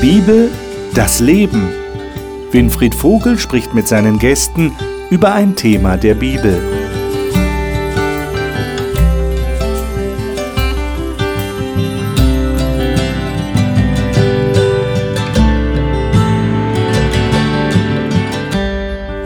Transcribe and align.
Bibel, 0.00 0.48
das 0.94 1.18
Leben. 1.18 1.70
Winfried 2.52 2.94
Vogel 2.94 3.36
spricht 3.36 3.74
mit 3.74 3.88
seinen 3.88 4.20
Gästen 4.20 4.72
über 5.10 5.32
ein 5.34 5.56
Thema 5.56 5.96
der 5.96 6.14
Bibel. 6.14 6.56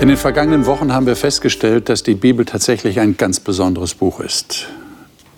In 0.00 0.08
den 0.08 0.16
vergangenen 0.16 0.64
Wochen 0.64 0.94
haben 0.94 1.04
wir 1.04 1.16
festgestellt, 1.16 1.90
dass 1.90 2.02
die 2.02 2.14
Bibel 2.14 2.46
tatsächlich 2.46 2.98
ein 2.98 3.18
ganz 3.18 3.40
besonderes 3.40 3.92
Buch 3.92 4.20
ist. 4.20 4.68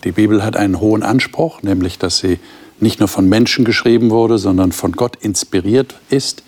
Die 0.04 0.12
Bibel 0.12 0.44
hat 0.44 0.56
einen 0.56 0.78
hohen 0.78 1.02
Anspruch, 1.02 1.62
nämlich 1.62 1.98
dass 1.98 2.18
sie 2.18 2.38
nicht 2.84 3.00
nur 3.00 3.08
von 3.08 3.28
Menschen 3.28 3.64
geschrieben 3.64 4.10
wurde, 4.10 4.38
sondern 4.38 4.70
von 4.70 4.92
Gott 4.92 5.16
inspiriert 5.16 5.96
ist. 6.10 6.44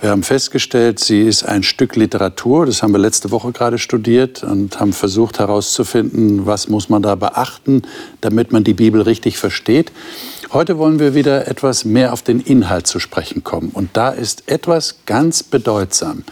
Wir 0.00 0.10
haben 0.10 0.22
festgestellt, 0.22 0.98
sie 0.98 1.20
ist 1.20 1.44
ein 1.44 1.62
Stück 1.62 1.94
Literatur, 1.94 2.64
das 2.64 2.82
haben 2.82 2.92
wir 2.92 2.98
letzte 2.98 3.30
Woche 3.30 3.52
gerade 3.52 3.76
studiert 3.76 4.42
und 4.42 4.80
haben 4.80 4.94
versucht 4.94 5.38
herauszufinden, 5.38 6.46
was 6.46 6.68
muss 6.68 6.88
man 6.88 7.02
da 7.02 7.16
beachten, 7.16 7.82
damit 8.22 8.50
man 8.50 8.64
die 8.64 8.72
Bibel 8.72 9.02
richtig 9.02 9.36
versteht. 9.36 9.92
Heute 10.54 10.78
wollen 10.78 10.98
wir 10.98 11.14
wieder 11.14 11.48
etwas 11.48 11.84
mehr 11.84 12.14
auf 12.14 12.22
den 12.22 12.40
Inhalt 12.40 12.86
zu 12.86 12.98
sprechen 12.98 13.44
kommen. 13.44 13.68
Und 13.74 13.90
da 13.92 14.08
ist 14.08 14.44
etwas 14.46 15.00
ganz 15.04 15.42
bedeutsam, 15.42 16.24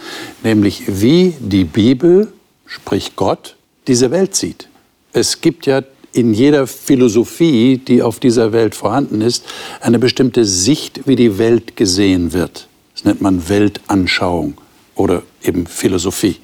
nämlich 0.43 0.85
wie 0.87 1.35
die 1.39 1.65
Bibel, 1.65 2.33
sprich 2.65 3.17
Gott, 3.17 3.57
diese 3.87 4.11
Welt 4.11 4.35
sieht. 4.35 4.69
Es 5.13 5.43
gibt 5.43 5.67
ja 5.67 5.83
in 6.13 6.35
jeder 6.35 6.67
Philosophie, 6.67 7.79
die 7.79 8.03
auf 8.03 8.19
dieser 8.19 8.53
Welt 8.53 8.75
vorhanden 8.75 9.21
ist, 9.21 9.45
eine 9.81 9.99
bestimmte 9.99 10.45
Sicht, 10.45 11.07
wie 11.07 11.17
die 11.17 11.39
Welt 11.39 11.77
gesehen 11.77 12.33
wird. 12.33 12.69
Das 12.95 13.05
nennt 13.05 13.21
man 13.21 13.49
Weltanschauung 13.49 14.55
oder 14.95 15.23
eben 15.43 15.67
Philosophie. 15.67 16.37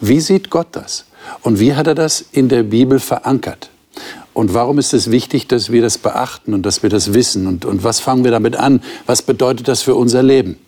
Wie 0.00 0.20
sieht 0.20 0.50
Gott 0.50 0.68
das? 0.72 1.06
Und 1.42 1.58
wie 1.58 1.74
hat 1.74 1.86
er 1.86 1.94
das 1.94 2.24
in 2.32 2.48
der 2.48 2.62
Bibel 2.62 3.00
verankert? 3.00 3.70
Und 4.34 4.52
warum 4.52 4.78
ist 4.78 4.92
es 4.92 5.10
wichtig, 5.10 5.48
dass 5.48 5.72
wir 5.72 5.80
das 5.80 5.96
beachten 5.96 6.52
und 6.52 6.64
dass 6.64 6.82
wir 6.82 6.90
das 6.90 7.14
wissen? 7.14 7.46
Und, 7.46 7.64
und 7.64 7.84
was 7.84 8.00
fangen 8.00 8.24
wir 8.24 8.30
damit 8.30 8.56
an? 8.56 8.82
Was 9.06 9.22
bedeutet 9.22 9.68
das 9.68 9.82
für 9.82 9.94
unser 9.94 10.22
Leben? 10.22 10.58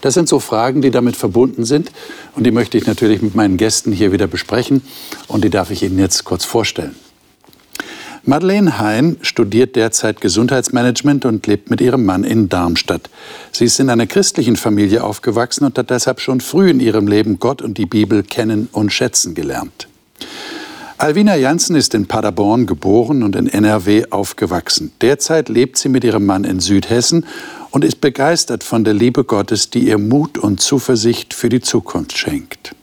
Das 0.00 0.14
sind 0.14 0.28
so 0.28 0.40
Fragen, 0.40 0.80
die 0.80 0.90
damit 0.90 1.14
verbunden 1.14 1.64
sind. 1.64 1.92
Und 2.34 2.44
die 2.44 2.50
möchte 2.50 2.78
ich 2.78 2.86
natürlich 2.86 3.20
mit 3.20 3.34
meinen 3.34 3.58
Gästen 3.58 3.92
hier 3.92 4.12
wieder 4.12 4.26
besprechen. 4.26 4.82
Und 5.26 5.44
die 5.44 5.50
darf 5.50 5.70
ich 5.70 5.82
Ihnen 5.82 5.98
jetzt 5.98 6.24
kurz 6.24 6.44
vorstellen. 6.44 6.96
Madeleine 8.28 8.78
Hein 8.78 9.16
studiert 9.22 9.74
derzeit 9.74 10.20
Gesundheitsmanagement 10.20 11.24
und 11.24 11.46
lebt 11.46 11.70
mit 11.70 11.80
ihrem 11.80 12.04
Mann 12.04 12.24
in 12.24 12.50
Darmstadt. 12.50 13.08
Sie 13.52 13.64
ist 13.64 13.80
in 13.80 13.88
einer 13.88 14.06
christlichen 14.06 14.56
Familie 14.56 15.02
aufgewachsen 15.02 15.64
und 15.64 15.78
hat 15.78 15.88
deshalb 15.88 16.20
schon 16.20 16.42
früh 16.42 16.68
in 16.68 16.78
ihrem 16.78 17.08
Leben 17.08 17.38
Gott 17.38 17.62
und 17.62 17.78
die 17.78 17.86
Bibel 17.86 18.22
kennen 18.22 18.68
und 18.70 18.92
schätzen 18.92 19.34
gelernt. 19.34 19.88
Alvina 20.98 21.36
Janssen 21.36 21.74
ist 21.74 21.94
in 21.94 22.06
Paderborn 22.06 22.66
geboren 22.66 23.22
und 23.22 23.34
in 23.34 23.46
NRW 23.46 24.04
aufgewachsen. 24.10 24.92
Derzeit 25.00 25.48
lebt 25.48 25.78
sie 25.78 25.88
mit 25.88 26.04
ihrem 26.04 26.26
Mann 26.26 26.44
in 26.44 26.60
Südhessen 26.60 27.24
und 27.70 27.82
ist 27.82 28.02
begeistert 28.02 28.62
von 28.62 28.84
der 28.84 28.92
Liebe 28.92 29.24
Gottes, 29.24 29.70
die 29.70 29.88
ihr 29.88 29.96
Mut 29.96 30.36
und 30.36 30.60
Zuversicht 30.60 31.32
für 31.32 31.48
die 31.48 31.62
Zukunft 31.62 32.18
schenkt. 32.18 32.74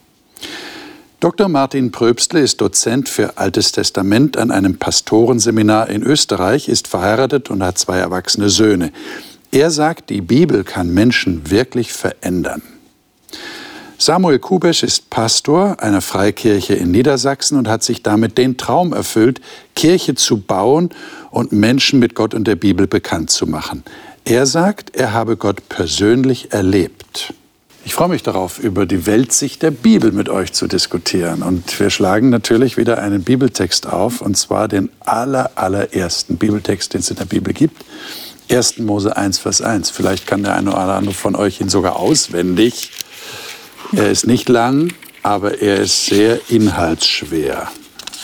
Dr. 1.26 1.50
Martin 1.50 1.90
Pröbstle 1.90 2.42
ist 2.42 2.62
Dozent 2.62 3.09
für 3.09 3.40
Altes 3.40 3.72
Testament 3.72 4.38
an 4.38 4.52
einem 4.52 4.78
Pastorenseminar 4.78 5.90
in 5.90 6.04
Österreich, 6.04 6.70
ist 6.70 6.88
verheiratet 6.88 7.50
und 7.50 7.64
hat 7.64 7.80
zwei 7.80 7.98
erwachsene 7.98 8.50
Söhne. 8.50 8.92
Er 9.50 9.72
sagt, 9.72 10.12
die 10.12 10.22
Bibel 10.22 10.64
kann 10.64 10.94
Menschen 10.94 11.50
wirklich 11.50 11.94
verändern. 11.94 12.61
Samuel 13.98 14.38
Kubesch 14.38 14.83
ist 14.83 15.10
Pastor 15.10 15.82
einer 15.82 16.02
Freikirche 16.02 16.76
in 16.76 16.92
Niedersachsen 16.92 17.58
und 17.58 17.67
hat 17.67 17.82
sich 17.82 18.04
damit 18.04 18.38
den 18.38 18.58
Traum 18.58 18.94
erfüllt, 18.94 19.42
Kirche 19.73 20.14
zu 20.14 20.42
bauen 20.42 20.92
und 21.32 21.52
Menschen 21.52 21.98
mit 21.98 22.14
Gott 22.14 22.36
und 22.36 22.45
der 22.45 22.55
Bibel 22.55 22.86
bekannt 22.86 23.32
zu 23.32 23.48
machen. 23.48 23.83
Er 24.26 24.45
sagt, 24.45 24.95
er 24.95 25.14
habe 25.14 25.38
Gott 25.38 25.70
persönlich 25.70 26.54
erlebt. 26.54 27.33
Ich 27.86 27.94
freue 27.94 28.10
mich 28.10 28.23
darauf, 28.23 28.58
über 28.58 28.88
die 28.88 29.06
Weltsicht 29.06 29.62
der 29.62 29.70
Bibel 29.70 30.12
mit 30.12 30.28
euch 30.28 30.54
zu 30.54 30.66
diskutieren. 30.66 31.44
Und 31.44 31.80
wir 31.80 31.92
schlagen 31.92 32.32
natürlich 32.32 32.78
wieder 32.78 32.98
einen 32.98 33.23
Bibeltext 33.23 33.86
auf, 33.86 34.22
und 34.22 34.36
zwar 34.36 34.68
den 34.68 34.90
aller, 35.02 35.52
allerersten 35.54 36.38
Bibeltext, 36.38 36.96
den 36.96 37.02
es 37.02 37.12
in 37.12 37.18
der 37.18 37.26
Bibel 37.26 37.54
gibt. 37.54 37.86
1. 38.50 38.80
Mose 38.80 39.16
1, 39.16 39.38
Vers 39.38 39.62
1. 39.62 39.92
Vielleicht 39.92 40.26
kann 40.26 40.42
der 40.42 40.56
eine 40.56 40.72
oder 40.72 40.96
andere 40.96 41.14
von 41.14 41.36
euch 41.36 41.62
ihn 41.62 41.70
sogar 41.70 41.98
auswendig. 41.98 42.90
Er 43.96 44.10
ist 44.10 44.26
nicht 44.26 44.50
lang, 44.50 44.92
aber 45.22 45.62
er 45.62 45.78
ist 45.78 46.08
sehr 46.08 46.40
inhaltsschwer. 46.50 47.70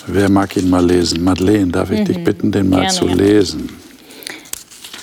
Wer 0.08 0.30
mag 0.30 0.58
ihn 0.58 0.72
mal 0.72 0.84
lesen? 0.84 1.24
Madeleine, 1.24 1.68
darf 1.68 1.92
ich 1.92 2.00
mhm. 2.00 2.06
dich 2.06 2.24
bitten, 2.24 2.52
den 2.52 2.68
mal 2.68 2.82
Gerne. 2.82 2.94
zu 2.96 3.06
lesen? 3.06 3.70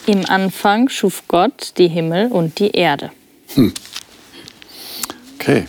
Im 0.07 0.27
Anfang 0.27 0.89
schuf 0.89 1.23
Gott 1.29 1.75
die 1.79 1.87
Himmel 1.87 2.33
und 2.33 2.59
die 2.59 2.73
Erde. 2.73 3.13
Hm. 3.55 3.73
Okay. 5.41 5.67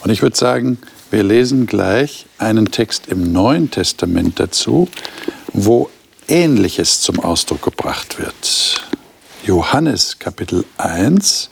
Und 0.00 0.10
ich 0.10 0.22
würde 0.22 0.36
sagen, 0.36 0.78
wir 1.10 1.22
lesen 1.22 1.66
gleich 1.66 2.26
einen 2.38 2.72
Text 2.72 3.06
im 3.06 3.32
Neuen 3.32 3.70
Testament 3.70 4.40
dazu, 4.40 4.88
wo 5.52 5.88
Ähnliches 6.26 7.00
zum 7.00 7.20
Ausdruck 7.20 7.62
gebracht 7.62 8.18
wird. 8.18 8.84
Johannes 9.44 10.18
Kapitel 10.18 10.64
1, 10.78 11.48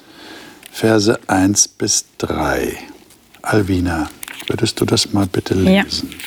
Verse 0.73 1.19
1 1.29 1.69
bis 1.69 2.05
3. 2.19 2.77
Alvina, 3.43 4.11
würdest 4.49 4.81
du 4.81 4.85
das 4.85 5.13
mal 5.13 5.27
bitte 5.27 5.55
lesen? 5.55 6.11
Ja. 6.11 6.19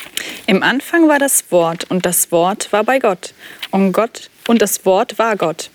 Im 0.46 0.64
Anfang 0.64 1.10
war 1.10 1.20
das 1.20 1.52
Wort 1.52 1.84
und 1.90 2.06
das 2.06 2.32
Wort 2.32 2.72
war 2.72 2.86
bei 2.86 3.00
Gott 3.00 3.34
und 3.72 3.92
Gott 3.92 4.30
und 4.48 4.62
das 4.62 4.86
Wort 4.86 5.20
war 5.20 5.36
Gott. 5.36 5.70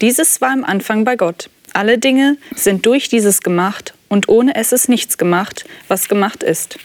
Dieses 0.00 0.40
war 0.40 0.54
im 0.54 0.64
Anfang 0.64 1.04
bei 1.04 1.16
Gott. 1.16 1.50
Alle 1.74 1.98
Dinge 1.98 2.38
sind 2.56 2.86
durch 2.86 3.08
dieses 3.08 3.42
gemacht 3.42 3.93
und 4.08 4.28
ohne 4.28 4.54
es 4.54 4.72
ist 4.72 4.88
nichts 4.88 5.18
gemacht, 5.18 5.64
was 5.88 6.08
gemacht 6.08 6.42
ist. 6.42 6.78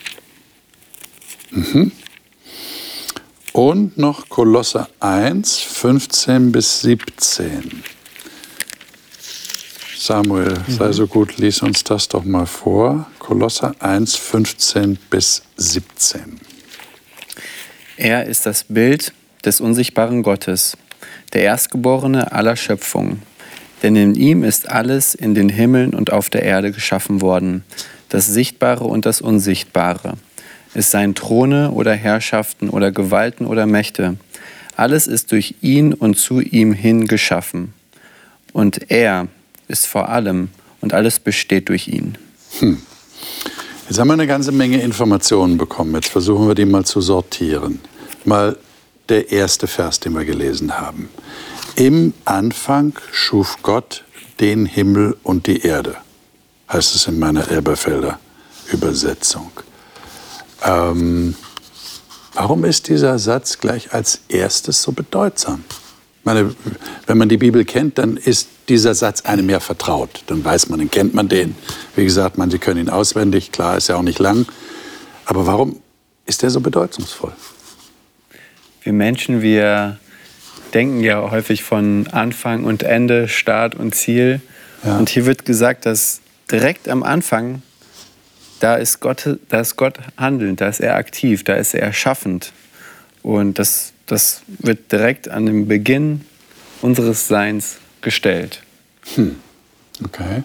Mhm. 1.51 1.91
Und 3.53 3.97
noch 3.97 4.29
Kolosser 4.29 4.89
1, 4.99 5.57
15 5.59 6.51
bis 6.51 6.81
17. 6.81 7.83
Samuel, 9.97 10.53
mhm. 10.65 10.71
sei 10.71 10.91
so 10.91 11.07
gut, 11.07 11.37
lies 11.37 11.61
uns 11.61 11.83
das 11.83 12.07
doch 12.07 12.23
mal 12.23 12.45
vor. 12.45 13.07
Kolosser 13.19 13.75
1, 13.79 14.15
15 14.15 14.97
bis 15.09 15.43
17. 15.57 16.39
Er 17.97 18.25
ist 18.25 18.45
das 18.45 18.63
Bild 18.63 19.13
des 19.43 19.59
unsichtbaren 19.59 20.23
Gottes, 20.23 20.77
der 21.33 21.43
Erstgeborene 21.43 22.31
aller 22.31 22.55
Schöpfung. 22.55 23.19
Denn 23.83 23.95
in 23.95 24.15
ihm 24.15 24.43
ist 24.43 24.69
alles 24.69 25.15
in 25.15 25.35
den 25.35 25.49
Himmeln 25.49 25.93
und 25.93 26.11
auf 26.11 26.29
der 26.29 26.43
Erde 26.43 26.71
geschaffen 26.71 27.21
worden, 27.21 27.63
das 28.09 28.27
Sichtbare 28.27 28.83
und 28.83 29.05
das 29.05 29.21
Unsichtbare. 29.21 30.15
Es 30.73 30.91
seien 30.91 31.15
Throne 31.15 31.71
oder 31.71 31.93
Herrschaften 31.93 32.69
oder 32.69 32.91
Gewalten 32.91 33.45
oder 33.45 33.65
Mächte. 33.65 34.17
Alles 34.75 35.07
ist 35.07 35.31
durch 35.31 35.55
ihn 35.61 35.93
und 35.93 36.17
zu 36.17 36.41
ihm 36.41 36.73
hin 36.73 37.07
geschaffen. 37.07 37.73
Und 38.53 38.91
er 38.91 39.27
ist 39.67 39.87
vor 39.87 40.09
allem 40.09 40.49
und 40.81 40.93
alles 40.93 41.19
besteht 41.19 41.69
durch 41.69 41.87
ihn. 41.87 42.17
Hm. 42.59 42.77
Jetzt 43.87 43.99
haben 43.99 44.07
wir 44.07 44.13
eine 44.13 44.27
ganze 44.27 44.51
Menge 44.51 44.81
Informationen 44.81 45.57
bekommen. 45.57 45.95
Jetzt 45.95 46.09
versuchen 46.09 46.47
wir 46.47 46.55
die 46.55 46.65
mal 46.65 46.85
zu 46.85 47.01
sortieren. 47.01 47.79
Mal 48.23 48.55
der 49.09 49.31
erste 49.31 49.65
Vers, 49.65 49.99
den 49.99 50.13
wir 50.13 50.25
gelesen 50.25 50.79
haben. 50.79 51.09
Im 51.75 52.13
Anfang 52.25 52.93
schuf 53.11 53.57
Gott 53.61 54.03
den 54.39 54.65
Himmel 54.65 55.17
und 55.23 55.47
die 55.47 55.61
Erde, 55.61 55.97
heißt 56.71 56.95
es 56.95 57.07
in 57.07 57.19
meiner 57.19 57.49
Elberfelder 57.49 58.19
Übersetzung. 58.71 59.51
Ähm, 60.63 61.35
warum 62.33 62.65
ist 62.65 62.87
dieser 62.87 63.19
Satz 63.19 63.59
gleich 63.59 63.93
als 63.93 64.21
erstes 64.29 64.81
so 64.81 64.91
bedeutsam? 64.91 65.63
Meine, 66.23 66.53
wenn 67.07 67.17
man 67.17 67.29
die 67.29 67.37
Bibel 67.37 67.65
kennt, 67.65 67.97
dann 67.97 68.17
ist 68.17 68.49
dieser 68.67 68.93
Satz 68.93 69.21
einem 69.21 69.49
ja 69.49 69.59
vertraut. 69.59 70.23
Dann 70.27 70.43
weiß 70.43 70.69
man, 70.69 70.79
dann 70.79 70.91
kennt 70.91 71.13
man 71.13 71.27
den. 71.27 71.55
Wie 71.95 72.03
gesagt, 72.03 72.37
manche 72.37 72.59
können 72.59 72.81
ihn 72.81 72.89
auswendig, 72.89 73.51
klar, 73.51 73.77
ist 73.77 73.87
ja 73.87 73.95
auch 73.95 74.03
nicht 74.03 74.19
lang. 74.19 74.45
Aber 75.25 75.47
warum 75.47 75.81
ist 76.25 76.43
der 76.43 76.49
so 76.49 76.59
bedeutungsvoll? 76.59 77.33
Wir 78.83 78.93
Menschen, 78.93 79.41
wir 79.41 79.99
denken 80.73 81.01
ja 81.01 81.31
häufig 81.31 81.63
von 81.63 82.07
Anfang 82.11 82.63
und 82.63 82.83
Ende, 82.83 83.27
Start 83.27 83.75
und 83.75 83.95
Ziel. 83.95 84.41
Ja. 84.83 84.97
Und 84.97 85.09
hier 85.09 85.25
wird 85.25 85.45
gesagt, 85.45 85.85
dass 85.85 86.21
direkt 86.51 86.89
am 86.89 87.03
Anfang, 87.03 87.61
da 88.59 88.75
ist, 88.75 88.99
Gott, 88.99 89.37
da 89.49 89.59
ist 89.61 89.75
Gott 89.75 89.99
handelnd, 90.17 90.61
da 90.61 90.67
ist 90.67 90.79
er 90.79 90.95
aktiv, 90.95 91.43
da 91.43 91.55
ist 91.55 91.73
er 91.73 91.93
schaffend. 91.93 92.51
Und 93.23 93.59
das, 93.59 93.93
das 94.05 94.41
wird 94.47 94.91
direkt 94.91 95.29
an 95.29 95.45
den 95.45 95.67
Beginn 95.67 96.21
unseres 96.81 97.27
Seins 97.27 97.77
gestellt. 98.01 98.61
Hm. 99.15 99.35
Okay. 100.03 100.43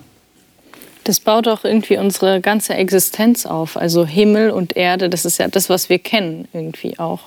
Das 1.05 1.21
baut 1.21 1.47
auch 1.49 1.65
irgendwie 1.65 1.99
unsere 1.99 2.41
ganze 2.41 2.75
Existenz 2.75 3.47
auf. 3.47 3.77
Also 3.77 4.07
Himmel 4.07 4.51
und 4.51 4.75
Erde, 4.77 5.11
das 5.11 5.25
ist 5.25 5.39
ja 5.39 5.49
das, 5.49 5.69
was 5.69 5.89
wir 5.89 5.99
kennen 5.99 6.49
irgendwie 6.53 6.99
auch. 6.99 7.21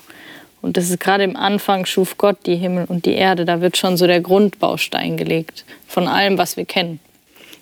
Und 0.61 0.77
das 0.77 0.89
ist 0.89 0.99
gerade 0.99 1.23
im 1.23 1.35
Anfang 1.35 1.85
schuf 1.85 2.17
Gott 2.17 2.37
die 2.45 2.55
Himmel 2.55 2.85
und 2.87 3.05
die 3.05 3.13
Erde. 3.13 3.45
Da 3.45 3.61
wird 3.61 3.77
schon 3.77 3.97
so 3.97 4.07
der 4.07 4.21
Grundbaustein 4.21 5.17
gelegt 5.17 5.65
von 5.87 6.07
allem, 6.07 6.37
was 6.37 6.57
wir 6.57 6.65
kennen. 6.65 6.99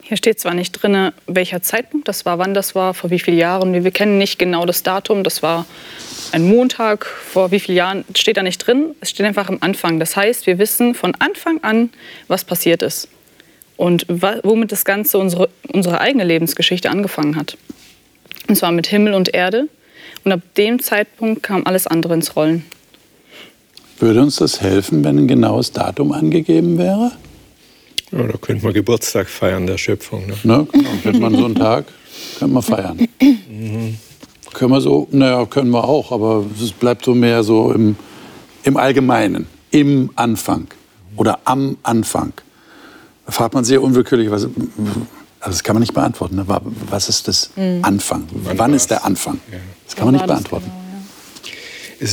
Hier 0.02 0.18
steht 0.18 0.40
zwar 0.40 0.54
nicht 0.54 0.72
drin, 0.72 1.12
welcher 1.26 1.64
Zeitpunkt 1.64 2.08
das 2.08 2.26
war, 2.26 2.38
wann 2.38 2.54
das 2.54 2.76
war, 2.76 2.94
vor 2.94 3.10
wie 3.10 3.18
vielen 3.18 3.40
Jahren. 3.40 3.84
Wir 3.84 3.92
kennen 3.92 4.20
nicht 4.20 4.38
genau 4.38 4.66
das 4.68 4.84
Datum. 4.84 5.24
Das 5.24 5.42
war 5.42 5.66
ein 6.32 6.48
Montag, 6.48 7.06
vor 7.06 7.50
wie 7.50 7.60
vielen 7.60 7.78
Jahren. 7.78 8.06
Das 8.08 8.22
steht 8.22 8.38
da 8.38 8.44
nicht 8.44 8.60
drin. 8.60 8.96
Es 9.02 9.10
steht 9.10 9.26
einfach 9.26 9.50
am 9.50 9.58
Anfang. 9.62 10.00
Das 10.00 10.16
heißt, 10.16 10.46
wir 10.46 10.60
wissen 10.60 10.94
von 10.94 11.16
Anfang 11.16 11.64
an, 11.64 11.90
was 12.28 12.44
passiert 12.44 12.84
ist 12.84 13.08
und 13.78 14.06
womit 14.08 14.72
das 14.72 14.86
Ganze 14.86 15.18
unsere, 15.18 15.50
unsere 15.74 16.00
eigene 16.00 16.24
Lebensgeschichte 16.24 16.90
angefangen 16.90 17.36
hat. 17.36 17.58
Und 18.48 18.56
zwar 18.56 18.72
mit 18.72 18.88
Himmel 18.88 19.16
und 19.16 19.34
Erde. 19.34 19.68
Und 20.24 20.32
ab 20.32 20.42
dem 20.58 20.82
Zeitpunkt 20.82 21.44
kam 21.44 21.66
alles 21.66 21.88
andere 21.88 22.14
ins 22.14 22.36
Rollen. 22.36 22.66
Würde 24.00 24.22
uns 24.22 24.38
das 24.38 24.62
helfen, 24.62 25.04
wenn 25.04 25.18
ein 25.18 25.28
genaues 25.28 25.72
Datum 25.72 26.12
angegeben 26.12 26.78
wäre? 26.78 27.12
Ja, 28.12 28.24
da 28.24 28.38
könnte 28.38 28.64
man 28.64 28.74
Geburtstag 28.74 29.28
feiern 29.30 29.68
der 29.68 29.78
Schöpfung. 29.78 30.28
Ne? 30.28 30.36
Ne? 30.44 30.68
Genau, 30.72 30.90
könnte 31.02 31.20
man 31.20 31.36
so 31.36 31.46
einen 31.46 31.56
Tag 31.56 31.86
könnte 32.38 32.54
man 32.54 32.64
feiern. 32.64 33.08
Mhm. 33.50 33.98
Können 34.54 34.72
wir 34.72 34.82
so? 34.82 35.08
Naja, 35.12 35.46
können 35.46 35.72
wir 35.72 35.84
auch, 35.84 36.12
aber 36.12 36.46
es 36.62 36.72
bleibt 36.72 37.06
so 37.06 37.14
mehr 37.14 37.44
so 37.44 37.72
im, 37.72 37.96
im 38.64 38.78
Allgemeinen, 38.78 39.48
im 39.72 40.12
Anfang 40.16 40.68
oder 41.18 41.40
am 41.46 41.78
Anfang. 41.84 42.34
Da 43.26 43.32
fragt 43.32 43.54
man 43.54 43.66
sehr 43.66 43.82
unwillkürlich, 43.82 44.30
was, 44.30 44.44
also 44.44 44.52
das 45.46 45.64
kann 45.64 45.76
man 45.76 45.82
nicht 45.82 45.94
beantworten. 45.94 46.36
Ne? 46.36 46.46
Was 46.90 47.10
ist 47.10 47.28
das 47.28 47.52
mhm. 47.56 47.80
Anfang? 47.82 48.24
Wann, 48.32 48.58
Wann 48.58 48.74
ist 48.74 48.92
der 48.92 49.04
Anfang? 49.06 49.40
Das 49.86 49.96
kann 49.96 50.06
man 50.06 50.16
nicht 50.16 50.28
beantworten. 50.28 50.66
Genau, 50.66 50.85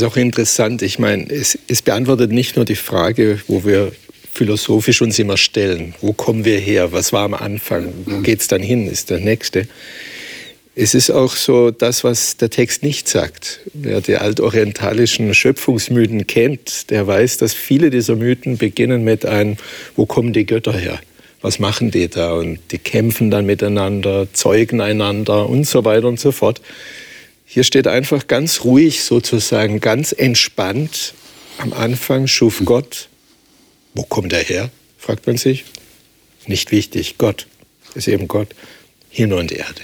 ist 0.00 0.02
auch 0.02 0.16
interessant, 0.16 0.82
ich 0.82 0.98
meine, 0.98 1.28
es, 1.30 1.58
es 1.68 1.82
beantwortet 1.82 2.32
nicht 2.32 2.56
nur 2.56 2.64
die 2.64 2.76
Frage, 2.76 3.40
wo 3.48 3.64
wir 3.64 3.92
philosophisch 4.32 5.02
uns 5.02 5.18
immer 5.18 5.36
stellen. 5.36 5.94
Wo 6.00 6.12
kommen 6.12 6.44
wir 6.44 6.58
her? 6.58 6.92
Was 6.92 7.12
war 7.12 7.24
am 7.24 7.34
Anfang? 7.34 7.92
Wo 8.06 8.20
geht 8.20 8.40
es 8.40 8.48
dann 8.48 8.62
hin? 8.62 8.88
Ist 8.88 9.10
der 9.10 9.20
nächste. 9.20 9.68
Es 10.74 10.94
ist 10.94 11.10
auch 11.10 11.36
so 11.36 11.70
das, 11.70 12.02
was 12.02 12.38
der 12.38 12.48
Text 12.48 12.82
nicht 12.82 13.06
sagt. 13.06 13.60
Wer 13.74 14.00
die 14.00 14.16
altorientalischen 14.16 15.34
Schöpfungsmythen 15.34 16.26
kennt, 16.26 16.90
der 16.90 17.06
weiß, 17.06 17.36
dass 17.36 17.52
viele 17.52 17.90
dieser 17.90 18.16
Mythen 18.16 18.56
beginnen 18.56 19.04
mit 19.04 19.26
einem, 19.26 19.58
wo 19.96 20.06
kommen 20.06 20.32
die 20.32 20.46
Götter 20.46 20.72
her? 20.72 20.98
Was 21.42 21.58
machen 21.58 21.90
die 21.90 22.08
da? 22.08 22.32
Und 22.32 22.58
die 22.70 22.78
kämpfen 22.78 23.30
dann 23.30 23.44
miteinander, 23.44 24.28
zeugen 24.32 24.80
einander 24.80 25.46
und 25.46 25.66
so 25.66 25.84
weiter 25.84 26.08
und 26.08 26.18
so 26.18 26.32
fort. 26.32 26.62
Hier 27.54 27.64
steht 27.64 27.86
einfach 27.86 28.28
ganz 28.28 28.64
ruhig, 28.64 29.04
sozusagen 29.04 29.80
ganz 29.80 30.12
entspannt. 30.12 31.12
Am 31.58 31.74
Anfang 31.74 32.26
schuf 32.26 32.62
Gott. 32.64 33.10
Wo 33.92 34.04
kommt 34.04 34.32
er 34.32 34.42
her? 34.42 34.70
fragt 34.96 35.26
man 35.26 35.36
sich. 35.36 35.66
Nicht 36.46 36.72
wichtig. 36.72 37.16
Gott 37.18 37.46
ist 37.94 38.08
eben 38.08 38.26
Gott. 38.26 38.48
Himmel 39.10 39.36
und 39.36 39.52
Erde. 39.52 39.82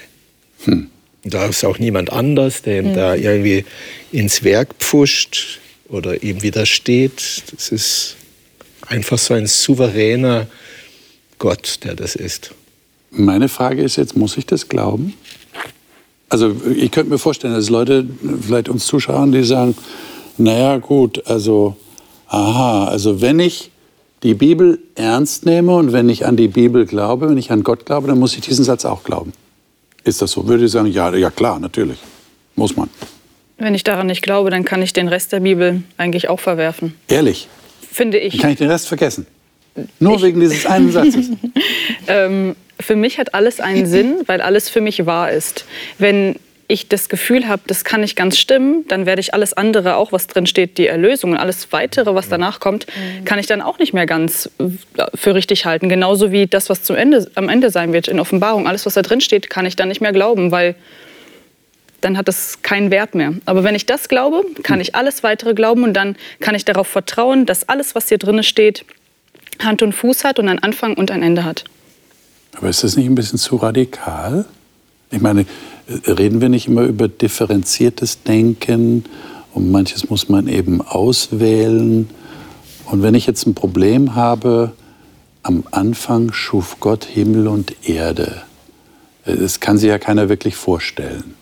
Hm. 0.65 0.89
Da 1.25 1.45
ist 1.45 1.63
auch 1.63 1.79
niemand 1.79 2.11
anders, 2.11 2.63
der 2.63 2.79
ihm 2.79 2.87
hm. 2.87 2.95
da 2.95 3.15
irgendwie 3.15 3.67
ins 4.13 4.43
Werk 4.45 4.77
pfuscht 4.79 5.61
oder 5.91 6.23
ihm 6.23 6.43
widersteht. 6.43 7.43
Das 7.55 7.69
ist 7.69 8.17
einfach 8.87 9.19
so 9.19 9.35
ein 9.35 9.47
souveräner 9.47 10.47
Gott, 11.39 11.81
der 11.85 11.95
das 11.95 12.17
ist. 12.17 12.55
Meine 13.11 13.51
Frage 13.51 13.83
ist 13.83 13.97
jetzt, 13.97 14.17
muss 14.17 14.39
ich 14.39 14.47
das 14.47 14.71
glauben? 14.71 15.13
Also 16.29 16.55
ich 16.75 16.91
könnte 16.91 17.11
mir 17.11 17.19
vorstellen, 17.19 17.55
dass 17.55 17.71
Leute 17.71 18.07
vielleicht 18.43 18.69
uns 18.69 18.87
zuschauen, 18.87 19.33
die 19.33 19.45
sagen, 19.45 19.75
naja 20.37 20.79
gut, 20.79 21.27
also 21.27 21.77
aha, 22.29 22.87
also 22.87 23.21
wenn 23.21 23.41
ich 23.41 23.71
die 24.23 24.35
Bibel 24.35 24.79
ernst 24.95 25.47
nehme 25.47 25.75
und 25.75 25.93
wenn 25.93 26.09
ich 26.09 26.27
an 26.27 26.37
die 26.37 26.49
Bibel 26.49 26.87
glaube, 26.87 27.31
wenn 27.31 27.39
ich 27.39 27.51
an 27.51 27.63
Gott 27.63 27.87
glaube, 27.87 28.09
dann 28.09 28.19
muss 28.19 28.35
ich 28.35 28.41
diesen 28.43 28.65
Satz 28.65 28.85
auch 28.85 29.05
glauben. 29.05 29.33
Ist 30.05 30.23
das 30.23 30.33
so? 30.33 30.47
Würde 30.47 30.65
ich 30.65 30.71
sagen, 30.71 30.91
ja, 30.91 31.15
ja 31.15 31.31
klar, 31.31 31.59
natürlich. 31.61 31.99
Muss 32.57 32.77
man. 32.77 32.89
Wenn 33.59 33.75
ich 33.75 33.85
daran 33.85 34.07
nicht 34.07 34.23
glaube, 34.23 34.51
dann 34.51 34.65
kann 34.65 34.83
ich 34.83 34.93
den 34.93 35.09
Rest 35.09 35.33
der 35.33 35.41
Bibel 35.41 35.83
eigentlich 35.97 36.29
auch 36.29 36.41
verwerfen. 36.41 36.95
Ehrlich? 37.09 37.49
Finde 37.81 38.19
ich. 38.19 38.35
Dann 38.35 38.43
kann 38.43 38.51
ich 38.51 38.59
den 38.59 38.71
Rest 38.71 38.89
vergessen. 38.89 39.27
Nur 40.01 40.17
ich, 40.17 40.23
wegen 40.23 40.41
dieses 40.41 40.67
einen 40.67 40.91
Satzes. 40.91 41.31
ähm, 42.07 42.57
für 42.81 42.97
mich 42.97 43.19
hat 43.19 43.35
alles 43.35 43.61
einen 43.61 43.87
Sinn, 43.95 44.23
weil 44.27 44.41
alles 44.41 44.69
für 44.69 44.81
mich 44.81 45.07
wahr 45.07 45.31
ist. 45.31 45.65
Wenn 45.99 46.37
ich 46.71 46.89
das 46.89 47.09
Gefühl 47.09 47.49
habe, 47.49 47.63
das 47.67 47.83
kann 47.83 48.03
nicht 48.03 48.15
ganz 48.15 48.37
stimmen, 48.39 48.85
dann 48.89 49.07
werde 49.07 49.21
ich 49.21 49.33
alles 49.33 49.55
andere, 49.55 49.97
auch 49.97 50.13
was 50.13 50.27
drin 50.27 50.47
steht, 50.47 50.77
die 50.77 50.87
Erlösung 50.87 51.33
und 51.33 51.39
alles 51.39 51.73
weitere, 51.73 52.15
was 52.15 52.29
danach 52.29 52.61
kommt, 52.61 52.87
mhm. 52.87 53.25
kann 53.25 53.39
ich 53.39 53.47
dann 53.47 53.63
auch 53.63 53.79
nicht 53.79 53.95
mehr 53.95 54.05
ganz 54.05 54.51
äh, 54.59 55.05
für 55.15 55.35
richtig 55.35 55.65
halten. 55.65 55.89
Genauso 55.89 56.31
wie 56.31 56.47
das, 56.47 56.69
was 56.69 56.83
zum 56.83 56.95
Ende, 56.95 57.31
am 57.37 57.49
Ende 57.49 57.71
sein 57.71 57.95
wird 57.95 58.07
in 58.07 58.21
Offenbarung. 58.21 58.69
Alles, 58.69 58.85
was 58.85 58.95
da 58.95 59.03
drin 59.03 59.23
steht, 59.23 59.49
kann 59.49 59.65
ich 59.65 59.77
dann 59.77 59.89
nicht 59.89 60.03
mehr 60.03 60.13
glauben, 60.13 60.53
weil 60.53 60.75
dann 62.03 62.19
hat 62.19 62.29
das 62.29 62.61
keinen 62.63 62.91
Wert 62.91 63.15
mehr. 63.15 63.33
Aber 63.47 63.65
wenn 63.65 63.75
ich 63.75 63.87
das 63.87 64.11
glaube, 64.11 64.45
kann 64.63 64.81
ich 64.81 64.95
alles 64.95 65.23
weitere 65.23 65.55
glauben 65.55 65.85
und 65.85 65.95
dann 65.95 66.17
kann 66.41 66.55
ich 66.55 66.67
darauf 66.67 66.87
vertrauen, 66.87 67.47
dass 67.47 67.69
alles, 67.69 67.95
was 67.95 68.09
hier 68.09 68.19
drin 68.19 68.43
steht, 68.43 68.85
Hand 69.59 69.83
und 69.83 69.95
Fuß 69.95 70.23
hat 70.23 70.39
und 70.39 70.49
einen 70.49 70.61
Anfang 70.61 70.95
und 70.95 71.11
ein 71.11 71.23
Ende 71.23 71.45
hat. 71.45 71.65
Aber 72.59 72.69
ist 72.69 72.83
das 72.85 72.97
nicht 72.97 73.07
ein 73.07 73.15
bisschen 73.15 73.39
zu 73.39 73.57
radikal? 73.57 74.45
Ich 75.11 75.21
meine, 75.21 75.47
reden 76.07 76.41
wir 76.41 76.49
nicht 76.49 76.67
immer 76.67 76.83
über 76.83 77.09
differenziertes 77.09 78.25
Denken 78.25 79.05
und 79.55 79.71
manches 79.71 80.11
muss 80.11 80.29
man 80.29 80.49
eben 80.49 80.83
auswählen. 80.83 82.11
Und 82.87 83.03
wenn 83.03 83.15
ich 83.15 83.27
jetzt 83.27 83.47
ein 83.47 83.55
Problem 83.55 84.15
habe, 84.17 84.73
am 85.43 85.65
Anfang 85.71 86.33
schuf 86.33 86.77
Gott 86.81 87.05
Himmel 87.05 87.47
und 87.47 87.89
Erde. 87.89 88.43
Das 89.25 89.61
kann 89.61 89.79
sich 89.79 89.89
ja 89.89 89.99
keiner 89.99 90.29
wirklich 90.29 90.57
vorstellen. 90.57 91.35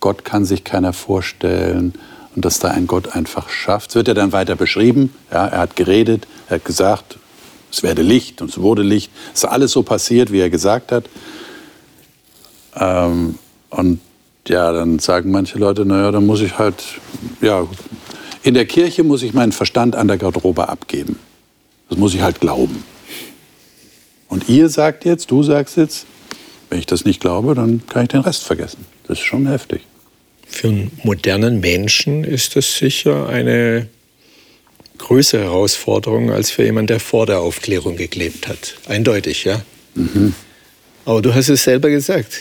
Gott 0.00 0.24
kann 0.24 0.44
sich 0.44 0.64
keiner 0.64 0.92
vorstellen 0.92 1.94
und 2.34 2.44
dass 2.44 2.60
da 2.60 2.68
ein 2.68 2.86
Gott 2.86 3.14
einfach 3.14 3.48
schafft. 3.48 3.90
Es 3.90 3.96
wird 3.96 4.08
ja 4.08 4.14
dann 4.14 4.32
weiter 4.32 4.56
beschrieben. 4.56 5.12
Ja, 5.30 5.46
er 5.46 5.58
hat 5.58 5.76
geredet, 5.76 6.26
er 6.48 6.56
hat 6.56 6.64
gesagt, 6.64 7.18
es 7.72 7.82
werde 7.82 8.02
Licht 8.02 8.42
und 8.42 8.50
es 8.50 8.60
wurde 8.60 8.82
Licht. 8.82 9.10
Es 9.32 9.44
ist 9.44 9.48
alles 9.48 9.72
so 9.72 9.82
passiert, 9.82 10.30
wie 10.30 10.40
er 10.40 10.50
gesagt 10.50 10.92
hat. 10.92 11.04
Ähm, 12.76 13.38
und 13.70 14.00
ja, 14.46 14.72
dann 14.72 14.98
sagen 14.98 15.30
manche 15.30 15.58
Leute, 15.58 15.86
naja, 15.86 16.10
dann 16.10 16.26
muss 16.26 16.42
ich 16.42 16.58
halt, 16.58 16.84
ja, 17.40 17.66
in 18.42 18.54
der 18.54 18.66
Kirche 18.66 19.04
muss 19.04 19.22
ich 19.22 19.32
meinen 19.32 19.52
Verstand 19.52 19.96
an 19.96 20.08
der 20.08 20.18
Garderobe 20.18 20.68
abgeben. 20.68 21.18
Das 21.88 21.98
muss 21.98 22.14
ich 22.14 22.20
halt 22.20 22.40
glauben. 22.40 22.84
Und 24.28 24.48
ihr 24.48 24.68
sagt 24.68 25.04
jetzt, 25.04 25.30
du 25.30 25.42
sagst 25.42 25.76
jetzt, 25.76 26.06
wenn 26.68 26.78
ich 26.78 26.86
das 26.86 27.04
nicht 27.04 27.20
glaube, 27.20 27.54
dann 27.54 27.82
kann 27.86 28.02
ich 28.02 28.08
den 28.08 28.20
Rest 28.20 28.44
vergessen. 28.44 28.84
Das 29.06 29.18
ist 29.18 29.24
schon 29.24 29.46
heftig. 29.46 29.82
Für 30.46 30.68
einen 30.68 30.90
modernen 31.02 31.60
Menschen 31.60 32.24
ist 32.24 32.56
das 32.56 32.76
sicher 32.76 33.28
eine 33.28 33.88
größere 35.02 35.42
Herausforderung 35.42 36.30
als 36.30 36.50
für 36.50 36.64
jemanden, 36.64 36.88
der 36.88 37.00
vor 37.00 37.26
der 37.26 37.40
Aufklärung 37.40 37.96
geklebt 37.96 38.48
hat. 38.48 38.74
Eindeutig, 38.86 39.44
ja. 39.44 39.62
Mhm. 39.94 40.34
Aber 41.04 41.20
du 41.20 41.34
hast 41.34 41.48
es 41.48 41.64
selber 41.64 41.90
gesagt. 41.90 42.40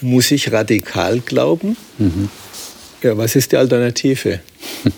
Muss 0.00 0.30
ich 0.30 0.52
radikal 0.52 1.20
glauben? 1.20 1.76
Mhm. 1.98 2.28
Ja, 3.02 3.16
was 3.16 3.36
ist 3.36 3.52
die 3.52 3.56
Alternative? 3.56 4.40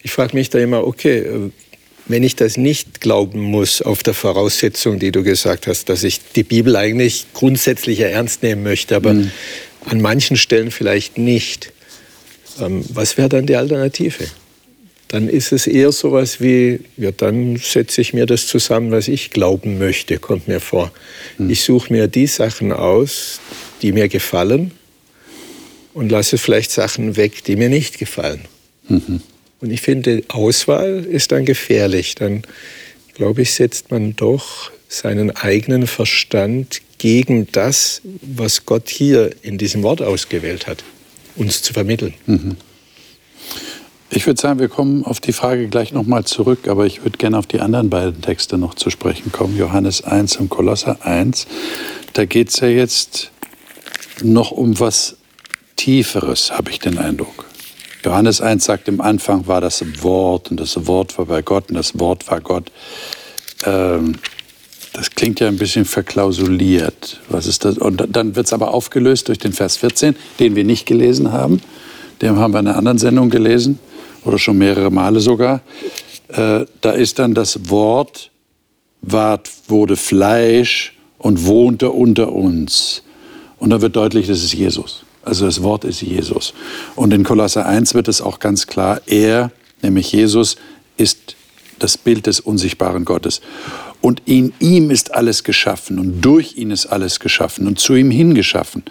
Ich 0.00 0.12
frage 0.12 0.36
mich 0.36 0.48
da 0.48 0.60
immer, 0.60 0.86
okay, 0.86 1.50
wenn 2.06 2.22
ich 2.22 2.36
das 2.36 2.56
nicht 2.56 3.00
glauben 3.00 3.40
muss 3.40 3.82
auf 3.82 4.02
der 4.04 4.14
Voraussetzung, 4.14 5.00
die 5.00 5.12
du 5.12 5.22
gesagt 5.22 5.66
hast, 5.66 5.88
dass 5.88 6.04
ich 6.04 6.20
die 6.34 6.44
Bibel 6.44 6.76
eigentlich 6.76 7.26
grundsätzlich 7.34 8.00
ernst 8.00 8.42
nehmen 8.44 8.62
möchte, 8.62 8.96
aber 8.96 9.14
mhm. 9.14 9.30
an 9.84 10.00
manchen 10.00 10.36
Stellen 10.36 10.70
vielleicht 10.70 11.18
nicht, 11.18 11.72
ähm, 12.60 12.84
was 12.88 13.18
wäre 13.18 13.28
dann 13.28 13.46
die 13.46 13.56
Alternative? 13.56 14.24
Dann 15.08 15.28
ist 15.28 15.52
es 15.52 15.66
eher 15.66 15.90
so 15.90 16.08
etwas 16.08 16.40
wie, 16.40 16.80
ja, 16.98 17.10
dann 17.12 17.56
setze 17.56 18.02
ich 18.02 18.12
mir 18.12 18.26
das 18.26 18.46
zusammen, 18.46 18.90
was 18.90 19.08
ich 19.08 19.30
glauben 19.30 19.78
möchte, 19.78 20.18
kommt 20.18 20.48
mir 20.48 20.60
vor. 20.60 20.92
Mhm. 21.38 21.50
Ich 21.50 21.62
suche 21.62 21.92
mir 21.92 22.08
die 22.08 22.26
Sachen 22.26 22.72
aus, 22.72 23.40
die 23.80 23.92
mir 23.92 24.08
gefallen 24.08 24.72
und 25.94 26.10
lasse 26.10 26.36
vielleicht 26.36 26.70
Sachen 26.70 27.16
weg, 27.16 27.42
die 27.44 27.56
mir 27.56 27.70
nicht 27.70 27.98
gefallen. 27.98 28.42
Mhm. 28.88 29.22
Und 29.60 29.70
ich 29.70 29.80
finde, 29.80 30.22
Auswahl 30.28 31.04
ist 31.04 31.32
dann 31.32 31.44
gefährlich. 31.44 32.14
Dann, 32.14 32.42
glaube 33.14 33.42
ich, 33.42 33.52
setzt 33.52 33.90
man 33.90 34.14
doch 34.14 34.70
seinen 34.88 35.30
eigenen 35.30 35.86
Verstand 35.86 36.80
gegen 36.98 37.48
das, 37.52 38.02
was 38.22 38.66
Gott 38.66 38.88
hier 38.88 39.30
in 39.42 39.58
diesem 39.58 39.82
Wort 39.82 40.02
ausgewählt 40.02 40.66
hat, 40.66 40.84
uns 41.36 41.62
zu 41.62 41.72
vermitteln. 41.72 42.14
Mhm. 42.26 42.56
Ich 44.10 44.26
würde 44.26 44.40
sagen, 44.40 44.58
wir 44.58 44.68
kommen 44.68 45.04
auf 45.04 45.20
die 45.20 45.34
Frage 45.34 45.68
gleich 45.68 45.92
nochmal 45.92 46.24
zurück, 46.24 46.66
aber 46.66 46.86
ich 46.86 47.04
würde 47.04 47.18
gerne 47.18 47.36
auf 47.36 47.46
die 47.46 47.60
anderen 47.60 47.90
beiden 47.90 48.22
Texte 48.22 48.56
noch 48.56 48.72
zu 48.72 48.88
sprechen 48.88 49.32
kommen, 49.32 49.54
Johannes 49.58 50.02
1 50.02 50.38
und 50.38 50.48
Kolosser 50.48 51.04
1. 51.04 51.46
Da 52.14 52.24
geht 52.24 52.48
es 52.48 52.60
ja 52.60 52.68
jetzt 52.68 53.30
noch 54.22 54.50
um 54.50 54.80
was 54.80 55.16
Tieferes, 55.76 56.52
habe 56.52 56.70
ich 56.70 56.78
den 56.78 56.96
Eindruck. 56.96 57.44
Johannes 58.02 58.40
1 58.40 58.64
sagt, 58.64 58.88
im 58.88 59.02
Anfang 59.02 59.46
war 59.46 59.60
das 59.60 59.84
Wort 60.02 60.50
und 60.50 60.58
das 60.58 60.86
Wort 60.86 61.18
war 61.18 61.26
bei 61.26 61.42
Gott 61.42 61.68
und 61.68 61.74
das 61.74 61.98
Wort 61.98 62.30
war 62.30 62.40
Gott. 62.40 62.72
Ähm, 63.66 64.14
das 64.94 65.10
klingt 65.10 65.38
ja 65.38 65.48
ein 65.48 65.58
bisschen 65.58 65.84
verklausuliert. 65.84 67.20
Was 67.28 67.46
ist 67.46 67.66
das? 67.66 67.76
Und 67.76 68.02
dann 68.08 68.36
wird 68.36 68.46
es 68.46 68.54
aber 68.54 68.72
aufgelöst 68.72 69.28
durch 69.28 69.38
den 69.38 69.52
Vers 69.52 69.76
14, 69.76 70.16
den 70.40 70.56
wir 70.56 70.64
nicht 70.64 70.86
gelesen 70.86 71.30
haben. 71.30 71.60
Den 72.22 72.36
haben 72.36 72.54
wir 72.54 72.60
in 72.60 72.68
einer 72.68 72.78
anderen 72.78 72.98
Sendung 72.98 73.28
gelesen 73.28 73.78
oder 74.24 74.38
schon 74.38 74.58
mehrere 74.58 74.90
Male 74.90 75.20
sogar. 75.20 75.60
Äh, 76.28 76.66
da 76.80 76.90
ist 76.92 77.18
dann 77.18 77.34
das 77.34 77.70
Wort, 77.70 78.30
ward, 79.00 79.50
wurde 79.68 79.96
Fleisch 79.96 80.96
und 81.18 81.46
wohnte 81.46 81.90
unter 81.90 82.32
uns. 82.32 83.02
Und 83.58 83.70
dann 83.70 83.80
wird 83.80 83.96
deutlich, 83.96 84.26
das 84.26 84.42
ist 84.42 84.54
Jesus. 84.54 85.04
Also 85.24 85.46
das 85.46 85.62
Wort 85.62 85.84
ist 85.84 86.00
Jesus. 86.00 86.54
Und 86.94 87.12
in 87.12 87.24
Kolosser 87.24 87.66
1 87.66 87.94
wird 87.94 88.08
es 88.08 88.20
auch 88.20 88.38
ganz 88.38 88.66
klar, 88.66 89.00
er, 89.06 89.50
nämlich 89.82 90.12
Jesus, 90.12 90.56
ist 90.96 91.36
das 91.78 91.96
Bild 91.96 92.26
des 92.26 92.40
unsichtbaren 92.40 93.04
Gottes. 93.04 93.40
Und 94.00 94.22
in 94.26 94.52
ihm 94.60 94.90
ist 94.90 95.14
alles 95.14 95.44
geschaffen 95.44 95.98
und 95.98 96.20
durch 96.20 96.56
ihn 96.56 96.70
ist 96.70 96.86
alles 96.86 97.20
geschaffen 97.20 97.66
und 97.66 97.78
zu 97.78 97.94
ihm 97.94 98.10
hingeschaffen. 98.10 98.84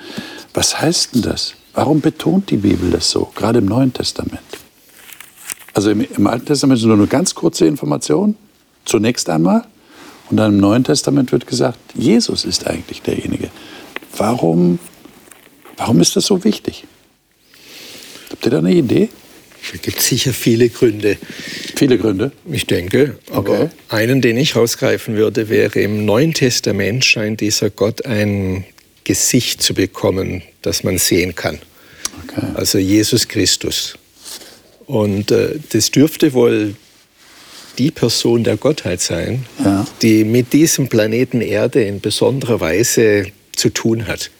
Was 0.53 0.81
heißt 0.81 1.15
denn 1.15 1.21
das? 1.21 1.53
Warum 1.73 2.01
betont 2.01 2.49
die 2.49 2.57
Bibel 2.57 2.91
das 2.91 3.09
so, 3.09 3.31
gerade 3.35 3.59
im 3.59 3.65
Neuen 3.65 3.93
Testament? 3.93 4.41
Also 5.77 5.91
im, 5.91 6.01
im 6.01 6.25
Alten 6.25 6.47
Testament 6.47 6.79
sind 6.79 6.89
nur 6.89 6.97
eine 6.97 7.05
ganz 7.05 7.35
kurze 7.35 7.67
Information, 7.67 8.35
zunächst 8.85 9.29
einmal. 9.29 9.63
Und 10.27 10.37
dann 10.37 10.53
im 10.55 10.59
Neuen 10.59 10.83
Testament 10.83 11.31
wird 11.31 11.45
gesagt, 11.45 11.77
Jesus 11.93 12.45
ist 12.45 12.65
eigentlich 12.65 13.03
derjenige. 13.03 13.51
Warum, 14.17 14.79
warum 15.77 16.01
ist 16.01 16.15
das 16.15 16.25
so 16.25 16.43
wichtig? 16.43 16.85
Habt 18.31 18.43
ihr 18.43 18.49
da 18.49 18.57
eine 18.57 18.73
Idee? 18.73 19.09
Da 19.71 19.77
gibt 19.77 19.99
es 19.99 20.07
sicher 20.07 20.33
viele 20.33 20.69
Gründe. 20.69 21.17
Viele 21.75 21.99
Gründe? 21.99 22.31
Ich 22.51 22.65
denke. 22.65 23.19
Aber 23.31 23.51
Okay. 23.51 23.69
einen, 23.89 24.19
den 24.19 24.35
ich 24.37 24.55
rausgreifen 24.55 25.15
würde, 25.15 25.47
wäre 25.47 25.79
im 25.79 26.05
Neuen 26.05 26.33
Testament 26.33 27.05
scheint 27.05 27.39
dieser 27.39 27.69
Gott 27.69 28.03
ein 28.03 28.65
Gesicht 29.03 29.61
zu 29.61 29.75
bekommen, 29.75 30.41
das 30.63 30.83
man 30.83 30.97
sehen 30.97 31.35
kann. 31.35 31.59
Okay. 32.23 32.47
Also 32.55 32.79
Jesus 32.79 33.27
Christus. 33.27 33.95
Und 34.87 35.31
äh, 35.31 35.59
das 35.71 35.91
dürfte 35.91 36.33
wohl 36.33 36.75
die 37.77 37.91
Person 37.91 38.43
der 38.43 38.57
Gottheit 38.57 39.01
sein, 39.01 39.45
Ja. 39.63 39.85
die 40.01 40.23
mit 40.23 40.53
diesem 40.53 40.87
Planeten 40.87 41.41
Erde 41.41 41.83
in 41.83 41.99
besonderer 41.99 42.59
Weise 42.59 43.27
zu 43.55 43.69
tun 43.69 44.07
hat. 44.07 44.31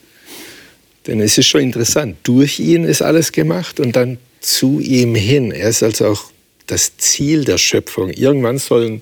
Denn 1.05 1.21
es 1.21 1.37
ist 1.37 1.47
schon 1.47 1.61
interessant, 1.61 2.17
durch 2.23 2.59
ihn 2.59 2.83
ist 2.83 3.01
alles 3.01 3.31
gemacht 3.31 3.79
und 3.79 3.95
dann 3.95 4.17
zu 4.39 4.79
ihm 4.79 5.13
hin. 5.15 5.51
Er 5.51 5.69
ist 5.69 5.83
also 5.83 6.07
auch 6.07 6.23
das 6.65 6.97
Ziel 6.97 7.43
der 7.45 7.57
Schöpfung. 7.57 8.09
Irgendwann 8.09 8.57
sollen 8.57 9.01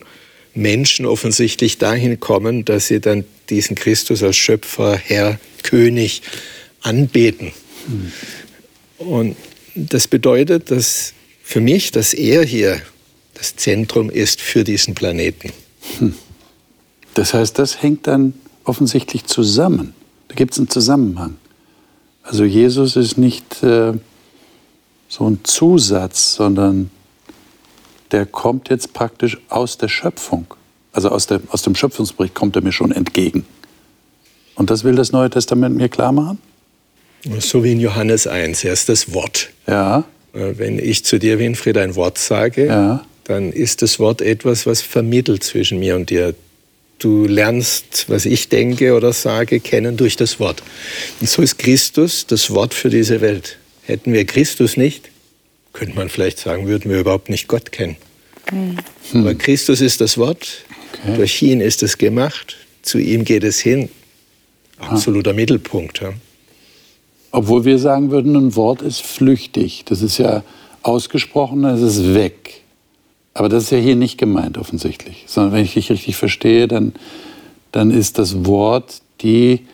Menschen 0.53 1.05
offensichtlich 1.05 1.77
dahin 1.77 2.19
kommen, 2.19 2.65
dass 2.65 2.87
sie 2.87 2.99
dann 2.99 3.23
diesen 3.49 3.75
Christus 3.75 4.21
als 4.23 4.35
Schöpfer, 4.37 4.95
Herr, 4.97 5.39
König 5.63 6.21
anbeten. 6.81 7.51
Und 8.97 9.35
das 9.75 10.07
bedeutet, 10.07 10.71
dass 10.71 11.13
für 11.47 11.61
mich, 11.61 11.91
dass 11.91 12.15
er 12.15 12.43
hier 12.43 12.81
das 13.35 13.55
Zentrum 13.55 14.09
ist 14.09 14.41
für 14.41 14.63
diesen 14.63 14.95
Planeten. 14.95 15.53
Das 17.13 17.35
heißt, 17.35 17.59
das 17.59 17.83
hängt 17.83 18.07
dann 18.07 18.33
offensichtlich 18.63 19.25
zusammen. 19.25 19.93
Da 20.27 20.35
gibt 20.35 20.53
es 20.53 20.57
einen 20.57 20.69
Zusammenhang. 20.69 21.37
Also 22.23 22.43
Jesus 22.43 22.95
ist 22.95 23.17
nicht 23.19 23.61
äh, 23.61 23.93
so 25.07 25.29
ein 25.29 25.39
Zusatz, 25.43 26.33
sondern 26.33 26.89
der 28.11 28.25
kommt 28.25 28.69
jetzt 28.69 28.93
praktisch 28.93 29.37
aus 29.47 29.77
der 29.77 29.87
Schöpfung. 29.87 30.47
Also 30.91 31.09
aus, 31.09 31.27
der, 31.27 31.41
aus 31.49 31.61
dem 31.61 31.75
Schöpfungsbericht 31.75 32.33
kommt 32.33 32.55
er 32.55 32.63
mir 32.63 32.71
schon 32.71 32.91
entgegen. 32.91 33.45
Und 34.55 34.71
das 34.71 34.83
will 34.83 34.95
das 34.95 35.11
Neue 35.11 35.29
Testament 35.29 35.77
mir 35.77 35.89
klar 35.89 36.11
machen? 36.11 36.39
So 37.39 37.63
wie 37.63 37.71
in 37.71 37.79
Johannes 37.79 38.25
1, 38.25 38.63
er 38.63 38.73
ist 38.73 38.89
das 38.89 39.13
Wort. 39.13 39.51
Ja, 39.67 40.05
Wenn 40.37 40.79
ich 40.79 41.05
zu 41.05 41.17
dir, 41.17 41.39
Winfried, 41.39 41.77
ein 41.77 41.95
Wort 41.95 42.17
sage, 42.17 42.65
Ja. 42.67 43.05
dann 43.23 43.51
ist 43.53 43.81
das 43.81 43.99
Wort 43.99 44.21
etwas, 44.21 44.65
was 44.65 44.81
vermittelt 44.81 45.43
zwischen 45.43 45.79
mir 45.79 45.95
und 45.95 46.09
dir. 46.09 46.35
Du 46.99 47.25
lernst, 47.25 48.05
was 48.09 48.25
ich 48.25 48.49
denke 48.49 48.93
oder 48.95 49.13
sage, 49.13 49.59
kennen 49.59 49.97
durch 49.97 50.15
das 50.17 50.39
Wort. 50.39 50.61
Und 51.21 51.29
so 51.29 51.41
ist 51.41 51.57
Christus 51.57 52.25
das 52.27 52.51
Wort 52.51 52.73
für 52.73 52.89
diese 52.89 53.21
Welt. 53.21 53.57
Hätten 53.83 54.11
wir 54.13 54.25
Christus 54.25 54.77
nicht, 54.77 55.09
könnte 55.73 55.95
man 55.95 56.09
vielleicht 56.09 56.39
sagen, 56.39 56.67
würden 56.67 56.89
wir 56.91 56.99
überhaupt 56.99 57.29
nicht 57.29 57.47
Gott 57.47 57.71
kennen. 57.71 57.95
Aber 59.13 59.35
Christus 59.35 59.81
ist 59.81 60.01
das 60.01 60.17
Wort, 60.17 60.65
Okay. 61.03 61.17
durch 61.17 61.41
ihn 61.41 61.61
ist 61.61 61.83
es 61.83 61.97
gemacht, 61.97 62.55
zu 62.81 62.97
ihm 62.97 63.25
geht 63.25 63.43
es 63.43 63.59
hin. 63.59 63.89
Absoluter 64.77 65.33
Mittelpunkt. 65.33 66.01
Ja. 66.01 66.13
Obwohl 67.35 67.65
wir 67.65 67.79
sagen 67.79 68.11
würden, 68.11 68.33
ein 68.37 68.55
Wort 68.55 68.81
ist 68.81 69.01
flüchtig. 69.01 69.83
Das 69.83 70.01
ist 70.01 70.17
ja 70.19 70.41
ausgesprochen, 70.83 71.65
es 71.65 71.81
ist 71.81 72.13
weg. 72.13 72.61
Aber 73.33 73.49
das 73.49 73.65
ist 73.65 73.71
ja 73.71 73.77
hier 73.77 73.97
nicht 73.97 74.17
gemeint 74.17 74.57
offensichtlich. 74.57 75.25
Sondern 75.27 75.51
wenn 75.51 75.65
ich 75.65 75.73
dich 75.73 75.91
richtig 75.91 76.15
verstehe, 76.15 76.69
dann, 76.69 76.93
dann 77.73 77.91
ist 77.91 78.19
das 78.19 78.45
Wort 78.45 79.01
die 79.19 79.67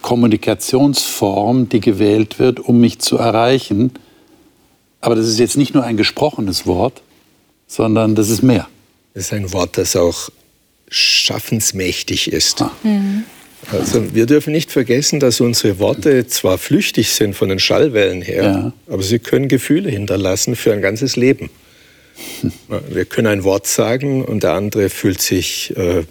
Kommunikationsform, 0.00 1.68
die 1.68 1.80
gewählt 1.80 2.38
wird, 2.38 2.58
um 2.58 2.80
mich 2.80 3.00
zu 3.00 3.18
erreichen. 3.18 3.92
Aber 5.02 5.14
das 5.14 5.28
ist 5.28 5.38
jetzt 5.38 5.58
nicht 5.58 5.74
nur 5.74 5.84
ein 5.84 5.98
gesprochenes 5.98 6.66
Wort, 6.66 7.02
sondern 7.66 8.14
das 8.14 8.30
ist 8.30 8.42
mehr. 8.42 8.66
Es 9.12 9.26
ist 9.26 9.34
ein 9.34 9.52
Wort, 9.52 9.76
das 9.76 9.94
auch 9.94 10.30
schaffensmächtig 10.88 12.32
ist. 12.32 12.62
Ah. 12.62 12.70
Also 13.72 14.14
wir 14.14 14.26
dürfen 14.26 14.52
nicht 14.52 14.70
vergessen, 14.70 15.20
dass 15.20 15.40
unsere 15.40 15.78
Worte 15.78 16.26
zwar 16.26 16.58
flüchtig 16.58 17.10
sind 17.10 17.34
von 17.34 17.48
den 17.48 17.58
Schallwellen 17.58 18.22
her, 18.22 18.42
Ja. 18.42 18.72
aber 18.92 19.02
sie 19.02 19.18
können 19.18 19.48
Gefühle 19.48 19.90
hinterlassen 19.90 20.56
für 20.56 20.72
ein 20.72 20.82
ganzes 20.82 21.16
Leben. 21.16 21.50
Wir 22.90 23.04
können 23.06 23.26
ein 23.26 23.42
Wort 23.44 23.66
sagen 23.66 24.24
und 24.24 24.44
der 24.44 24.52
andere 24.52 24.88
fühlt 24.88 25.20
sich 25.20 25.76
äh, 25.76 26.04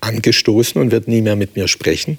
angestoßen 0.00 0.80
und 0.80 0.90
wird 0.90 1.06
nie 1.06 1.20
mehr 1.22 1.36
mit 1.36 1.54
mir 1.54 1.68
sprechen 1.68 2.18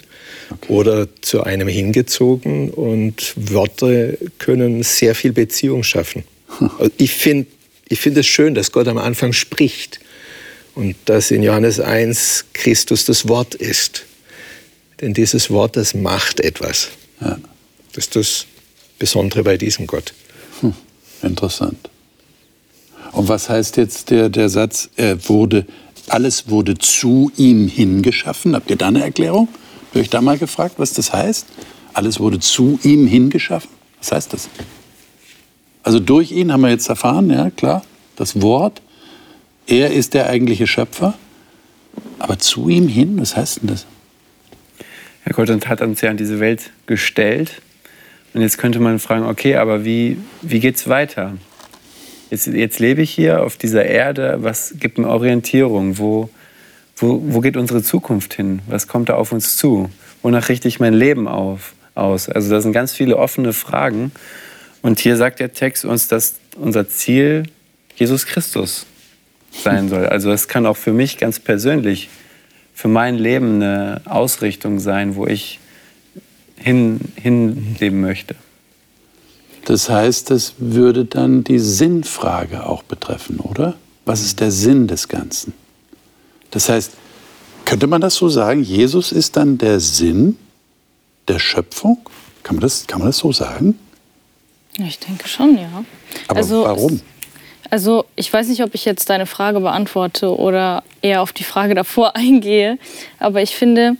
oder 0.68 1.06
zu 1.20 1.42
einem 1.42 1.68
hingezogen 1.68 2.70
und 2.70 3.34
Worte 3.36 4.16
können 4.38 4.82
sehr 4.82 5.14
viel 5.14 5.32
Beziehung 5.32 5.82
schaffen. 5.84 6.24
Also 6.78 6.90
ich 6.96 7.12
finde 7.14 7.46
ich 7.88 8.00
find 8.00 8.16
es 8.16 8.26
schön, 8.26 8.54
dass 8.54 8.72
Gott 8.72 8.88
am 8.88 8.96
Anfang 8.96 9.34
spricht 9.34 10.00
und 10.74 10.96
dass 11.04 11.30
in 11.30 11.42
Johannes 11.42 11.80
1 11.80 12.46
Christus 12.54 13.04
das 13.04 13.28
Wort 13.28 13.54
ist. 13.54 14.06
Denn 15.00 15.14
dieses 15.14 15.50
Wort, 15.50 15.76
das 15.76 15.94
macht 15.94 16.40
etwas. 16.40 16.90
Ja. 17.20 17.38
Das 17.92 18.04
ist 18.04 18.16
das 18.16 18.46
Besondere 18.98 19.42
bei 19.42 19.56
diesem 19.56 19.86
Gott. 19.86 20.14
Hm, 20.60 20.74
interessant. 21.22 21.90
Und 23.12 23.28
was 23.28 23.48
heißt 23.48 23.76
jetzt 23.76 24.10
der, 24.10 24.28
der 24.28 24.48
Satz, 24.48 24.90
er 24.96 25.28
wurde, 25.28 25.66
alles 26.08 26.48
wurde 26.48 26.76
zu 26.76 27.30
ihm 27.36 27.68
hingeschaffen? 27.68 28.54
Habt 28.54 28.70
ihr 28.70 28.76
da 28.76 28.88
eine 28.88 29.02
Erklärung? 29.02 29.48
Habe 29.90 30.00
ich 30.00 30.10
da 30.10 30.20
mal 30.20 30.38
gefragt, 30.38 30.74
was 30.78 30.92
das 30.92 31.12
heißt? 31.12 31.46
Alles 31.92 32.18
wurde 32.18 32.40
zu 32.40 32.80
ihm 32.82 33.06
hingeschaffen? 33.06 33.70
Was 34.00 34.10
heißt 34.10 34.32
das? 34.32 34.48
Also 35.84 36.00
durch 36.00 36.32
ihn 36.32 36.52
haben 36.52 36.62
wir 36.62 36.70
jetzt 36.70 36.88
erfahren, 36.88 37.30
ja 37.30 37.50
klar, 37.50 37.84
das 38.16 38.42
Wort. 38.42 38.82
Er 39.66 39.92
ist 39.92 40.14
der 40.14 40.28
eigentliche 40.28 40.66
Schöpfer. 40.66 41.14
Aber 42.18 42.38
zu 42.38 42.68
ihm 42.68 42.88
hin, 42.88 43.20
was 43.20 43.36
heißt 43.36 43.62
denn 43.62 43.68
das? 43.68 43.86
Herr 45.24 45.32
Gott 45.32 45.66
hat 45.66 45.80
uns 45.80 46.02
ja 46.02 46.10
an 46.10 46.18
diese 46.18 46.38
Welt 46.38 46.70
gestellt. 46.84 47.62
Und 48.34 48.42
jetzt 48.42 48.58
könnte 48.58 48.78
man 48.78 48.98
fragen, 48.98 49.24
okay, 49.24 49.56
aber 49.56 49.84
wie, 49.84 50.18
wie 50.42 50.60
geht 50.60 50.76
es 50.76 50.86
weiter? 50.86 51.32
Jetzt, 52.30 52.46
jetzt 52.46 52.78
lebe 52.78 53.00
ich 53.00 53.10
hier 53.10 53.42
auf 53.42 53.56
dieser 53.56 53.86
Erde. 53.86 54.38
Was 54.40 54.74
gibt 54.78 54.98
mir 54.98 55.08
Orientierung? 55.08 55.98
Wo, 55.98 56.28
wo, 56.96 57.22
wo 57.24 57.40
geht 57.40 57.56
unsere 57.56 57.82
Zukunft 57.82 58.34
hin? 58.34 58.60
Was 58.66 58.86
kommt 58.86 59.08
da 59.08 59.14
auf 59.14 59.32
uns 59.32 59.56
zu? 59.56 59.88
Wonach 60.20 60.50
richte 60.50 60.68
ich 60.68 60.78
mein 60.78 60.92
Leben 60.92 61.26
auf, 61.26 61.72
aus? 61.94 62.28
Also 62.28 62.50
da 62.50 62.60
sind 62.60 62.72
ganz 62.72 62.92
viele 62.92 63.16
offene 63.16 63.54
Fragen. 63.54 64.12
Und 64.82 64.98
hier 64.98 65.16
sagt 65.16 65.40
der 65.40 65.54
Text 65.54 65.86
uns, 65.86 66.08
dass 66.08 66.34
unser 66.56 66.86
Ziel 66.88 67.44
Jesus 67.96 68.26
Christus 68.26 68.84
sein 69.52 69.88
soll. 69.88 70.04
Also 70.06 70.28
das 70.28 70.48
kann 70.48 70.66
auch 70.66 70.76
für 70.76 70.92
mich 70.92 71.16
ganz 71.16 71.38
persönlich, 71.38 72.10
für 72.84 72.88
mein 72.88 73.16
Leben 73.16 73.62
eine 73.62 74.02
Ausrichtung 74.04 74.78
sein, 74.78 75.16
wo 75.16 75.26
ich 75.26 75.58
hin, 76.56 77.00
hinleben 77.16 78.02
möchte. 78.02 78.34
Das 79.64 79.88
heißt, 79.88 80.30
das 80.30 80.56
würde 80.58 81.06
dann 81.06 81.44
die 81.44 81.60
Sinnfrage 81.60 82.66
auch 82.66 82.82
betreffen, 82.82 83.40
oder? 83.40 83.76
Was 84.04 84.20
ist 84.20 84.40
der 84.40 84.50
Sinn 84.50 84.86
des 84.86 85.08
Ganzen? 85.08 85.54
Das 86.50 86.68
heißt, 86.68 86.92
könnte 87.64 87.86
man 87.86 88.02
das 88.02 88.16
so 88.16 88.28
sagen? 88.28 88.62
Jesus 88.62 89.12
ist 89.12 89.38
dann 89.38 89.56
der 89.56 89.80
Sinn 89.80 90.36
der 91.26 91.38
Schöpfung? 91.38 91.96
Kann 92.42 92.56
man 92.56 92.60
das, 92.60 92.86
kann 92.86 92.98
man 92.98 93.08
das 93.08 93.16
so 93.16 93.32
sagen? 93.32 93.78
Ich 94.76 94.98
denke 94.98 95.26
schon, 95.26 95.56
ja. 95.56 95.82
Aber 96.28 96.36
also, 96.36 96.64
warum? 96.64 97.00
Also 97.74 98.04
ich 98.14 98.32
weiß 98.32 98.46
nicht, 98.46 98.62
ob 98.62 98.72
ich 98.76 98.84
jetzt 98.84 99.10
deine 99.10 99.26
Frage 99.26 99.58
beantworte 99.58 100.38
oder 100.38 100.84
eher 101.02 101.22
auf 101.22 101.32
die 101.32 101.42
Frage 101.42 101.74
davor 101.74 102.14
eingehe, 102.16 102.78
aber 103.18 103.42
ich 103.42 103.56
finde, 103.56 103.96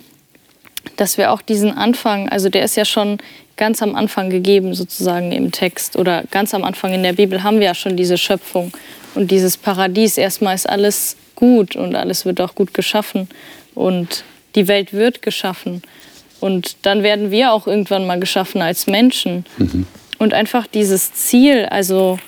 dass 0.95 1.19
wir 1.19 1.33
auch 1.33 1.43
diesen 1.43 1.76
Anfang, 1.76 2.28
also 2.28 2.49
der 2.49 2.62
ist 2.62 2.76
ja 2.76 2.85
schon 2.85 3.19
ganz 3.57 3.83
am 3.83 3.97
Anfang 3.97 4.31
gegeben 4.31 4.76
sozusagen 4.76 5.33
im 5.33 5.50
Text 5.50 5.97
oder 5.97 6.23
ganz 6.31 6.54
am 6.54 6.62
Anfang 6.62 6.93
in 6.93 7.02
der 7.02 7.14
Bibel 7.14 7.43
haben 7.43 7.59
wir 7.59 7.66
ja 7.66 7.75
schon 7.75 7.97
diese 7.97 8.16
Schöpfung 8.16 8.73
und 9.16 9.33
dieses 9.33 9.57
Paradies. 9.57 10.19
Erstmal 10.19 10.54
ist 10.54 10.69
alles 10.69 11.16
gut 11.35 11.75
und 11.75 11.97
alles 11.97 12.25
wird 12.25 12.40
auch 12.40 12.54
gut 12.54 12.75
geschaffen 12.75 13.28
und 13.75 14.23
die 14.54 14.69
Welt 14.69 14.93
wird 14.93 15.21
geschaffen 15.21 15.83
und 16.38 16.76
dann 16.83 17.02
werden 17.02 17.33
wir 17.33 17.52
auch 17.52 17.66
irgendwann 17.66 18.07
mal 18.07 18.21
geschaffen 18.21 18.62
als 18.62 18.87
Menschen. 18.87 19.45
Mhm. 19.59 19.88
Und 20.21 20.33
einfach 20.33 20.69
dieses 20.69 21.12
Ziel, 21.12 21.66
also 21.66 22.21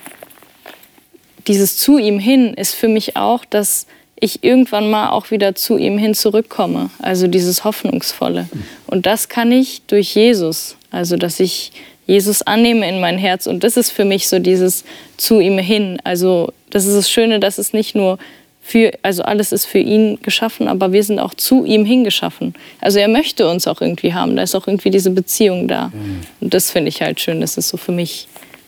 dieses 1.47 1.77
zu 1.77 1.99
ihm 1.99 2.19
hin, 2.19 2.55
ist 2.55 2.75
für 2.75 2.89
mich 2.89 3.17
auch, 3.17 3.45
dass 3.45 3.87
ich 4.19 4.43
irgendwann 4.43 4.91
mal 4.91 5.11
auch 5.11 5.31
wieder 5.31 5.55
zu 5.55 5.77
ihm 5.77 5.99
hin 5.99 6.15
zurückkomme. 6.15 6.91
Also 7.01 7.27
dieses 7.27 7.65
Hoffnungsvolle. 7.65 8.49
Und 8.87 9.07
das 9.07 9.29
kann 9.29 9.53
ich 9.53 9.83
durch 9.87 10.15
Jesus. 10.15 10.77
Also 10.91 11.17
dass 11.17 11.39
ich 11.41 11.73
Jesus 12.07 12.43
annehme 12.43 12.89
in 12.89 13.01
mein 13.01 13.19
Herz. 13.19 13.47
Und 13.47 13.65
das 13.65 13.77
ist 13.77 13.91
für 13.91 14.05
mich 14.05 14.29
so 14.29 14.39
dieses 14.39 14.85
zu 15.17 15.41
ihm 15.41 15.59
hin. 15.59 15.99
Also 16.05 16.53
das 16.71 16.87
ist 16.87 16.97
das 16.97 17.11
Schöne, 17.11 17.41
dass 17.41 17.59
es 17.59 17.73
nicht 17.73 17.95
nur 17.95 18.19
für, 18.63 18.93
also 19.03 19.23
alles 19.23 19.53
ist 19.53 19.65
für 19.65 19.79
ihn 19.79 20.19
geschaffen, 20.23 20.67
aber 20.67 20.93
wir 20.93 21.05
sind 21.05 21.21
auch 21.21 21.35
zu 21.35 21.65
ihm 21.65 21.85
hingeschaffen. 21.85 22.55
Also 22.81 22.99
er 22.99 23.07
möchte 23.07 23.49
uns 23.49 23.69
auch 23.69 23.81
irgendwie 23.81 24.13
haben. 24.13 24.35
Da 24.35 24.43
ist 24.43 24.57
auch 24.57 24.67
irgendwie 24.67 24.91
diese 24.91 25.11
Beziehung 25.11 25.69
da. 25.69 25.89
Mhm. 25.89 26.23
Und 26.41 26.55
das 26.55 26.71
finde 26.71 26.89
ich 26.89 27.01
halt 27.03 27.21
schön. 27.21 27.41
Das 27.41 27.57
ist 27.57 27.69
so 27.69 27.77
für 27.77 27.93
mich 27.93 28.27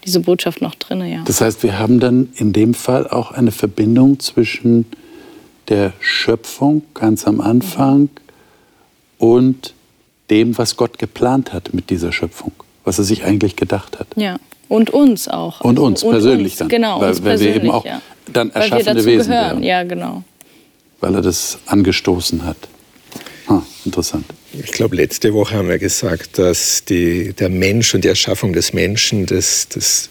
diese 0.09 0.21
Botschaft 0.21 0.62
noch 0.62 0.75
drin, 0.75 1.05
ja. 1.07 1.23
Das 1.27 1.41
heißt, 1.41 1.62
wir 1.62 1.79
haben 1.79 2.00
dann 2.00 2.31
in 2.37 2.53
dem 2.53 2.75
Fall 2.75 3.07
auch 3.07 3.31
eine 3.31 3.53
Verbindung 3.53 4.19
zwischen 4.21 4.87
der 5.69 5.93
Schöpfung 6.00 6.83
ganz 6.95 7.27
am 7.27 7.41
Anfang 7.41 8.09
und 9.19 9.75
dem, 10.31 10.57
was 10.57 10.77
Gott 10.77 10.99
geplant 10.99 11.53
hat 11.53 11.75
mit 11.75 11.91
dieser 11.91 12.12
Schöpfung, 12.12 12.53
was 12.85 12.99
er 12.99 13.05
sich 13.05 13.25
eigentlich 13.25 13.57
gedacht 13.57 13.99
hat. 13.99 14.09
Ja. 14.17 14.38
Und 14.69 14.91
uns 14.91 15.29
auch. 15.29 15.61
Und 15.62 15.79
uns 15.79 16.03
und 16.03 16.11
persönlich 16.11 16.53
uns, 16.53 16.59
dann. 16.59 16.69
Genau, 16.69 17.00
weil, 17.00 17.25
weil 17.25 17.41
wir 17.41 17.57
eben 17.57 17.71
auch 17.71 17.85
ja. 17.85 18.03
dann 18.33 18.50
erschaffene 18.50 19.05
Wesen 19.05 19.31
gehören. 19.31 19.61
Wären. 19.61 19.62
Ja, 19.62 19.83
genau. 19.85 20.23
Weil 21.00 21.15
er 21.15 21.23
das 21.23 21.59
angestoßen 21.67 22.45
hat. 22.45 22.57
Ah, 23.49 23.62
interessant. 23.87 24.26
Ich 24.52 24.73
glaube, 24.73 24.97
letzte 24.97 25.33
Woche 25.33 25.55
haben 25.55 25.69
wir 25.69 25.78
gesagt, 25.78 26.38
dass 26.38 26.85
die, 26.85 27.33
der 27.33 27.49
Mensch 27.49 27.95
und 27.95 28.05
die 28.05 28.09
Erschaffung 28.09 28.52
des 28.52 28.75
Menschen 28.75 29.25
das, 29.25 29.69
das, 29.69 30.11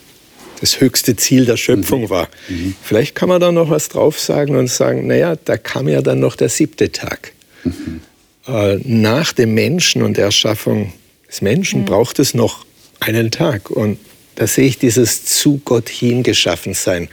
das 0.60 0.80
höchste 0.80 1.16
Ziel 1.16 1.46
der 1.46 1.58
Schöpfung 1.58 2.04
mhm. 2.04 2.10
war. 2.10 2.30
Mhm. 2.50 2.76
Vielleicht 2.82 3.14
kann 3.14 3.30
man 3.30 3.40
da 3.40 3.52
noch 3.52 3.70
was 3.70 3.90
drauf 3.90 4.20
sagen 4.20 4.56
und 4.56 4.70
sagen, 4.70 5.06
naja, 5.06 5.36
da 5.36 5.58
kam 5.58 5.88
ja 5.88 6.02
dann 6.02 6.20
noch 6.20 6.36
der 6.36 6.50
siebte 6.50 6.92
Tag. 6.92 7.34
Mhm. 7.64 8.02
Äh, 8.48 8.78
nach 8.84 9.34
dem 9.34 9.54
Menschen 9.54 10.02
und 10.02 10.18
der 10.18 10.26
Erschaffung 10.26 10.94
des 11.30 11.42
Menschen 11.42 11.82
mhm. 11.82 11.86
braucht 11.86 12.18
es 12.18 12.34
noch 12.34 12.66
einen 13.00 13.30
Tag. 13.30 13.70
Und 13.70 14.00
da 14.34 14.48
sehe 14.48 14.66
ich 14.66 14.80
dieses 14.80 15.26
zu 15.26 15.62
Gott 15.64 15.90
hingeschaffen 15.90 16.74
sein, 16.74 17.08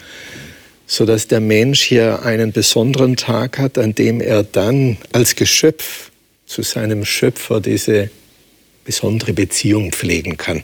sodass 0.86 1.28
der 1.28 1.40
Mensch 1.40 1.82
hier 1.82 2.22
einen 2.22 2.52
besonderen 2.52 3.16
Tag 3.16 3.58
hat, 3.58 3.76
an 3.76 3.94
dem 3.94 4.22
er 4.22 4.42
dann 4.42 4.96
als 5.12 5.36
Geschöpf 5.36 6.10
zu 6.46 6.62
seinem 6.62 7.04
Schöpfer 7.04 7.60
diese 7.60 8.10
besondere 8.84 9.32
Beziehung 9.32 9.92
pflegen 9.92 10.36
kann. 10.36 10.62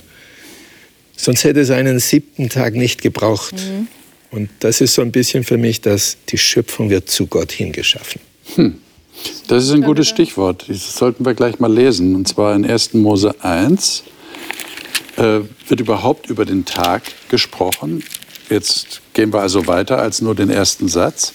Sonst 1.16 1.44
hätte 1.44 1.60
es 1.60 1.70
einen 1.70 2.00
siebten 2.00 2.48
Tag 2.48 2.74
nicht 2.74 3.02
gebraucht. 3.02 3.54
Mhm. 3.54 3.88
Und 4.30 4.48
das 4.60 4.80
ist 4.80 4.94
so 4.94 5.02
ein 5.02 5.12
bisschen 5.12 5.44
für 5.44 5.58
mich, 5.58 5.80
dass 5.80 6.16
die 6.28 6.38
Schöpfung 6.38 6.88
wird 6.88 7.10
zu 7.10 7.26
Gott 7.26 7.50
hingeschaffen. 7.50 8.20
Hm. 8.54 8.78
Das 9.48 9.64
ist 9.64 9.72
ein 9.72 9.82
gutes 9.82 10.08
Stichwort. 10.08 10.64
Das 10.68 10.96
sollten 10.96 11.24
wir 11.26 11.34
gleich 11.34 11.58
mal 11.58 11.72
lesen. 11.72 12.14
Und 12.14 12.28
zwar 12.28 12.54
in 12.54 12.64
1. 12.64 12.94
Mose 12.94 13.34
1 13.42 14.04
äh, 15.16 15.40
wird 15.68 15.80
überhaupt 15.80 16.30
über 16.30 16.44
den 16.44 16.64
Tag 16.64 17.02
gesprochen. 17.28 18.04
Jetzt 18.48 19.00
gehen 19.12 19.32
wir 19.32 19.40
also 19.40 19.66
weiter 19.66 19.98
als 19.98 20.20
nur 20.20 20.34
den 20.34 20.48
ersten 20.48 20.88
Satz. 20.88 21.34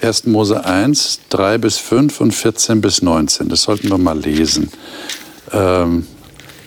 1. 0.00 0.26
Mose 0.26 0.64
1, 0.64 1.20
3 1.30 1.58
bis 1.58 1.78
5 1.78 2.20
und 2.20 2.32
14 2.32 2.80
bis 2.80 3.02
19. 3.02 3.48
Das 3.48 3.62
sollten 3.62 3.88
wir 3.88 3.98
mal 3.98 4.18
lesen. 4.18 4.70
Ähm, 5.52 6.06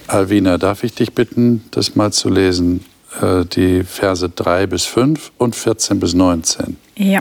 Alvina, 0.08 0.58
darf 0.58 0.84
ich 0.84 0.94
dich 0.94 1.14
bitten, 1.14 1.64
das 1.72 1.96
mal 1.96 2.12
zu 2.12 2.30
lesen? 2.30 2.86
Äh, 3.22 3.46
die 3.46 3.84
Verse 3.84 4.28
3 4.28 4.68
bis 4.68 4.86
5 4.86 5.32
und 5.38 5.56
14 5.56 6.00
bis 6.00 6.14
19. 6.14 6.78
Ja. 6.98 7.20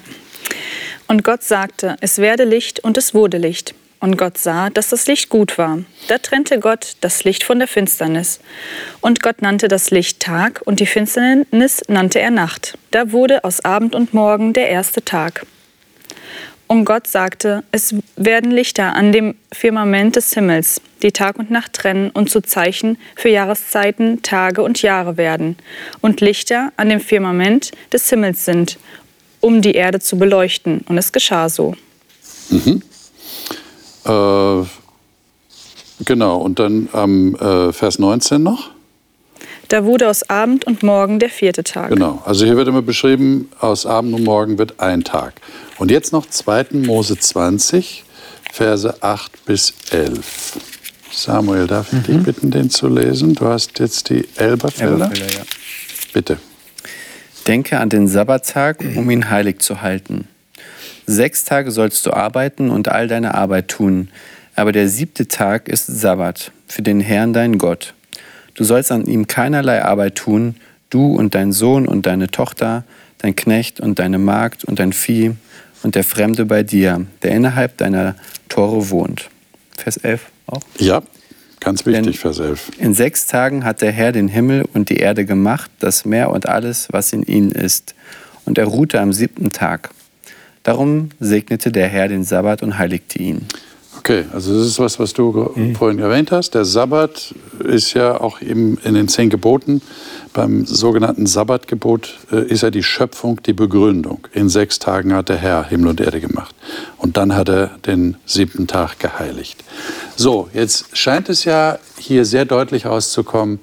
Und 1.07 1.25
Gott 1.25 1.43
sagte, 1.43 1.97
es 2.01 2.19
werde 2.19 2.45
Licht 2.45 2.81
und 2.81 2.97
es 2.97 3.15
wurde 3.15 3.39
Licht. 3.39 3.75
Und 4.01 4.17
Gott 4.17 4.39
sah, 4.39 4.71
dass 4.71 4.89
das 4.89 5.07
Licht 5.07 5.29
gut 5.29 5.59
war. 5.59 5.81
Da 6.09 6.17
trennte 6.19 6.59
Gott 6.59 6.97
das 7.03 7.25
Licht 7.25 7.45
von 7.45 7.59
der 7.59 7.69
Finsternis. 7.69 8.41
Und 9.03 9.23
Gott 9.23 9.43
nannte 9.43 9.69
das 9.69 9.91
Licht 9.91 10.21
Tag 10.21 10.63
und 10.65 10.81
die 10.81 10.87
Finsternis 10.87 11.83
nannte 11.87 12.19
er 12.19 12.31
Nacht. 12.31 12.79
Da 12.93 13.13
wurde 13.13 13.45
aus 13.45 13.63
Abend 13.63 13.95
und 13.95 14.15
Morgen 14.15 14.55
der 14.55 14.71
erste 14.71 15.05
Tag. 15.05 15.45
Und 16.71 16.85
Gott 16.85 17.09
sagte, 17.09 17.65
es 17.73 17.97
werden 18.15 18.53
Lichter 18.53 18.95
an 18.95 19.11
dem 19.11 19.35
Firmament 19.51 20.15
des 20.15 20.33
Himmels, 20.35 20.81
die 21.03 21.11
Tag 21.11 21.37
und 21.37 21.51
Nacht 21.51 21.73
trennen 21.73 22.11
und 22.11 22.31
zu 22.31 22.43
Zeichen 22.43 22.97
für 23.17 23.29
Jahreszeiten, 23.29 24.23
Tage 24.23 24.63
und 24.63 24.81
Jahre 24.81 25.17
werden. 25.17 25.57
Und 26.01 26.21
Lichter 26.21 26.73
an 26.77 26.89
dem 26.89 27.01
Firmament 27.01 27.73
des 27.93 28.09
Himmels 28.09 28.45
sind, 28.45 28.79
um 29.41 29.63
die 29.63 29.73
Erde 29.73 29.99
zu 29.99 30.17
beleuchten. 30.17 30.85
Und 30.89 30.97
es 30.97 31.11
geschah 31.11 31.49
so. 31.49 31.75
Mhm. 32.51 32.83
Äh, 34.05 34.65
genau, 36.05 36.37
und 36.37 36.61
dann 36.61 36.89
am 36.93 37.35
äh, 37.35 37.73
Vers 37.73 37.99
19 37.99 38.41
noch? 38.45 38.71
Da 39.71 39.85
wurde 39.85 40.09
aus 40.09 40.29
Abend 40.29 40.67
und 40.67 40.83
Morgen 40.83 41.21
der 41.21 41.31
vierte 41.31 41.63
Tag. 41.63 41.91
Genau, 41.91 42.21
also 42.25 42.45
hier 42.45 42.57
wird 42.57 42.67
immer 42.67 42.83
beschrieben, 42.83 43.49
aus 43.61 43.87
Abend 43.87 44.15
und 44.15 44.25
Morgen 44.25 44.59
wird 44.59 44.81
ein 44.81 45.05
Tag. 45.05 45.35
Und 45.79 45.93
jetzt 45.93 46.13
noch 46.13 46.27
2. 46.27 46.67
Mose 46.73 47.17
20, 47.17 48.03
Verse 48.53 49.01
8 49.01 49.45
bis 49.45 49.73
11. 49.93 50.59
Samuel, 51.13 51.69
darf 51.69 51.93
ich 51.93 52.01
mhm. 52.01 52.03
dich 52.03 52.23
bitten, 52.25 52.51
den 52.51 52.69
zu 52.69 52.89
lesen? 52.89 53.37
Du 53.37 53.47
hast 53.47 53.79
jetzt 53.79 54.11
die 54.11 54.27
Elberfelder. 54.35 55.05
Elberfelder 55.05 55.35
ja. 55.35 55.43
Bitte. 56.13 56.39
Denke 57.47 57.79
an 57.79 57.91
den 57.91 58.09
Sabbattag, 58.09 58.81
um 58.97 59.09
ihn 59.09 59.31
heilig 59.31 59.61
zu 59.61 59.83
halten. 59.83 60.27
Sechs 61.07 61.45
Tage 61.45 61.71
sollst 61.71 62.05
du 62.07 62.13
arbeiten 62.13 62.71
und 62.71 62.89
all 62.89 63.07
deine 63.07 63.37
Arbeit 63.37 63.69
tun, 63.69 64.09
aber 64.57 64.73
der 64.73 64.89
siebte 64.89 65.29
Tag 65.29 65.69
ist 65.69 65.87
Sabbat 65.87 66.51
für 66.67 66.83
den 66.83 66.99
Herrn 66.99 67.33
dein 67.33 67.57
Gott. 67.57 67.95
Du 68.55 68.65
sollst 68.65 68.93
an 68.93 69.07
ihm 69.07 69.27
keinerlei 69.27 69.85
Arbeit 69.85 70.17
tun, 70.17 70.57
du 70.91 71.15
und 71.15 71.35
dein 71.35 71.53
Sohn 71.53 71.87
und 71.87 72.07
deine 72.07 72.31
Tochter, 72.31 72.85
dein 73.19 73.37
Knecht 73.37 73.81
und 73.81 73.99
deine 73.99 74.19
Magd 74.19 74.65
und 74.65 74.79
dein 74.79 74.93
Vieh 74.93 75.33
und 75.83 75.95
der 75.95 76.05
Fremde 76.05 76.45
bei 76.45 76.63
dir, 76.63 77.07
der 77.23 77.33
innerhalb 77.33 77.77
deiner 77.79 78.17
Tore 78.49 78.91
wohnt. 78.91 79.31
Vers 79.77 79.97
11 79.97 80.27
auch? 80.47 80.61
Ja, 80.79 81.03
ganz 81.61 81.87
wichtig, 81.87 82.05
Denn 82.05 82.15
Vers 82.15 82.39
11. 82.39 82.71
In 82.79 82.95
sechs 82.95 83.27
Tagen 83.27 83.65
hat 83.65 83.83
der 83.83 83.93
Herr 83.93 84.13
den 84.13 84.29
Himmel 84.29 84.67
und 84.73 84.91
die 84.91 84.97
Erde 84.97 85.25
gemacht, 85.25 85.71
das 85.79 86.05
Meer 86.05 86.31
und 86.31 86.49
alles, 86.49 86.89
was 86.91 87.13
in 87.13 87.23
ihnen 87.23 87.51
ist. 87.51 87.95
Und 88.45 88.59
er 88.59 88.67
ruhte 88.67 89.01
am 89.01 89.13
siebten 89.13 89.51
Tag. 89.51 89.91
Darum 90.63 91.11
segnete 91.21 91.73
der 91.73 91.89
Herr 91.89 92.09
den 92.09 92.25
Sabbat 92.25 92.63
und 92.63 92.79
heiligte 92.79 93.19
ihn. 93.19 93.47
Okay, 93.99 94.25
also 94.33 94.57
das 94.57 94.67
ist 94.67 94.79
was, 94.79 95.01
was 95.01 95.13
du 95.15 95.53
mhm. 95.55 95.75
vorhin 95.75 95.99
erwähnt 95.99 96.31
hast. 96.31 96.55
Der 96.55 96.65
Sabbat 96.65 97.35
ist 97.59 97.95
ja 97.95 98.21
auch 98.21 98.41
eben 98.41 98.79
in 98.79 98.95
den 98.95 99.09
zehn 99.09 99.31
Geboten. 99.31 99.83
Beim 100.33 100.65
sogenannten 100.65 101.27
Sabbatgebot 101.27 102.19
äh, 102.31 102.47
ist 102.47 102.63
ja 102.63 102.71
die 102.71 102.85
Schöpfung 102.85 103.43
die 103.43 103.53
Begründung. 103.53 104.29
In 104.33 104.49
sechs 104.49 104.79
Tagen 104.79 105.13
hat 105.13 105.29
der 105.29 105.37
Herr 105.37 105.69
Himmel 105.69 105.89
und 105.89 106.01
Erde 106.01 106.21
gemacht. 106.21 106.55
Und 106.99 107.17
dann 107.17 107.35
hat 107.35 107.49
er 107.49 107.79
den 107.85 108.17
siebten 108.27 108.69
Tag 108.69 109.01
geheiligt. 109.01 109.65
So, 110.15 110.49
jetzt 110.53 110.97
scheint 110.97 111.29
es 111.29 111.45
ja 111.45 111.79
hier 111.99 112.25
sehr 112.25 112.45
deutlich 112.45 112.87
rauszukommen, 112.87 113.59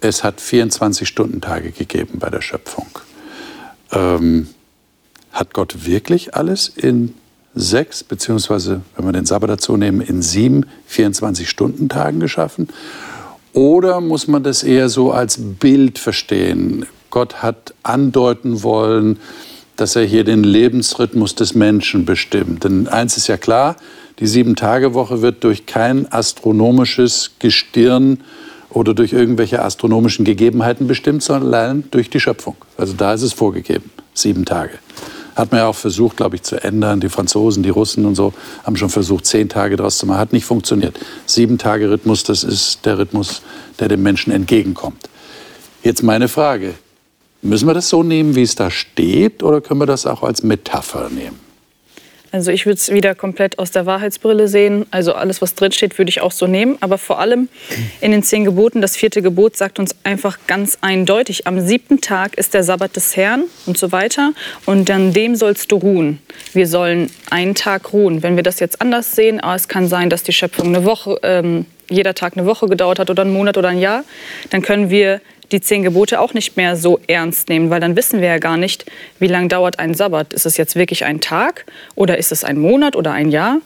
es 0.00 0.24
hat 0.24 0.40
24-Stunden-Tage 0.40 1.72
gegeben 1.72 2.18
bei 2.18 2.30
der 2.30 2.40
Schöpfung. 2.40 2.88
Ähm, 3.92 4.48
hat 5.30 5.54
Gott 5.54 5.86
wirklich 5.86 6.34
alles 6.34 6.68
in 6.68 7.14
sechs, 7.54 8.02
beziehungsweise, 8.02 8.80
wenn 8.96 9.06
wir 9.06 9.12
den 9.12 9.26
Sabbat 9.26 9.50
dazu 9.50 9.76
nehmen, 9.76 10.00
in 10.00 10.22
sieben 10.22 10.66
24-Stunden-Tagen 10.90 12.20
geschaffen? 12.20 12.68
Oder 13.52 14.00
muss 14.00 14.28
man 14.28 14.42
das 14.42 14.62
eher 14.62 14.88
so 14.88 15.12
als 15.12 15.38
Bild 15.38 15.98
verstehen? 15.98 16.86
Gott 17.10 17.42
hat 17.42 17.74
andeuten 17.82 18.62
wollen, 18.62 19.18
dass 19.76 19.96
er 19.96 20.04
hier 20.04 20.24
den 20.24 20.44
Lebensrhythmus 20.44 21.34
des 21.34 21.54
Menschen 21.54 22.04
bestimmt. 22.04 22.64
Denn 22.64 22.88
eins 22.88 23.16
ist 23.16 23.26
ja 23.26 23.36
klar, 23.36 23.76
die 24.18 24.26
Sieben-Tage-Woche 24.26 25.22
wird 25.22 25.44
durch 25.44 25.66
kein 25.66 26.10
astronomisches 26.10 27.32
Gestirn 27.38 28.20
oder 28.70 28.94
durch 28.94 29.12
irgendwelche 29.12 29.62
astronomischen 29.62 30.24
Gegebenheiten 30.24 30.86
bestimmt, 30.86 31.22
sondern 31.22 31.48
allein 31.48 31.84
durch 31.90 32.08
die 32.08 32.20
Schöpfung. 32.20 32.56
Also 32.76 32.94
da 32.94 33.12
ist 33.12 33.22
es 33.22 33.32
vorgegeben, 33.32 33.90
sieben 34.14 34.44
Tage. 34.44 34.78
Hat 35.34 35.50
man 35.50 35.60
ja 35.60 35.66
auch 35.66 35.74
versucht, 35.74 36.16
glaube 36.16 36.36
ich, 36.36 36.42
zu 36.42 36.62
ändern. 36.62 37.00
Die 37.00 37.08
Franzosen, 37.08 37.62
die 37.62 37.70
Russen 37.70 38.04
und 38.04 38.14
so 38.14 38.32
haben 38.64 38.76
schon 38.76 38.90
versucht, 38.90 39.26
zehn 39.26 39.48
Tage 39.48 39.76
daraus 39.76 39.98
zu 39.98 40.06
machen. 40.06 40.18
Hat 40.18 40.32
nicht 40.32 40.44
funktioniert. 40.44 40.98
Sieben 41.26 41.58
Tage 41.58 41.90
Rhythmus, 41.90 42.24
das 42.24 42.44
ist 42.44 42.84
der 42.84 42.98
Rhythmus, 42.98 43.42
der 43.78 43.88
dem 43.88 44.02
Menschen 44.02 44.32
entgegenkommt. 44.32 45.08
Jetzt 45.82 46.02
meine 46.02 46.28
Frage. 46.28 46.74
Müssen 47.44 47.66
wir 47.66 47.74
das 47.74 47.88
so 47.88 48.04
nehmen, 48.04 48.36
wie 48.36 48.42
es 48.42 48.54
da 48.54 48.70
steht, 48.70 49.42
oder 49.42 49.60
können 49.60 49.80
wir 49.80 49.86
das 49.86 50.06
auch 50.06 50.22
als 50.22 50.44
Metapher 50.44 51.08
nehmen? 51.10 51.51
Also 52.32 52.50
ich 52.50 52.64
würde 52.64 52.76
es 52.76 52.90
wieder 52.90 53.14
komplett 53.14 53.58
aus 53.58 53.70
der 53.70 53.84
Wahrheitsbrille 53.84 54.48
sehen. 54.48 54.86
Also 54.90 55.12
alles, 55.12 55.42
was 55.42 55.54
drinsteht, 55.54 55.98
würde 55.98 56.08
ich 56.08 56.22
auch 56.22 56.32
so 56.32 56.46
nehmen. 56.46 56.78
Aber 56.80 56.96
vor 56.96 57.20
allem 57.20 57.48
in 58.00 58.10
den 58.10 58.22
zehn 58.22 58.44
Geboten, 58.44 58.80
das 58.80 58.96
vierte 58.96 59.20
Gebot 59.20 59.56
sagt 59.56 59.78
uns 59.78 59.94
einfach 60.02 60.38
ganz 60.46 60.78
eindeutig, 60.80 61.46
am 61.46 61.60
siebten 61.60 62.00
Tag 62.00 62.38
ist 62.38 62.54
der 62.54 62.64
Sabbat 62.64 62.96
des 62.96 63.16
Herrn 63.16 63.44
und 63.66 63.76
so 63.76 63.92
weiter. 63.92 64.32
Und 64.64 64.90
an 64.90 65.12
dem 65.12 65.36
sollst 65.36 65.70
du 65.70 65.76
ruhen. 65.76 66.20
Wir 66.54 66.66
sollen 66.66 67.10
einen 67.28 67.54
Tag 67.54 67.92
ruhen. 67.92 68.22
Wenn 68.22 68.36
wir 68.36 68.42
das 68.42 68.60
jetzt 68.60 68.80
anders 68.80 69.14
sehen, 69.14 69.38
ah, 69.42 69.54
es 69.54 69.68
kann 69.68 69.86
sein, 69.86 70.08
dass 70.08 70.22
die 70.22 70.32
Schöpfung 70.32 70.68
eine 70.68 70.86
Woche, 70.86 71.18
ähm, 71.22 71.66
jeder 71.90 72.14
Tag 72.14 72.38
eine 72.38 72.46
Woche 72.46 72.66
gedauert 72.66 72.98
hat 72.98 73.10
oder 73.10 73.22
einen 73.22 73.34
Monat 73.34 73.58
oder 73.58 73.68
ein 73.68 73.78
Jahr, 73.78 74.04
dann 74.48 74.62
können 74.62 74.88
wir 74.88 75.20
die 75.52 75.60
zehn 75.60 75.82
Gebote 75.82 76.20
auch 76.20 76.34
nicht 76.34 76.56
mehr 76.56 76.76
so 76.76 76.98
ernst 77.06 77.48
nehmen, 77.48 77.70
weil 77.70 77.80
dann 77.80 77.96
wissen 77.96 78.20
wir 78.20 78.28
ja 78.28 78.38
gar 78.38 78.56
nicht, 78.56 78.86
wie 79.18 79.26
lange 79.26 79.48
dauert 79.48 79.78
ein 79.78 79.94
Sabbat. 79.94 80.32
Ist 80.32 80.46
es 80.46 80.56
jetzt 80.56 80.74
wirklich 80.74 81.04
ein 81.04 81.20
Tag 81.20 81.66
oder 81.94 82.18
ist 82.18 82.32
es 82.32 82.44
ein 82.44 82.58
Monat 82.58 82.96
oder 82.96 83.12
ein 83.12 83.30
Jahr? 83.30 83.58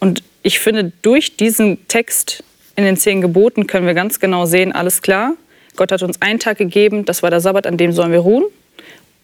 Und 0.00 0.22
ich 0.42 0.58
finde, 0.58 0.92
durch 1.02 1.36
diesen 1.36 1.86
Text 1.88 2.44
in 2.76 2.84
den 2.84 2.96
zehn 2.96 3.20
Geboten 3.20 3.66
können 3.66 3.86
wir 3.86 3.94
ganz 3.94 4.20
genau 4.20 4.46
sehen, 4.46 4.72
alles 4.72 5.02
klar, 5.02 5.34
Gott 5.76 5.90
hat 5.90 6.02
uns 6.02 6.22
einen 6.22 6.38
Tag 6.38 6.58
gegeben, 6.58 7.04
das 7.04 7.22
war 7.22 7.30
der 7.30 7.40
Sabbat, 7.40 7.66
an 7.66 7.76
dem 7.76 7.92
sollen 7.92 8.12
wir 8.12 8.20
ruhen. 8.20 8.44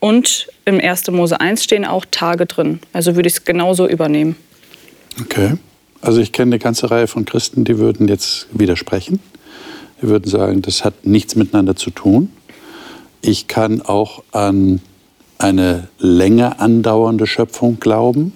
Und 0.00 0.48
im 0.64 0.80
1. 0.80 1.10
Mose 1.10 1.40
1 1.40 1.62
stehen 1.62 1.84
auch 1.84 2.04
Tage 2.10 2.46
drin. 2.46 2.80
Also 2.92 3.16
würde 3.16 3.28
ich 3.28 3.34
es 3.34 3.44
genauso 3.44 3.86
übernehmen. 3.86 4.34
Okay. 5.20 5.54
Also 6.00 6.20
ich 6.20 6.32
kenne 6.32 6.52
eine 6.52 6.58
ganze 6.58 6.90
Reihe 6.90 7.06
von 7.06 7.26
Christen, 7.26 7.64
die 7.64 7.76
würden 7.78 8.08
jetzt 8.08 8.46
widersprechen. 8.52 9.20
Wir 10.00 10.08
würden 10.08 10.30
sagen, 10.30 10.62
das 10.62 10.84
hat 10.84 11.04
nichts 11.04 11.36
miteinander 11.36 11.76
zu 11.76 11.90
tun. 11.90 12.30
Ich 13.20 13.48
kann 13.48 13.82
auch 13.82 14.22
an 14.32 14.80
eine 15.38 15.88
länger 15.98 16.60
andauernde 16.60 17.26
Schöpfung 17.26 17.80
glauben, 17.80 18.32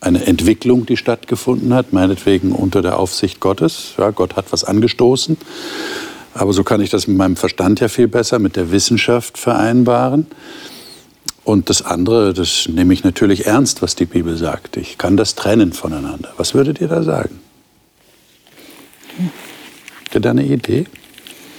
eine 0.00 0.24
Entwicklung, 0.26 0.86
die 0.86 0.96
stattgefunden 0.96 1.74
hat, 1.74 1.92
meinetwegen 1.92 2.52
unter 2.52 2.82
der 2.82 2.98
Aufsicht 2.98 3.40
Gottes. 3.40 3.94
Ja, 3.98 4.10
Gott 4.10 4.36
hat 4.36 4.52
was 4.52 4.62
angestoßen. 4.62 5.36
Aber 6.34 6.52
so 6.52 6.62
kann 6.62 6.80
ich 6.80 6.90
das 6.90 7.08
mit 7.08 7.16
meinem 7.16 7.36
Verstand 7.36 7.80
ja 7.80 7.88
viel 7.88 8.06
besser, 8.06 8.38
mit 8.38 8.54
der 8.54 8.70
Wissenschaft 8.70 9.38
vereinbaren. 9.38 10.26
Und 11.42 11.70
das 11.70 11.82
andere, 11.82 12.34
das 12.34 12.68
nehme 12.68 12.94
ich 12.94 13.02
natürlich 13.02 13.46
ernst, 13.46 13.82
was 13.82 13.96
die 13.96 14.04
Bibel 14.04 14.36
sagt. 14.36 14.76
Ich 14.76 14.98
kann 14.98 15.16
das 15.16 15.34
trennen 15.34 15.72
voneinander. 15.72 16.32
Was 16.36 16.54
würdet 16.54 16.80
ihr 16.80 16.88
da 16.88 17.02
sagen? 17.02 17.40
Habt 20.08 20.14
ihr 20.14 20.20
da 20.22 20.30
eine 20.30 20.42
Idee? 20.44 20.86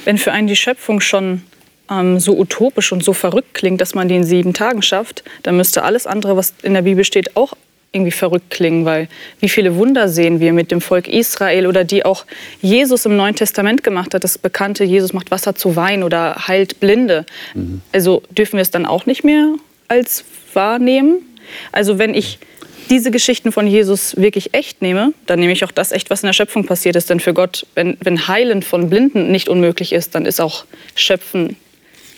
Wenn 0.05 0.17
für 0.17 0.31
einen 0.31 0.47
die 0.47 0.55
Schöpfung 0.55 1.01
schon 1.01 1.43
ähm, 1.87 2.19
so 2.19 2.35
utopisch 2.35 2.91
und 2.91 3.03
so 3.03 3.13
verrückt 3.13 3.53
klingt, 3.53 3.79
dass 3.79 3.93
man 3.93 4.07
die 4.07 4.15
in 4.15 4.23
sieben 4.23 4.55
Tagen 4.55 4.81
schafft, 4.81 5.23
dann 5.43 5.55
müsste 5.55 5.83
alles 5.83 6.07
andere, 6.07 6.35
was 6.35 6.55
in 6.63 6.73
der 6.73 6.81
Bibel 6.81 7.03
steht, 7.03 7.35
auch 7.35 7.53
irgendwie 7.91 8.11
verrückt 8.11 8.49
klingen, 8.49 8.85
weil 8.85 9.07
wie 9.39 9.49
viele 9.49 9.75
Wunder 9.75 10.09
sehen 10.09 10.39
wir 10.39 10.51
mit 10.51 10.71
dem 10.71 10.81
Volk 10.81 11.07
Israel 11.07 11.67
oder 11.67 11.83
die 11.83 12.05
auch 12.05 12.25
Jesus 12.59 13.05
im 13.05 13.15
Neuen 13.15 13.35
Testament 13.35 13.83
gemacht 13.83 14.15
hat, 14.15 14.23
das 14.23 14.39
bekannte 14.39 14.83
Jesus 14.83 15.13
macht 15.13 15.29
Wasser 15.29 15.53
zu 15.53 15.75
Wein 15.75 16.01
oder 16.01 16.47
heilt 16.47 16.79
Blinde. 16.79 17.27
Mhm. 17.53 17.81
Also 17.91 18.23
dürfen 18.31 18.53
wir 18.53 18.61
es 18.61 18.71
dann 18.71 18.87
auch 18.87 19.05
nicht 19.05 19.23
mehr 19.23 19.53
als 19.87 20.25
wahrnehmen? 20.53 21.19
Also 21.71 21.99
wenn 21.99 22.15
ich 22.15 22.39
diese 22.89 23.11
Geschichten 23.11 23.51
von 23.51 23.67
Jesus 23.67 24.15
wirklich 24.17 24.53
echt 24.53 24.81
nehme, 24.81 25.13
dann 25.25 25.39
nehme 25.39 25.53
ich 25.53 25.63
auch 25.63 25.71
das 25.71 25.91
echt, 25.91 26.09
was 26.09 26.23
in 26.23 26.27
der 26.27 26.33
Schöpfung 26.33 26.65
passiert 26.65 26.95
ist. 26.95 27.09
Denn 27.09 27.19
für 27.19 27.33
Gott, 27.33 27.65
wenn, 27.75 27.97
wenn 28.01 28.27
Heilen 28.27 28.63
von 28.63 28.89
Blinden 28.89 29.31
nicht 29.31 29.49
unmöglich 29.49 29.93
ist, 29.93 30.15
dann 30.15 30.25
ist 30.25 30.41
auch 30.41 30.65
Schöpfen 30.95 31.55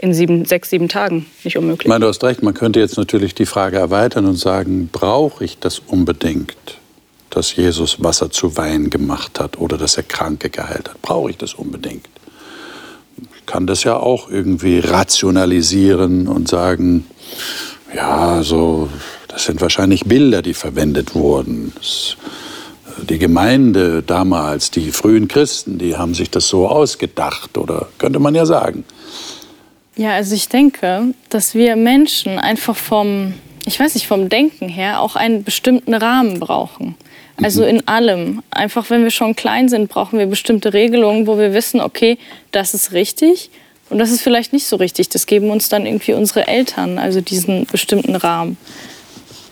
in 0.01 0.13
sieben, 0.13 0.45
sechs, 0.45 0.69
sieben 0.69 0.89
Tagen 0.89 1.27
nicht 1.43 1.57
unmöglich. 1.57 1.85
Ich 1.85 1.89
meine, 1.89 2.01
du 2.01 2.07
hast 2.07 2.23
recht, 2.23 2.41
man 2.41 2.53
könnte 2.53 2.79
jetzt 2.79 2.97
natürlich 2.97 3.35
die 3.35 3.45
Frage 3.45 3.77
erweitern 3.77 4.25
und 4.25 4.35
sagen, 4.35 4.89
brauche 4.91 5.45
ich 5.45 5.59
das 5.59 5.79
unbedingt, 5.79 6.55
dass 7.29 7.55
Jesus 7.55 8.03
Wasser 8.03 8.31
zu 8.31 8.57
Wein 8.57 8.89
gemacht 8.89 9.39
hat 9.39 9.59
oder 9.59 9.77
dass 9.77 9.97
er 9.97 10.03
Kranke 10.03 10.49
geheilt 10.49 10.89
hat? 10.89 11.01
Brauche 11.01 11.29
ich 11.29 11.37
das 11.37 11.53
unbedingt? 11.53 12.07
Ich 13.35 13.45
kann 13.45 13.67
das 13.67 13.83
ja 13.83 13.97
auch 13.97 14.29
irgendwie 14.29 14.79
rationalisieren 14.79 16.27
und 16.27 16.47
sagen, 16.47 17.05
ja, 17.93 18.41
so 18.43 18.89
das 19.31 19.45
sind 19.45 19.61
wahrscheinlich 19.61 20.05
Bilder, 20.05 20.41
die 20.41 20.53
verwendet 20.53 21.15
wurden. 21.15 21.73
Äh, 21.79 23.05
die 23.05 23.17
Gemeinde 23.17 24.03
damals, 24.03 24.71
die 24.71 24.91
frühen 24.91 25.27
Christen, 25.27 25.77
die 25.77 25.95
haben 25.95 26.13
sich 26.13 26.29
das 26.29 26.47
so 26.47 26.67
ausgedacht, 26.67 27.57
oder 27.57 27.87
könnte 27.97 28.19
man 28.19 28.35
ja 28.35 28.45
sagen. 28.45 28.83
Ja, 29.95 30.11
also 30.11 30.35
ich 30.35 30.49
denke, 30.49 31.13
dass 31.29 31.53
wir 31.53 31.75
Menschen 31.75 32.39
einfach 32.39 32.75
vom, 32.75 33.33
ich 33.65 33.79
weiß 33.79 33.95
nicht, 33.95 34.07
vom 34.07 34.29
Denken 34.29 34.69
her 34.69 35.01
auch 35.01 35.15
einen 35.15 35.43
bestimmten 35.43 35.93
Rahmen 35.93 36.39
brauchen. 36.39 36.95
Also 37.41 37.63
mhm. 37.63 37.69
in 37.69 37.87
allem. 37.87 38.43
Einfach 38.51 38.89
wenn 38.89 39.03
wir 39.03 39.11
schon 39.11 39.35
klein 39.35 39.69
sind, 39.69 39.89
brauchen 39.89 40.19
wir 40.19 40.27
bestimmte 40.27 40.73
Regelungen, 40.73 41.27
wo 41.27 41.37
wir 41.37 41.53
wissen, 41.53 41.81
okay, 41.81 42.17
das 42.51 42.73
ist 42.73 42.91
richtig 42.91 43.49
und 43.91 43.99
das 43.99 44.11
ist 44.11 44.21
vielleicht 44.21 44.53
nicht 44.53 44.65
so 44.65 44.77
richtig. 44.77 45.09
Das 45.09 45.25
geben 45.25 45.49
uns 45.49 45.69
dann 45.69 45.85
irgendwie 45.85 46.13
unsere 46.13 46.47
Eltern, 46.47 46.97
also 46.97 47.21
diesen 47.21 47.65
bestimmten 47.65 48.15
Rahmen. 48.15 48.57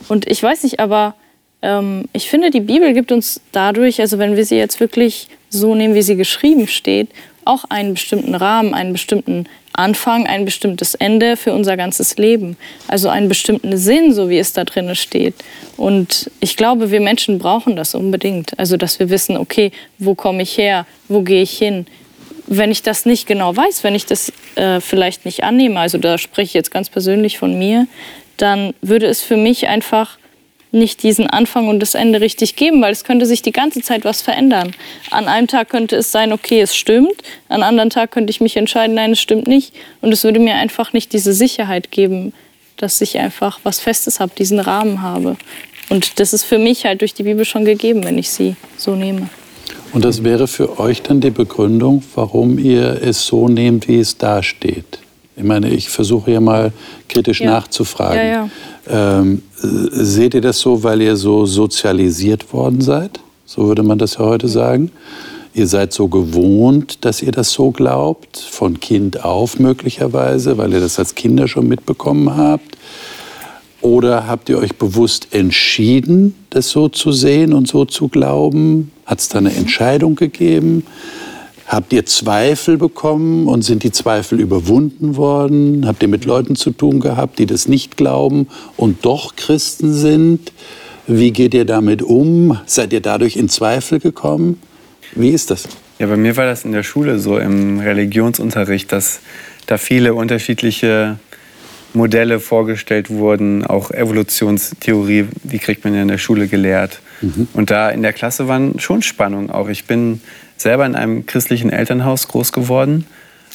Und 0.07 0.29
ich 0.29 0.41
weiß 0.41 0.63
nicht, 0.63 0.79
aber 0.79 1.13
ähm, 1.61 2.05
ich 2.13 2.29
finde, 2.29 2.49
die 2.49 2.61
Bibel 2.61 2.93
gibt 2.93 3.11
uns 3.11 3.41
dadurch, 3.51 3.99
also 3.99 4.17
wenn 4.17 4.35
wir 4.35 4.45
sie 4.45 4.55
jetzt 4.55 4.79
wirklich 4.79 5.27
so 5.49 5.75
nehmen, 5.75 5.93
wie 5.93 6.01
sie 6.01 6.15
geschrieben 6.15 6.67
steht, 6.67 7.09
auch 7.43 7.65
einen 7.69 7.93
bestimmten 7.93 8.33
Rahmen, 8.33 8.73
einen 8.73 8.93
bestimmten 8.93 9.47
Anfang, 9.73 10.27
ein 10.27 10.45
bestimmtes 10.45 10.95
Ende 10.95 11.37
für 11.37 11.53
unser 11.53 11.77
ganzes 11.77 12.17
Leben. 12.17 12.57
Also 12.87 13.09
einen 13.09 13.29
bestimmten 13.29 13.77
Sinn, 13.77 14.13
so 14.13 14.29
wie 14.29 14.37
es 14.37 14.53
da 14.53 14.63
drin 14.63 14.93
steht. 14.95 15.35
Und 15.77 16.29
ich 16.39 16.57
glaube, 16.57 16.91
wir 16.91 17.01
Menschen 17.01 17.39
brauchen 17.39 17.75
das 17.75 17.95
unbedingt. 17.95 18.57
Also, 18.59 18.77
dass 18.77 18.99
wir 18.99 19.09
wissen, 19.09 19.37
okay, 19.37 19.71
wo 19.97 20.15
komme 20.15 20.43
ich 20.43 20.57
her? 20.57 20.85
Wo 21.07 21.21
gehe 21.21 21.41
ich 21.41 21.57
hin? 21.57 21.87
Wenn 22.51 22.71
ich 22.71 22.81
das 22.81 23.05
nicht 23.05 23.27
genau 23.27 23.55
weiß, 23.55 23.83
wenn 23.83 23.93
ich 23.93 24.07
das 24.07 24.33
äh, 24.55 24.79
vielleicht 24.81 25.25
nicht 25.25 25.43
annehme, 25.43 25.79
also 25.79 25.99
da 25.99 26.17
spreche 26.17 26.47
ich 26.47 26.53
jetzt 26.55 26.71
ganz 26.71 26.89
persönlich 26.89 27.37
von 27.37 27.57
mir, 27.57 27.87
dann 28.37 28.73
würde 28.81 29.05
es 29.05 29.21
für 29.21 29.37
mich 29.37 29.67
einfach 29.67 30.17
nicht 30.71 31.03
diesen 31.03 31.27
Anfang 31.27 31.67
und 31.67 31.79
das 31.79 31.95
Ende 31.95 32.21
richtig 32.21 32.55
geben, 32.55 32.81
weil 32.81 32.91
es 32.91 33.03
könnte 33.03 33.25
sich 33.25 33.41
die 33.41 33.51
ganze 33.51 33.81
Zeit 33.81 34.03
was 34.03 34.21
verändern. 34.21 34.73
An 35.09 35.27
einem 35.27 35.47
Tag 35.47 35.69
könnte 35.69 35.95
es 35.95 36.11
sein, 36.11 36.31
okay, 36.31 36.61
es 36.61 36.75
stimmt, 36.75 37.21
an 37.49 37.63
anderen 37.63 37.89
Tag 37.89 38.11
könnte 38.11 38.31
ich 38.31 38.41
mich 38.41 38.55
entscheiden, 38.57 38.95
nein, 38.95 39.11
es 39.11 39.21
stimmt 39.21 39.47
nicht. 39.47 39.73
Und 40.01 40.11
es 40.11 40.23
würde 40.23 40.39
mir 40.39 40.55
einfach 40.55 40.93
nicht 40.93 41.13
diese 41.13 41.33
Sicherheit 41.33 41.91
geben, 41.91 42.33
dass 42.77 43.01
ich 43.01 43.17
einfach 43.17 43.59
was 43.63 43.79
Festes 43.79 44.19
habe, 44.19 44.31
diesen 44.37 44.59
Rahmen 44.59 45.01
habe. 45.01 45.37
Und 45.89 46.19
das 46.19 46.33
ist 46.33 46.45
für 46.45 46.59
mich 46.59 46.85
halt 46.85 47.01
durch 47.01 47.13
die 47.13 47.23
Bibel 47.23 47.45
schon 47.45 47.65
gegeben, 47.65 48.03
wenn 48.03 48.17
ich 48.17 48.29
sie 48.29 48.55
so 48.77 48.95
nehme. 48.95 49.29
Und 49.93 50.05
das 50.05 50.23
wäre 50.23 50.47
für 50.47 50.79
euch 50.79 51.01
dann 51.01 51.19
die 51.19 51.31
Begründung, 51.31 52.03
warum 52.15 52.59
ihr 52.59 53.01
es 53.01 53.25
so 53.25 53.47
nehmt, 53.47 53.87
wie 53.87 53.99
es 53.99 54.17
da 54.17 54.43
steht? 54.43 54.99
Ich 55.35 55.43
meine, 55.43 55.69
ich 55.69 55.89
versuche 55.89 56.31
ja 56.31 56.41
mal 56.41 56.73
kritisch 57.07 57.41
ja. 57.41 57.51
nachzufragen. 57.51 58.17
Ja, 58.17 58.49
ja. 58.87 59.21
Ähm, 59.21 59.41
seht 59.61 60.33
ihr 60.33 60.41
das 60.41 60.59
so, 60.59 60.83
weil 60.83 61.01
ihr 61.01 61.15
so 61.15 61.45
sozialisiert 61.45 62.51
worden 62.51 62.81
seid? 62.81 63.19
So 63.45 63.67
würde 63.67 63.83
man 63.83 63.97
das 63.97 64.15
ja 64.15 64.19
heute 64.19 64.47
sagen. 64.47 64.91
Ihr 65.53 65.65
seid 65.65 65.93
so 65.93 66.07
gewohnt, 66.07 67.03
dass 67.05 67.21
ihr 67.23 67.31
das 67.31 67.51
so 67.51 67.71
glaubt, 67.71 68.37
von 68.37 68.79
Kind 68.79 69.23
auf 69.23 69.59
möglicherweise, 69.59 70.57
weil 70.57 70.73
ihr 70.73 70.79
das 70.79 70.99
als 70.99 71.15
Kinder 71.15 71.47
schon 71.47 71.67
mitbekommen 71.67 72.35
habt. 72.35 72.77
Oder 73.81 74.27
habt 74.27 74.49
ihr 74.49 74.59
euch 74.59 74.75
bewusst 74.75 75.29
entschieden, 75.31 76.35
das 76.49 76.69
so 76.69 76.89
zu 76.89 77.11
sehen 77.11 77.53
und 77.53 77.67
so 77.67 77.85
zu 77.85 78.09
glauben? 78.09 78.91
Hat 79.09 79.21
es 79.21 79.27
da 79.27 79.39
eine 79.39 79.55
Entscheidung 79.55 80.13
gegeben? 80.13 80.85
Habt 81.65 81.93
ihr 81.93 82.05
Zweifel 82.05 82.77
bekommen 82.77 83.47
und 83.47 83.63
sind 83.63 83.81
die 83.81 83.91
Zweifel 83.91 84.39
überwunden 84.39 85.15
worden? 85.15 85.87
Habt 85.87 86.03
ihr 86.03 86.07
mit 86.07 86.25
Leuten 86.25 86.55
zu 86.55 86.69
tun 86.69 86.99
gehabt, 86.99 87.39
die 87.39 87.47
das 87.47 87.67
nicht 87.67 87.97
glauben 87.97 88.47
und 88.77 89.05
doch 89.05 89.35
Christen 89.35 89.95
sind? 89.95 90.53
Wie 91.07 91.31
geht 91.31 91.55
ihr 91.55 91.65
damit 91.65 92.03
um? 92.03 92.59
Seid 92.67 92.93
ihr 92.93 93.01
dadurch 93.01 93.35
in 93.35 93.49
Zweifel 93.49 93.99
gekommen? 93.99 94.61
Wie 95.15 95.29
ist 95.29 95.49
das? 95.49 95.67
Ja, 95.97 96.05
bei 96.05 96.15
mir 96.15 96.37
war 96.37 96.45
das 96.45 96.63
in 96.63 96.71
der 96.71 96.83
Schule 96.83 97.17
so 97.17 97.39
im 97.39 97.79
Religionsunterricht, 97.79 98.91
dass 98.91 99.21
da 99.65 99.79
viele 99.79 100.13
unterschiedliche 100.13 101.17
Modelle 101.95 102.39
vorgestellt 102.39 103.09
wurden, 103.09 103.65
auch 103.65 103.89
Evolutionstheorie, 103.89 105.25
die 105.41 105.57
kriegt 105.57 105.83
man 105.83 105.95
ja 105.95 106.03
in 106.03 106.09
der 106.09 106.19
Schule 106.19 106.47
gelehrt. 106.47 106.99
Mhm. 107.21 107.47
Und 107.53 107.71
da 107.71 107.89
in 107.89 108.01
der 108.01 108.13
Klasse 108.13 108.47
waren 108.47 108.79
schon 108.79 109.01
Spannungen 109.01 109.49
auch. 109.49 109.69
Ich 109.69 109.85
bin 109.85 110.21
selber 110.57 110.85
in 110.85 110.95
einem 110.95 111.25
christlichen 111.25 111.71
Elternhaus 111.71 112.27
groß 112.27 112.51
geworden 112.51 113.05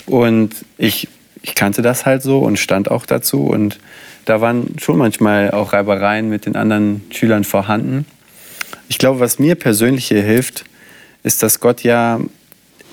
und 0.07 0.55
ich, 0.79 1.09
ich 1.43 1.55
kannte 1.55 1.83
das 1.83 2.07
halt 2.07 2.23
so 2.23 2.41
und 2.41 2.59
stand 2.59 2.91
auch 2.91 3.07
dazu. 3.07 3.45
Und 3.45 3.79
da 4.25 4.41
waren 4.41 4.77
schon 4.81 4.99
manchmal 4.99 5.51
auch 5.51 5.73
Reibereien 5.73 6.29
mit 6.29 6.47
den 6.47 6.57
anderen 6.57 7.03
Schülern 7.11 7.45
vorhanden. 7.45 8.07
Ich 8.89 8.99
glaube, 8.99 9.21
was 9.21 9.39
mir 9.39 9.55
persönlich 9.55 10.07
hier 10.09 10.23
hilft, 10.23 10.65
ist, 11.23 11.43
dass 11.43 11.61
Gott 11.61 11.83
ja 11.83 12.21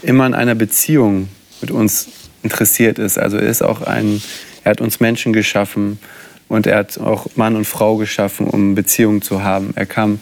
immer 0.01 0.25
in 0.25 0.33
einer 0.33 0.55
Beziehung 0.55 1.27
mit 1.61 1.71
uns 1.71 2.07
interessiert 2.43 2.97
ist. 2.97 3.17
Also 3.17 3.37
er 3.37 3.47
ist 3.47 3.61
auch 3.61 3.81
ein, 3.81 4.21
er 4.63 4.71
hat 4.71 4.81
uns 4.81 4.99
Menschen 4.99 5.33
geschaffen 5.33 5.99
und 6.47 6.67
er 6.67 6.77
hat 6.77 6.97
auch 6.97 7.27
Mann 7.35 7.55
und 7.55 7.65
Frau 7.65 7.97
geschaffen, 7.97 8.47
um 8.47 8.75
Beziehungen 8.75 9.21
zu 9.21 9.43
haben. 9.43 9.71
Er 9.75 9.85
kam, 9.85 10.19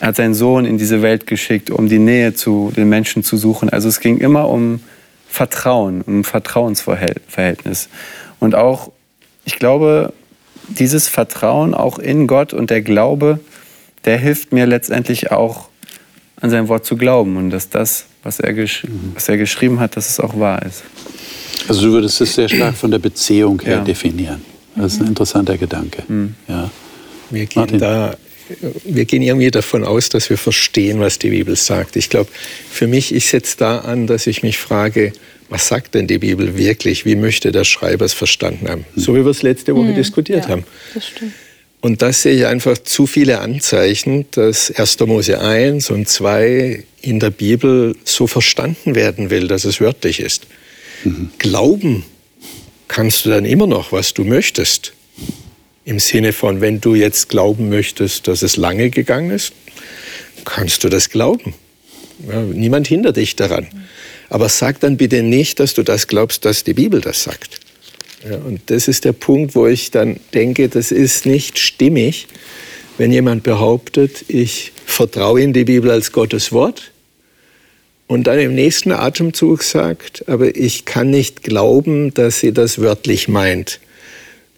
er 0.00 0.08
hat 0.08 0.16
seinen 0.16 0.34
Sohn 0.34 0.64
in 0.64 0.78
diese 0.78 1.02
Welt 1.02 1.26
geschickt, 1.26 1.70
um 1.70 1.88
die 1.88 1.98
Nähe 1.98 2.32
zu 2.32 2.72
den 2.74 2.88
Menschen 2.88 3.22
zu 3.22 3.36
suchen. 3.36 3.68
Also 3.68 3.88
es 3.88 4.00
ging 4.00 4.18
immer 4.18 4.48
um 4.48 4.80
Vertrauen, 5.28 6.00
um 6.02 6.24
Vertrauensverhältnis. 6.24 7.88
Und 8.40 8.54
auch, 8.54 8.90
ich 9.44 9.56
glaube, 9.56 10.12
dieses 10.68 11.08
Vertrauen 11.08 11.74
auch 11.74 11.98
in 11.98 12.26
Gott 12.26 12.54
und 12.54 12.70
der 12.70 12.80
Glaube, 12.80 13.40
der 14.06 14.16
hilft 14.16 14.52
mir 14.52 14.66
letztendlich 14.66 15.30
auch 15.30 15.68
an 16.40 16.48
sein 16.48 16.68
Wort 16.68 16.86
zu 16.86 16.96
glauben 16.96 17.36
und 17.36 17.50
dass 17.50 17.68
das, 17.68 18.06
was 18.22 18.40
er, 18.40 18.52
mhm. 18.54 19.12
was 19.14 19.28
er 19.28 19.36
geschrieben 19.36 19.80
hat, 19.80 19.96
dass 19.96 20.08
es 20.08 20.18
auch 20.18 20.38
wahr 20.38 20.62
ist. 20.64 20.82
Also 21.68 21.82
du 21.82 21.92
würdest 21.92 22.20
es 22.22 22.34
sehr 22.34 22.48
stark 22.48 22.74
von 22.74 22.90
der 22.90 22.98
Beziehung 22.98 23.60
her 23.60 23.76
ja. 23.76 23.84
definieren. 23.84 24.42
Das 24.74 24.94
ist 24.94 25.02
ein 25.02 25.08
interessanter 25.08 25.58
Gedanke. 25.58 26.02
Mhm. 26.08 26.34
Ja. 26.48 26.70
Wir 27.28 27.44
gehen 27.44 27.78
da 27.78 28.14
wir 28.84 29.04
gehen 29.04 29.22
irgendwie 29.22 29.50
davon 29.50 29.84
aus, 29.84 30.08
dass 30.08 30.30
wir 30.30 30.38
verstehen, 30.38 31.00
was 31.00 31.18
die 31.18 31.30
Bibel 31.30 31.56
sagt. 31.56 31.96
Ich 31.96 32.10
glaube, 32.10 32.30
für 32.70 32.86
mich, 32.86 33.14
ich 33.14 33.28
setze 33.28 33.56
da 33.58 33.78
an, 33.78 34.06
dass 34.06 34.26
ich 34.26 34.42
mich 34.42 34.58
frage, 34.58 35.12
was 35.48 35.66
sagt 35.66 35.94
denn 35.94 36.06
die 36.06 36.18
Bibel 36.18 36.56
wirklich? 36.56 37.04
Wie 37.04 37.16
möchte 37.16 37.52
der 37.52 37.64
Schreiber 37.64 38.04
es 38.04 38.12
verstanden 38.12 38.68
haben? 38.68 38.84
So 38.94 39.14
wie 39.14 39.24
wir 39.24 39.30
es 39.30 39.42
letzte 39.42 39.74
Woche 39.74 39.88
mhm. 39.88 39.96
diskutiert 39.96 40.44
ja, 40.44 40.50
haben. 40.50 40.64
Das 40.94 41.06
stimmt. 41.08 41.32
Und 41.80 42.02
das 42.02 42.22
sehe 42.22 42.34
ich 42.34 42.46
einfach 42.46 42.76
zu 42.78 43.06
viele 43.06 43.40
Anzeichen, 43.40 44.26
dass 44.32 44.70
1. 44.70 45.00
Mose 45.00 45.40
1 45.40 45.90
und 45.90 46.08
2 46.08 46.84
in 47.00 47.20
der 47.20 47.30
Bibel 47.30 47.96
so 48.04 48.26
verstanden 48.26 48.94
werden 48.94 49.30
will, 49.30 49.48
dass 49.48 49.64
es 49.64 49.80
wörtlich 49.80 50.20
ist. 50.20 50.46
Mhm. 51.04 51.30
Glauben 51.38 52.04
kannst 52.86 53.24
du 53.24 53.30
dann 53.30 53.46
immer 53.46 53.66
noch, 53.66 53.92
was 53.92 54.12
du 54.12 54.24
möchtest. 54.24 54.92
Im 55.84 55.98
Sinne 55.98 56.32
von, 56.32 56.60
wenn 56.60 56.80
du 56.80 56.94
jetzt 56.94 57.28
glauben 57.28 57.68
möchtest, 57.68 58.28
dass 58.28 58.42
es 58.42 58.56
lange 58.56 58.90
gegangen 58.90 59.30
ist, 59.30 59.52
kannst 60.44 60.84
du 60.84 60.88
das 60.88 61.10
glauben. 61.10 61.54
Ja, 62.28 62.42
niemand 62.42 62.86
hindert 62.86 63.16
dich 63.16 63.36
daran. 63.36 63.66
Aber 64.28 64.48
sag 64.48 64.80
dann 64.80 64.96
bitte 64.96 65.22
nicht, 65.22 65.58
dass 65.58 65.74
du 65.74 65.82
das 65.82 66.06
glaubst, 66.06 66.44
dass 66.44 66.64
die 66.64 66.74
Bibel 66.74 67.00
das 67.00 67.22
sagt. 67.22 67.60
Ja, 68.28 68.36
und 68.36 68.60
das 68.66 68.86
ist 68.86 69.04
der 69.04 69.12
Punkt, 69.12 69.54
wo 69.54 69.66
ich 69.66 69.90
dann 69.90 70.20
denke, 70.34 70.68
das 70.68 70.92
ist 70.92 71.24
nicht 71.24 71.58
stimmig, 71.58 72.28
wenn 72.98 73.12
jemand 73.12 73.42
behauptet, 73.42 74.26
ich 74.28 74.72
vertraue 74.84 75.40
in 75.40 75.54
die 75.54 75.64
Bibel 75.64 75.90
als 75.90 76.12
Gottes 76.12 76.52
Wort 76.52 76.92
und 78.06 78.26
dann 78.26 78.38
im 78.38 78.54
nächsten 78.54 78.92
Atemzug 78.92 79.62
sagt, 79.62 80.28
aber 80.28 80.54
ich 80.54 80.84
kann 80.84 81.08
nicht 81.08 81.42
glauben, 81.42 82.12
dass 82.12 82.40
sie 82.40 82.52
das 82.52 82.78
wörtlich 82.78 83.26
meint. 83.28 83.80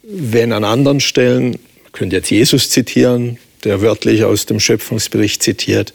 Wenn 0.02 0.52
an 0.52 0.64
anderen 0.64 1.00
Stellen, 1.00 1.52
man 1.82 1.92
könnte 1.92 2.16
jetzt 2.16 2.30
Jesus 2.30 2.70
zitieren, 2.70 3.38
der 3.64 3.80
wörtlich 3.80 4.24
aus 4.24 4.46
dem 4.46 4.60
Schöpfungsbericht 4.60 5.42
zitiert, 5.42 5.94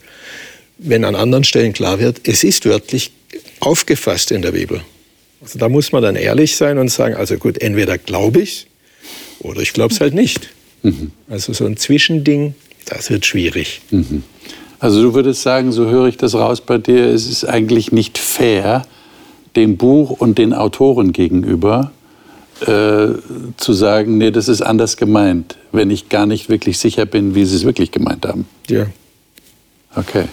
wenn 0.77 1.03
an 1.03 1.15
anderen 1.15 1.43
Stellen 1.43 1.73
klar 1.73 1.99
wird, 1.99 2.21
es 2.27 2.43
ist 2.43 2.65
wörtlich 2.65 3.11
aufgefasst 3.59 4.31
in 4.31 4.41
der 4.41 4.51
Bibel. 4.51 4.81
Also 5.41 5.59
da 5.59 5.69
muss 5.69 5.91
man 5.91 6.01
dann 6.01 6.15
ehrlich 6.15 6.55
sein 6.55 6.77
und 6.77 6.89
sagen, 6.89 7.15
also 7.15 7.37
gut, 7.37 7.59
entweder 7.59 7.97
glaube 7.97 8.41
ich 8.41 8.67
oder 9.39 9.61
ich 9.61 9.73
glaube 9.73 9.93
es 9.93 9.99
halt 9.99 10.13
nicht. 10.13 10.49
Mhm. 10.83 11.11
Also 11.29 11.53
so 11.53 11.65
ein 11.65 11.77
Zwischending, 11.77 12.55
das 12.85 13.09
wird 13.09 13.25
schwierig. 13.25 13.81
Mhm. 13.91 14.23
Also 14.79 15.01
du 15.01 15.13
würdest 15.13 15.41
sagen, 15.41 15.71
so 15.71 15.89
höre 15.89 16.07
ich 16.07 16.17
das 16.17 16.35
raus 16.35 16.61
bei 16.61 16.77
dir, 16.77 17.05
es 17.07 17.27
ist 17.27 17.43
eigentlich 17.43 17.91
nicht 17.91 18.17
fair, 18.17 18.83
dem 19.55 19.77
Buch 19.77 20.11
und 20.11 20.37
den 20.37 20.53
Autoren 20.53 21.13
gegenüber 21.13 21.91
äh, 22.61 23.09
zu 23.57 23.73
sagen, 23.73 24.17
nee, 24.17 24.31
das 24.31 24.47
ist 24.47 24.61
anders 24.61 24.97
gemeint, 24.97 25.57
wenn 25.71 25.91
ich 25.91 26.09
gar 26.09 26.25
nicht 26.25 26.49
wirklich 26.49 26.79
sicher 26.79 27.05
bin, 27.05 27.35
wie 27.35 27.45
sie 27.45 27.55
es 27.55 27.65
wirklich 27.65 27.91
gemeint 27.91 28.25
haben. 28.25 28.47
Ja. 28.67 28.85
Okay. 29.95 30.25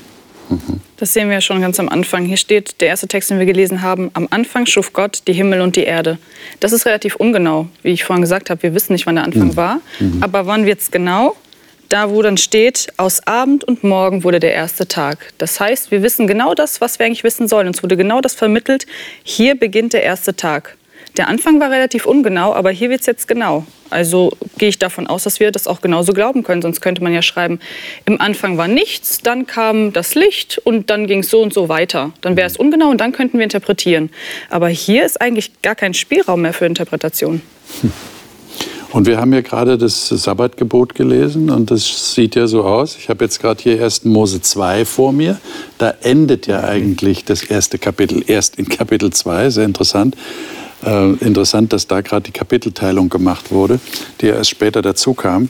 Das 0.98 1.12
sehen 1.12 1.28
wir 1.28 1.34
ja 1.34 1.40
schon 1.40 1.60
ganz 1.60 1.80
am 1.80 1.88
Anfang. 1.88 2.26
Hier 2.26 2.36
steht 2.36 2.80
der 2.80 2.88
erste 2.88 3.08
Text, 3.08 3.30
den 3.30 3.38
wir 3.38 3.46
gelesen 3.46 3.82
haben. 3.82 4.10
Am 4.14 4.28
Anfang 4.30 4.66
schuf 4.66 4.92
Gott 4.92 5.22
die 5.26 5.32
Himmel 5.32 5.60
und 5.60 5.76
die 5.76 5.84
Erde. 5.84 6.18
Das 6.60 6.72
ist 6.72 6.86
relativ 6.86 7.16
ungenau, 7.16 7.68
wie 7.82 7.90
ich 7.90 8.04
vorhin 8.04 8.22
gesagt 8.22 8.50
habe. 8.50 8.62
Wir 8.62 8.74
wissen 8.74 8.92
nicht, 8.92 9.06
wann 9.06 9.16
der 9.16 9.24
Anfang 9.24 9.48
mhm. 9.48 9.56
war. 9.56 9.80
Mhm. 10.00 10.22
Aber 10.22 10.46
wann 10.46 10.66
wird 10.66 10.80
es 10.80 10.90
genau? 10.90 11.34
Da, 11.88 12.10
wo 12.10 12.22
dann 12.22 12.36
steht, 12.36 12.88
aus 12.96 13.26
Abend 13.26 13.64
und 13.64 13.84
Morgen 13.84 14.24
wurde 14.24 14.40
der 14.40 14.54
erste 14.54 14.88
Tag. 14.88 15.32
Das 15.38 15.60
heißt, 15.60 15.90
wir 15.90 16.02
wissen 16.02 16.26
genau 16.26 16.54
das, 16.54 16.80
was 16.80 16.98
wir 16.98 17.06
eigentlich 17.06 17.24
wissen 17.24 17.48
sollen. 17.48 17.66
Uns 17.66 17.82
wurde 17.82 17.96
genau 17.96 18.20
das 18.20 18.34
vermittelt. 18.34 18.86
Hier 19.22 19.54
beginnt 19.58 19.92
der 19.92 20.02
erste 20.02 20.34
Tag. 20.34 20.76
Der 21.16 21.28
Anfang 21.28 21.60
war 21.60 21.70
relativ 21.70 22.06
ungenau, 22.06 22.52
aber 22.54 22.70
hier 22.70 22.90
wird 22.90 23.02
es 23.02 23.06
jetzt 23.06 23.28
genau. 23.28 23.64
Also 23.88 24.32
gehe 24.58 24.68
ich 24.68 24.80
davon 24.80 25.06
aus, 25.06 25.22
dass 25.22 25.38
wir 25.38 25.52
das 25.52 25.68
auch 25.68 25.80
genauso 25.80 26.12
glauben 26.12 26.42
können. 26.42 26.60
Sonst 26.60 26.80
könnte 26.80 27.04
man 27.04 27.12
ja 27.12 27.22
schreiben, 27.22 27.60
im 28.04 28.20
Anfang 28.20 28.58
war 28.58 28.66
nichts, 28.66 29.20
dann 29.20 29.46
kam 29.46 29.92
das 29.92 30.16
Licht 30.16 30.60
und 30.64 30.90
dann 30.90 31.06
ging 31.06 31.20
es 31.20 31.30
so 31.30 31.40
und 31.40 31.52
so 31.52 31.68
weiter. 31.68 32.12
Dann 32.20 32.36
wäre 32.36 32.48
es 32.48 32.56
ungenau 32.56 32.88
und 32.88 33.00
dann 33.00 33.12
könnten 33.12 33.38
wir 33.38 33.44
interpretieren. 33.44 34.10
Aber 34.50 34.68
hier 34.68 35.06
ist 35.06 35.20
eigentlich 35.20 35.62
gar 35.62 35.76
kein 35.76 35.94
Spielraum 35.94 36.42
mehr 36.42 36.52
für 36.52 36.66
Interpretation. 36.66 37.42
Und 38.90 39.06
wir 39.06 39.18
haben 39.18 39.32
ja 39.32 39.40
gerade 39.40 39.78
das 39.78 40.08
Sabbatgebot 40.08 40.96
gelesen 40.96 41.50
und 41.50 41.70
das 41.70 42.14
sieht 42.14 42.34
ja 42.34 42.48
so 42.48 42.64
aus. 42.64 42.96
Ich 42.96 43.08
habe 43.08 43.24
jetzt 43.24 43.40
gerade 43.40 43.62
hier 43.62 43.82
1. 43.82 44.04
Mose 44.04 44.40
2 44.40 44.84
vor 44.84 45.12
mir. 45.12 45.38
Da 45.78 45.94
endet 46.02 46.48
ja 46.48 46.64
eigentlich 46.64 47.24
das 47.24 47.44
erste 47.44 47.78
Kapitel 47.78 48.24
erst 48.26 48.56
in 48.56 48.68
Kapitel 48.68 49.12
2, 49.12 49.50
sehr 49.50 49.64
interessant. 49.64 50.16
Äh, 50.84 51.12
interessant, 51.24 51.72
dass 51.72 51.86
da 51.86 52.00
gerade 52.00 52.24
die 52.24 52.32
Kapitelteilung 52.32 53.08
gemacht 53.08 53.50
wurde, 53.50 53.80
die 54.20 54.26
erst 54.26 54.50
später 54.50 54.82
dazu 54.82 55.14
kam. 55.14 55.48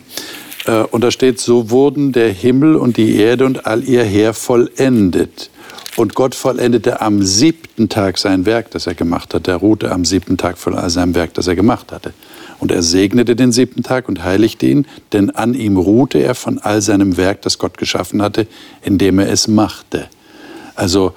Äh, 0.66 0.82
und 0.84 1.02
da 1.02 1.10
steht, 1.10 1.40
so 1.40 1.70
wurden 1.70 2.12
der 2.12 2.32
Himmel 2.32 2.76
und 2.76 2.96
die 2.96 3.16
Erde 3.16 3.44
und 3.46 3.66
all 3.66 3.82
ihr 3.84 4.04
Heer 4.04 4.34
vollendet. 4.34 5.50
Und 5.96 6.14
Gott 6.14 6.34
vollendete 6.34 7.00
am 7.00 7.22
siebten 7.22 7.88
Tag 7.88 8.18
sein 8.18 8.46
Werk, 8.46 8.70
das 8.72 8.86
er 8.86 8.94
gemacht 8.94 9.32
hat. 9.32 9.46
Er 9.46 9.56
ruhte 9.56 9.92
am 9.92 10.04
siebten 10.04 10.36
Tag 10.36 10.58
von 10.58 10.74
all 10.74 10.90
seinem 10.90 11.14
Werk, 11.14 11.34
das 11.34 11.46
er 11.46 11.54
gemacht 11.54 11.92
hatte. 11.92 12.12
Und 12.58 12.72
er 12.72 12.82
segnete 12.82 13.36
den 13.36 13.52
siebten 13.52 13.82
Tag 13.82 14.08
und 14.08 14.24
heiligte 14.24 14.66
ihn, 14.66 14.86
denn 15.12 15.30
an 15.30 15.54
ihm 15.54 15.76
ruhte 15.76 16.18
er 16.18 16.34
von 16.34 16.58
all 16.58 16.80
seinem 16.80 17.16
Werk, 17.16 17.42
das 17.42 17.58
Gott 17.58 17.78
geschaffen 17.78 18.22
hatte, 18.22 18.46
indem 18.82 19.18
er 19.18 19.30
es 19.30 19.46
machte. 19.46 20.08
Also 20.74 21.12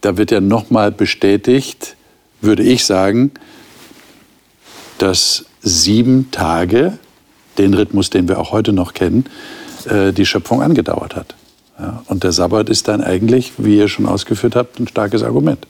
da 0.00 0.16
wird 0.16 0.30
ja 0.30 0.40
nochmal 0.40 0.90
bestätigt, 0.90 1.96
würde 2.40 2.62
ich 2.62 2.84
sagen, 2.84 3.32
dass 4.98 5.44
sieben 5.60 6.30
Tage, 6.30 6.98
den 7.56 7.74
Rhythmus, 7.74 8.10
den 8.10 8.28
wir 8.28 8.38
auch 8.38 8.52
heute 8.52 8.72
noch 8.72 8.94
kennen, 8.94 9.24
äh, 9.86 10.12
die 10.12 10.26
Schöpfung 10.26 10.62
angedauert 10.62 11.16
hat. 11.16 11.34
und 12.06 12.24
der 12.24 12.32
Sabbat 12.32 12.68
ist 12.68 12.88
dann 12.88 13.02
eigentlich, 13.02 13.52
wie 13.58 13.78
ihr 13.78 13.86
schon 13.86 14.06
ausgeführt 14.06 14.56
habt, 14.56 14.80
ein 14.80 14.88
starkes 14.88 15.22
Argument, 15.22 15.64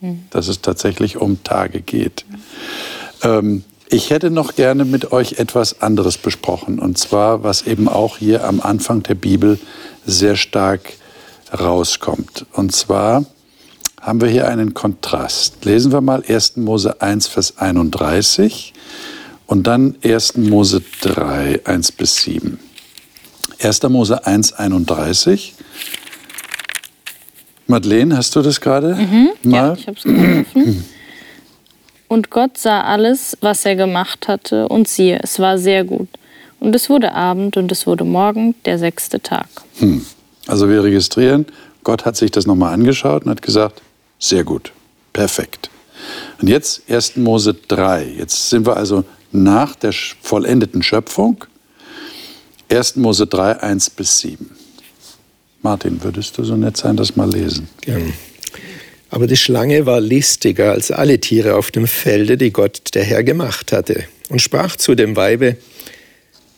hm. 0.00 0.24
dass 0.30 0.48
es 0.48 0.60
tatsächlich 0.60 1.18
um 1.18 1.44
Tage 1.44 1.80
geht. 1.80 2.24
Ähm, 3.22 3.62
ich 3.88 4.10
hätte 4.10 4.30
noch 4.30 4.54
gerne 4.54 4.84
mit 4.84 5.10
euch 5.12 5.34
etwas 5.34 5.82
anderes 5.82 6.16
besprochen, 6.16 6.78
und 6.78 6.98
zwar, 6.98 7.42
was 7.42 7.62
eben 7.62 7.88
auch 7.88 8.18
hier 8.18 8.44
am 8.44 8.60
Anfang 8.60 9.02
der 9.02 9.16
Bibel 9.16 9.58
sehr 10.06 10.36
stark 10.36 10.94
rauskommt. 11.52 12.46
Und 12.52 12.72
zwar 12.72 13.24
haben 14.00 14.20
wir 14.20 14.28
hier 14.28 14.48
einen 14.48 14.74
Kontrast. 14.74 15.64
Lesen 15.64 15.92
wir 15.92 16.00
mal 16.00 16.22
1. 16.26 16.56
Mose 16.56 17.00
1, 17.00 17.26
Vers 17.28 17.58
31 17.58 18.72
und 19.46 19.66
dann 19.66 19.96
1. 20.02 20.36
Mose 20.38 20.82
3, 21.02 21.60
1 21.64 21.92
bis 21.92 22.16
7. 22.22 22.58
1. 23.62 23.82
Mose 23.84 24.26
1, 24.26 24.54
31. 24.54 25.54
Madeleine, 27.66 28.16
hast 28.16 28.34
du 28.34 28.42
das 28.42 28.60
gerade? 28.60 28.94
Mhm, 28.94 29.30
mal? 29.44 29.56
Ja, 29.56 29.72
ich 29.74 29.86
habe 29.86 29.96
es 29.96 30.02
gerufen. 30.02 30.84
Und 32.08 32.30
Gott 32.30 32.58
sah 32.58 32.82
alles, 32.82 33.38
was 33.40 33.64
er 33.64 33.76
gemacht 33.76 34.26
hatte, 34.26 34.66
und 34.66 34.88
siehe, 34.88 35.20
es 35.22 35.38
war 35.38 35.58
sehr 35.58 35.84
gut. 35.84 36.08
Und 36.58 36.74
es 36.74 36.90
wurde 36.90 37.12
Abend 37.12 37.56
und 37.56 37.70
es 37.70 37.86
wurde 37.86 38.02
Morgen, 38.02 38.56
der 38.64 38.80
sechste 38.80 39.20
Tag. 39.20 39.46
Hm. 39.78 40.04
Also 40.48 40.68
wir 40.68 40.82
registrieren, 40.82 41.46
Gott 41.84 42.04
hat 42.04 42.16
sich 42.16 42.32
das 42.32 42.46
nochmal 42.46 42.74
angeschaut 42.74 43.24
und 43.24 43.30
hat 43.30 43.42
gesagt, 43.42 43.80
sehr 44.20 44.44
gut, 44.44 44.72
perfekt. 45.12 45.70
Und 46.40 46.48
jetzt 46.48 46.82
1. 46.88 47.16
Mose 47.16 47.54
3. 47.54 48.14
Jetzt 48.18 48.50
sind 48.50 48.66
wir 48.66 48.76
also 48.76 49.04
nach 49.32 49.74
der 49.74 49.92
vollendeten 49.92 50.82
Schöpfung. 50.82 51.44
1. 52.68 52.96
Mose 52.96 53.26
3, 53.26 53.60
1 53.60 53.90
bis 53.90 54.18
7. 54.20 54.50
Martin, 55.62 56.02
würdest 56.02 56.38
du 56.38 56.44
so 56.44 56.56
nett 56.56 56.76
sein, 56.76 56.96
das 56.96 57.16
mal 57.16 57.30
lesen? 57.30 57.68
Gern. 57.80 58.12
Aber 59.10 59.26
die 59.26 59.36
Schlange 59.36 59.86
war 59.86 60.00
listiger 60.00 60.70
als 60.72 60.90
alle 60.90 61.18
Tiere 61.20 61.56
auf 61.56 61.70
dem 61.70 61.86
Felde, 61.86 62.36
die 62.36 62.52
Gott 62.52 62.94
der 62.94 63.04
Herr 63.04 63.24
gemacht 63.24 63.72
hatte, 63.72 64.04
und 64.28 64.40
sprach 64.40 64.76
zu 64.76 64.94
dem 64.94 65.16
Weibe, 65.16 65.56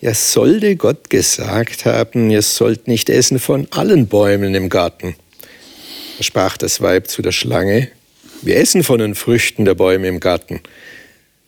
ja 0.03 0.15
sollte 0.15 0.77
Gott 0.77 1.09
gesagt 1.09 1.87
haben, 1.87 2.31
ihr 2.31 2.43
sollt 2.43 2.89
nicht 2.89 3.09
essen 3.09 3.39
von 3.39 3.67
allen 3.71 4.07
Bäumen 4.07 4.55
im 4.55 4.69
Garten. 4.69 5.17
Sprach 6.23 6.57
das 6.57 6.81
Weib 6.81 7.09
zu 7.09 7.21
der 7.21 7.33
Schlange, 7.33 7.89
wir 8.43 8.57
essen 8.57 8.83
von 8.83 8.99
den 8.99 9.15
Früchten 9.15 9.65
der 9.65 9.75
Bäume 9.75 10.09
im 10.09 10.21
Garten. 10.21 10.61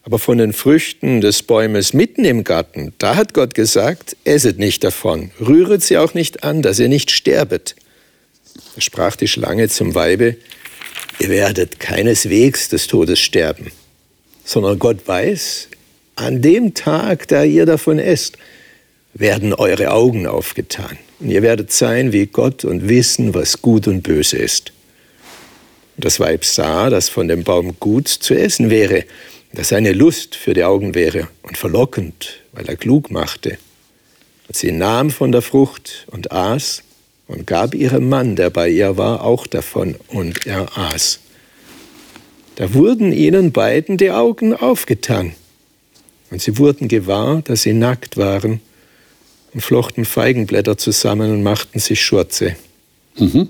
Aber 0.02 0.18
von 0.18 0.36
den 0.36 0.52
Früchten 0.52 1.20
des 1.20 1.42
Bäumes 1.42 1.92
mitten 1.92 2.24
im 2.24 2.44
Garten, 2.44 2.92
da 2.98 3.16
hat 3.16 3.34
Gott 3.34 3.54
gesagt, 3.54 4.16
esset 4.24 4.58
nicht 4.58 4.84
davon, 4.84 5.30
rühret 5.40 5.82
sie 5.82 5.96
auch 5.96 6.14
nicht 6.14 6.44
an, 6.44 6.60
dass 6.60 6.78
ihr 6.78 6.88
nicht 6.88 7.10
sterbet. 7.10 7.74
Da 8.74 8.80
sprach 8.80 9.16
die 9.16 9.28
Schlange 9.28 9.68
zum 9.68 9.94
Weibe, 9.94 10.36
ihr 11.18 11.30
werdet 11.30 11.80
keineswegs 11.80 12.68
des 12.68 12.86
Todes 12.86 13.20
sterben, 13.20 13.72
sondern 14.44 14.78
Gott 14.78 15.08
weiß, 15.08 15.68
an 16.16 16.42
dem 16.42 16.74
Tag, 16.74 17.28
da 17.28 17.44
ihr 17.44 17.64
davon 17.64 17.98
esst, 17.98 18.36
werden 19.14 19.54
eure 19.54 19.90
Augen 19.90 20.26
aufgetan. 20.26 20.98
Und 21.24 21.30
ihr 21.30 21.40
werdet 21.40 21.72
sein 21.72 22.12
wie 22.12 22.26
Gott 22.26 22.66
und 22.66 22.86
wissen, 22.86 23.32
was 23.32 23.62
gut 23.62 23.88
und 23.88 24.02
böse 24.02 24.36
ist. 24.36 24.74
Und 25.96 26.04
das 26.04 26.20
Weib 26.20 26.44
sah, 26.44 26.90
dass 26.90 27.08
von 27.08 27.28
dem 27.28 27.44
Baum 27.44 27.76
gut 27.80 28.08
zu 28.08 28.34
essen 28.34 28.68
wäre, 28.68 29.04
dass 29.54 29.72
eine 29.72 29.92
Lust 29.92 30.34
für 30.34 30.52
die 30.52 30.64
Augen 30.64 30.94
wäre 30.94 31.28
und 31.40 31.56
verlockend, 31.56 32.40
weil 32.52 32.66
er 32.66 32.76
klug 32.76 33.10
machte. 33.10 33.56
Und 34.48 34.56
sie 34.56 34.70
nahm 34.70 35.08
von 35.10 35.32
der 35.32 35.40
Frucht 35.40 36.06
und 36.10 36.30
aß 36.30 36.82
und 37.26 37.46
gab 37.46 37.74
ihrem 37.74 38.10
Mann, 38.10 38.36
der 38.36 38.50
bei 38.50 38.68
ihr 38.68 38.98
war, 38.98 39.24
auch 39.24 39.46
davon, 39.46 39.96
und 40.08 40.46
er 40.46 40.76
aß. 40.76 41.20
Da 42.56 42.74
wurden 42.74 43.12
ihnen 43.12 43.50
beiden 43.50 43.96
die 43.96 44.10
Augen 44.10 44.52
aufgetan, 44.52 45.34
und 46.30 46.42
sie 46.42 46.58
wurden 46.58 46.86
gewahr, 46.88 47.40
dass 47.46 47.62
sie 47.62 47.72
nackt 47.72 48.18
waren, 48.18 48.60
und 49.54 49.60
flochten 49.60 50.04
Feigenblätter 50.04 50.76
zusammen 50.76 51.30
und 51.30 51.42
machten 51.42 51.78
sich 51.78 52.02
Schurze. 52.02 52.56
Mhm. 53.16 53.48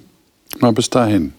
Mal 0.61 0.73
bis 0.73 0.91
dahin. 0.91 1.33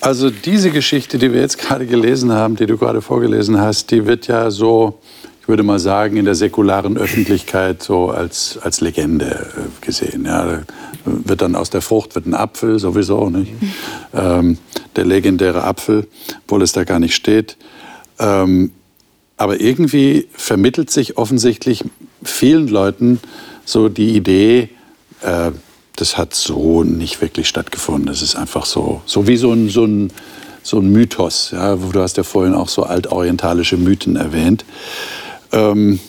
Also 0.00 0.30
diese 0.30 0.70
Geschichte, 0.70 1.18
die 1.18 1.32
wir 1.32 1.40
jetzt 1.40 1.58
gerade 1.58 1.86
gelesen 1.86 2.32
haben, 2.32 2.56
die 2.56 2.64
du 2.64 2.78
gerade 2.78 3.02
vorgelesen 3.02 3.60
hast, 3.60 3.90
die 3.90 4.06
wird 4.06 4.28
ja 4.28 4.50
so, 4.50 4.98
ich 5.42 5.48
würde 5.48 5.62
mal 5.62 5.78
sagen, 5.78 6.16
in 6.16 6.24
der 6.24 6.34
säkularen 6.34 6.96
Öffentlichkeit 6.96 7.82
so 7.82 8.08
als, 8.08 8.58
als 8.62 8.80
Legende 8.80 9.26
äh, 9.26 9.84
gesehen. 9.84 10.24
Ja, 10.24 10.62
wird 11.04 11.42
dann 11.42 11.54
aus 11.54 11.68
der 11.68 11.82
Frucht 11.82 12.14
wird 12.14 12.26
ein 12.26 12.34
Apfel 12.34 12.78
sowieso, 12.78 13.28
nicht? 13.28 13.52
Ähm, 14.14 14.56
der 14.96 15.04
legendäre 15.04 15.64
Apfel, 15.64 16.06
obwohl 16.44 16.62
es 16.62 16.72
da 16.72 16.84
gar 16.84 16.98
nicht 16.98 17.14
steht. 17.14 17.58
Ähm, 18.18 18.72
aber 19.36 19.60
irgendwie 19.60 20.28
vermittelt 20.32 20.90
sich 20.90 21.16
offensichtlich 21.16 21.84
vielen 22.22 22.68
Leuten 22.68 23.20
so 23.64 23.88
die 23.88 24.16
Idee, 24.16 24.70
äh, 25.22 25.52
das 25.96 26.16
hat 26.16 26.34
so 26.34 26.82
nicht 26.82 27.20
wirklich 27.20 27.48
stattgefunden. 27.48 28.06
Das 28.06 28.22
ist 28.22 28.34
einfach 28.34 28.64
so, 28.64 29.02
so 29.06 29.26
wie 29.26 29.36
so 29.36 29.52
ein, 29.52 29.68
so 29.68 29.84
ein, 29.84 30.12
so 30.62 30.78
ein 30.78 30.90
Mythos. 30.90 31.50
Ja? 31.52 31.76
Du 31.76 32.00
hast 32.00 32.16
ja 32.16 32.22
vorhin 32.22 32.54
auch 32.54 32.68
so 32.68 32.84
altorientalische 32.84 33.76
Mythen 33.76 34.16
erwähnt. 34.16 34.64
Ähm, 35.52 36.00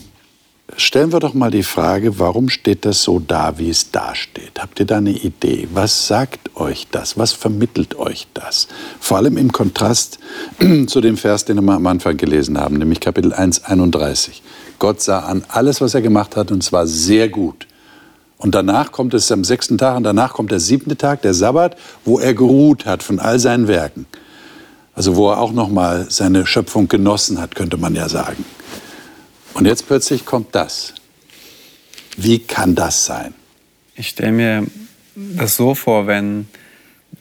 stellen 0.78 1.12
wir 1.12 1.20
doch 1.20 1.34
mal 1.34 1.52
die 1.52 1.64
Frage, 1.64 2.20
warum 2.20 2.50
steht 2.50 2.86
das 2.86 3.04
so 3.04 3.20
da, 3.20 3.58
wie 3.58 3.70
es 3.70 3.92
da 3.92 4.16
steht? 4.16 4.60
Habt 4.60 4.80
ihr 4.80 4.86
da 4.86 4.98
eine 4.98 5.12
Idee? 5.12 5.68
Was 5.74 6.08
sagt 6.08 6.56
euch 6.56 6.88
das? 6.92 7.18
Was 7.18 7.34
vermittelt 7.34 7.96
euch 7.96 8.28
das? 8.34 8.68
Vor 9.00 9.18
allem 9.18 9.38
im 9.38 9.52
Kontrast 9.52 10.20
zu 10.88 11.02
dem 11.02 11.18
Vers, 11.18 11.46
den 11.46 11.62
wir 11.64 11.74
am 11.74 11.88
Anfang 11.88 12.16
gelesen 12.16 12.58
haben, 12.58 12.78
nämlich 12.78 13.02
Kapitel 13.02 13.34
1, 13.34 13.66
31. 13.66 14.42
Gott 14.82 15.00
sah 15.00 15.20
an 15.20 15.44
alles, 15.48 15.80
was 15.80 15.94
er 15.94 16.02
gemacht 16.02 16.36
hat, 16.36 16.50
und 16.50 16.64
zwar 16.64 16.88
sehr 16.88 17.30
gut. 17.30 17.68
Und 18.40 18.56
danach 18.56 18.92
kommt 18.92 19.14
es 19.14 19.32
am 19.32 19.44
sechsten 19.44 19.78
Tag 19.78 19.96
und 19.96 20.04
danach 20.04 20.34
kommt 20.34 20.50
der 20.50 20.60
siebte 20.60 20.98
Tag, 20.98 21.22
der 21.22 21.36
Sabbat, 21.36 21.78
wo 22.04 22.18
er 22.18 22.34
geruht 22.34 22.88
hat 22.88 23.04
von 23.04 23.20
all 23.20 23.38
seinen 23.38 23.68
Werken. 23.68 24.08
Also 24.96 25.16
wo 25.16 25.30
er 25.30 25.38
auch 25.38 25.52
noch 25.52 25.70
mal 25.70 26.08
seine 26.10 26.48
Schöpfung 26.48 26.88
genossen 26.88 27.40
hat, 27.40 27.54
könnte 27.54 27.78
man 27.78 27.94
ja 27.94 28.10
sagen. 28.10 28.44
Und 29.54 29.68
jetzt 29.68 29.86
plötzlich 29.86 30.26
kommt 30.26 30.56
das. 30.56 30.96
Wie 32.18 32.40
kann 32.40 32.74
das 32.74 33.06
sein? 33.06 33.36
Ich 33.96 34.10
stelle 34.10 34.32
mir 34.32 34.68
das 35.16 35.58
so 35.58 35.76
vor, 35.76 36.08
wenn 36.08 36.48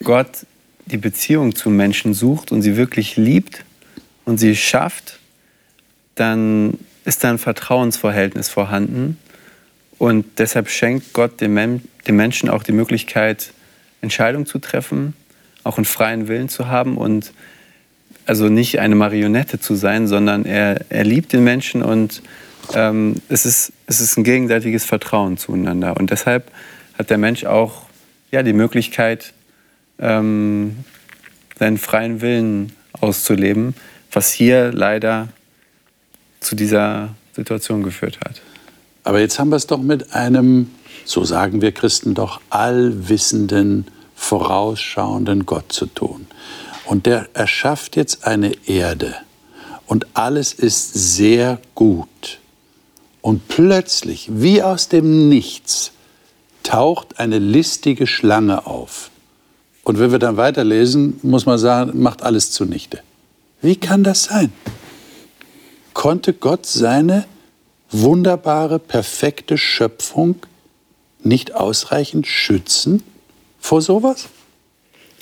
Gott 0.03 0.47
die 0.87 0.97
Beziehung 0.97 1.55
zu 1.55 1.69
Menschen 1.69 2.15
sucht 2.15 2.53
und 2.53 2.63
sie 2.63 2.79
wirklich 2.79 3.19
liebt 3.19 3.67
und 4.25 4.39
sie 4.39 4.57
schafft, 4.57 5.19
dann 6.15 6.79
ist 7.05 7.25
da 7.25 7.31
ein 7.31 7.39
Vertrauensverhältnis 7.39 8.49
vorhanden 8.49 9.19
und 9.99 10.25
deshalb 10.39 10.71
schenkt 10.71 11.13
Gott 11.13 11.41
dem, 11.41 11.55
Men 11.55 11.83
dem 12.07 12.17
Menschen 12.17 12.49
auch 12.49 12.63
die 12.63 12.73
Möglichkeit, 12.73 13.53
Entscheidungen 14.01 14.47
zu 14.47 14.59
treffen, 14.59 15.15
auch 15.63 15.77
einen 15.77 15.85
freien 15.85 16.27
Willen 16.27 16.49
zu 16.49 16.69
haben 16.69 16.97
und 16.97 17.33
also 18.27 18.49
nicht 18.49 18.79
eine 18.79 18.95
Marionette 18.95 19.61
zu 19.61 19.75
sein, 19.75 20.07
sondern 20.07 20.45
er, 20.45 20.85
er 20.89 21.05
liebt 21.05 21.33
den 21.33 21.45
Menschen 21.45 21.83
und 21.83 22.23
ähm, 22.75 23.17
es, 23.29 23.45
ist, 23.45 23.73
es 23.87 24.01
ist 24.01 24.17
ein 24.17 24.25
gegenseitiges 24.25 24.85
Vertrauen 24.85 25.37
zueinander. 25.37 25.97
Und 25.97 26.11
deshalb 26.11 26.51
hat 26.99 27.11
der 27.11 27.19
Mensch 27.19 27.45
auch 27.45 27.83
ja, 28.31 28.43
die 28.43 28.53
Möglichkeit, 28.53 29.35
ähm, 29.99 30.77
seinen 31.59 31.77
freien 31.77 32.21
Willen 32.21 32.73
auszuleben, 32.93 33.75
was 34.13 34.33
hier 34.33 34.73
leider 34.73 35.29
zu 36.41 36.57
dieser 36.57 37.11
Situation 37.35 37.83
geführt 37.83 38.19
hat. 38.25 38.41
Aber 39.05 39.21
jetzt 39.21 39.39
haben 39.39 39.51
wir 39.51 39.57
es 39.57 39.67
doch 39.67 39.81
mit 39.81 40.13
einem, 40.13 40.71
so 41.05 41.25
sagen 41.25 41.63
wir 41.63 41.73
Christen 41.73 42.15
doch, 42.15 42.41
allwissenden, 42.51 43.87
vorausschauenden 44.15 45.47
Gott 45.47 45.73
zu 45.73 45.87
tun. 45.87 46.27
Und 46.85 47.07
der 47.07 47.29
erschafft 47.35 47.97
jetzt 47.97 48.27
eine 48.27 48.53
Erde 48.67 49.15
und 49.87 50.07
alles 50.15 50.53
ist 50.53 50.93
sehr 50.93 51.59
gut. 51.75 52.39
Und 53.23 53.49
plötzlich, 53.49 54.29
wie 54.33 54.63
aus 54.63 54.89
dem 54.89 55.29
Nichts, 55.29 55.93
taucht 56.63 57.19
eine 57.19 57.39
listige 57.39 58.07
Schlange 58.07 58.67
auf. 58.67 59.11
Und 59.83 59.99
wenn 59.99 60.13
wir 60.13 60.19
dann 60.19 60.37
weiterlesen, 60.37 61.19
muss 61.23 61.47
man 61.47 61.59
sagen, 61.59 62.01
macht 62.01 62.23
alles 62.23 62.53
zunichte. 62.53 63.01
Wie 63.63 63.77
kann 63.77 64.05
das 64.05 64.25
sein? 64.25 64.53
Konnte 65.95 66.33
Gott 66.33 66.67
seine 66.67 67.25
wunderbare, 67.91 68.79
perfekte 68.79 69.59
Schöpfung 69.59 70.37
nicht 71.23 71.55
ausreichend 71.55 72.27
schützen 72.27 73.03
vor 73.59 73.83
sowas? 73.83 74.29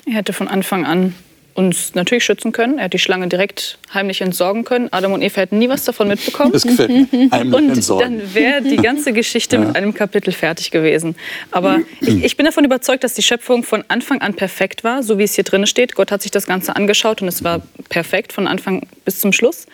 Er 0.05 0.13
hätte 0.13 0.33
von 0.33 0.47
Anfang 0.47 0.85
an 0.85 1.15
uns 1.55 1.93
natürlich 1.93 2.23
schützen 2.23 2.53
können. 2.53 2.77
Er 2.77 2.85
hat 2.85 2.93
die 2.93 2.99
Schlange 2.99 3.27
direkt 3.27 3.79
heimlich 3.93 4.21
entsorgen 4.21 4.63
können. 4.63 4.87
Adam 4.93 5.11
und 5.11 5.21
Eva 5.21 5.41
hätten 5.41 5.57
nie 5.57 5.67
was 5.67 5.83
davon 5.83 6.07
mitbekommen. 6.07 6.53
Das 6.53 6.63
gefällt 6.63 7.11
mir. 7.11 7.29
Heimlich 7.31 7.53
und 7.53 7.69
entsorgen. 7.71 8.19
dann 8.19 8.33
wäre 8.33 8.61
die 8.61 8.77
ganze 8.77 9.11
Geschichte 9.11 9.57
Ja. 9.57 9.63
mit 9.65 9.75
einem 9.75 9.93
Kapitel 9.93 10.31
fertig 10.31 10.71
gewesen. 10.71 11.15
Aber 11.51 11.79
ich, 11.99 12.23
ich 12.23 12.37
bin 12.37 12.45
davon 12.45 12.63
überzeugt, 12.63 13.03
dass 13.03 13.13
die 13.13 13.23
Schöpfung 13.23 13.63
von 13.63 13.83
Anfang 13.89 14.21
an 14.21 14.35
perfekt 14.35 14.85
war, 14.85 15.03
so 15.03 15.17
wie 15.17 15.23
es 15.23 15.33
hier 15.35 15.43
drin 15.43 15.65
steht. 15.67 15.95
Gott 15.95 16.11
hat 16.11 16.21
sich 16.21 16.31
das 16.31 16.45
Ganze 16.45 16.75
angeschaut 16.77 17.21
und 17.21 17.27
es 17.27 17.43
war 17.43 17.61
perfekt 17.89 18.31
von 18.31 18.47
Anfang 18.47 18.87
bis 19.03 19.19
zum 19.19 19.33
Schluss. 19.33 19.65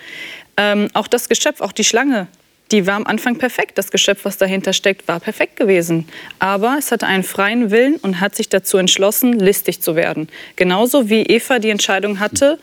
Ähm, 0.58 0.88
auch 0.94 1.08
das 1.08 1.30
Geschöpf, 1.30 1.62
auch 1.62 1.72
die 1.72 1.84
Schlange, 1.84 2.28
die 2.72 2.88
war 2.88 2.96
am 2.96 3.06
Anfang 3.06 3.38
perfekt. 3.38 3.78
Das 3.78 3.92
Geschöpf, 3.92 4.26
was 4.26 4.38
dahinter 4.38 4.74
steckt, 4.74 5.08
war 5.08 5.20
perfekt 5.20 5.56
gewesen. 5.56 6.08
Aber 6.40 6.78
es 6.80 6.92
hatte 6.92 7.06
einen 7.06 7.24
freien 7.24 7.70
Willen 7.70 7.98
und 7.98 8.20
hat 8.20 8.36
sich 8.36 8.50
dazu 8.50 8.78
entschlossen, 8.78 9.34
listig 9.34 9.82
zu 9.82 9.96
werden. 9.96 10.30
Genauso 10.56 11.10
wie 11.10 11.22
Eva 11.22 11.60
die 11.60 11.70
Entscheidung 11.70 12.20
hatte, 12.20 12.58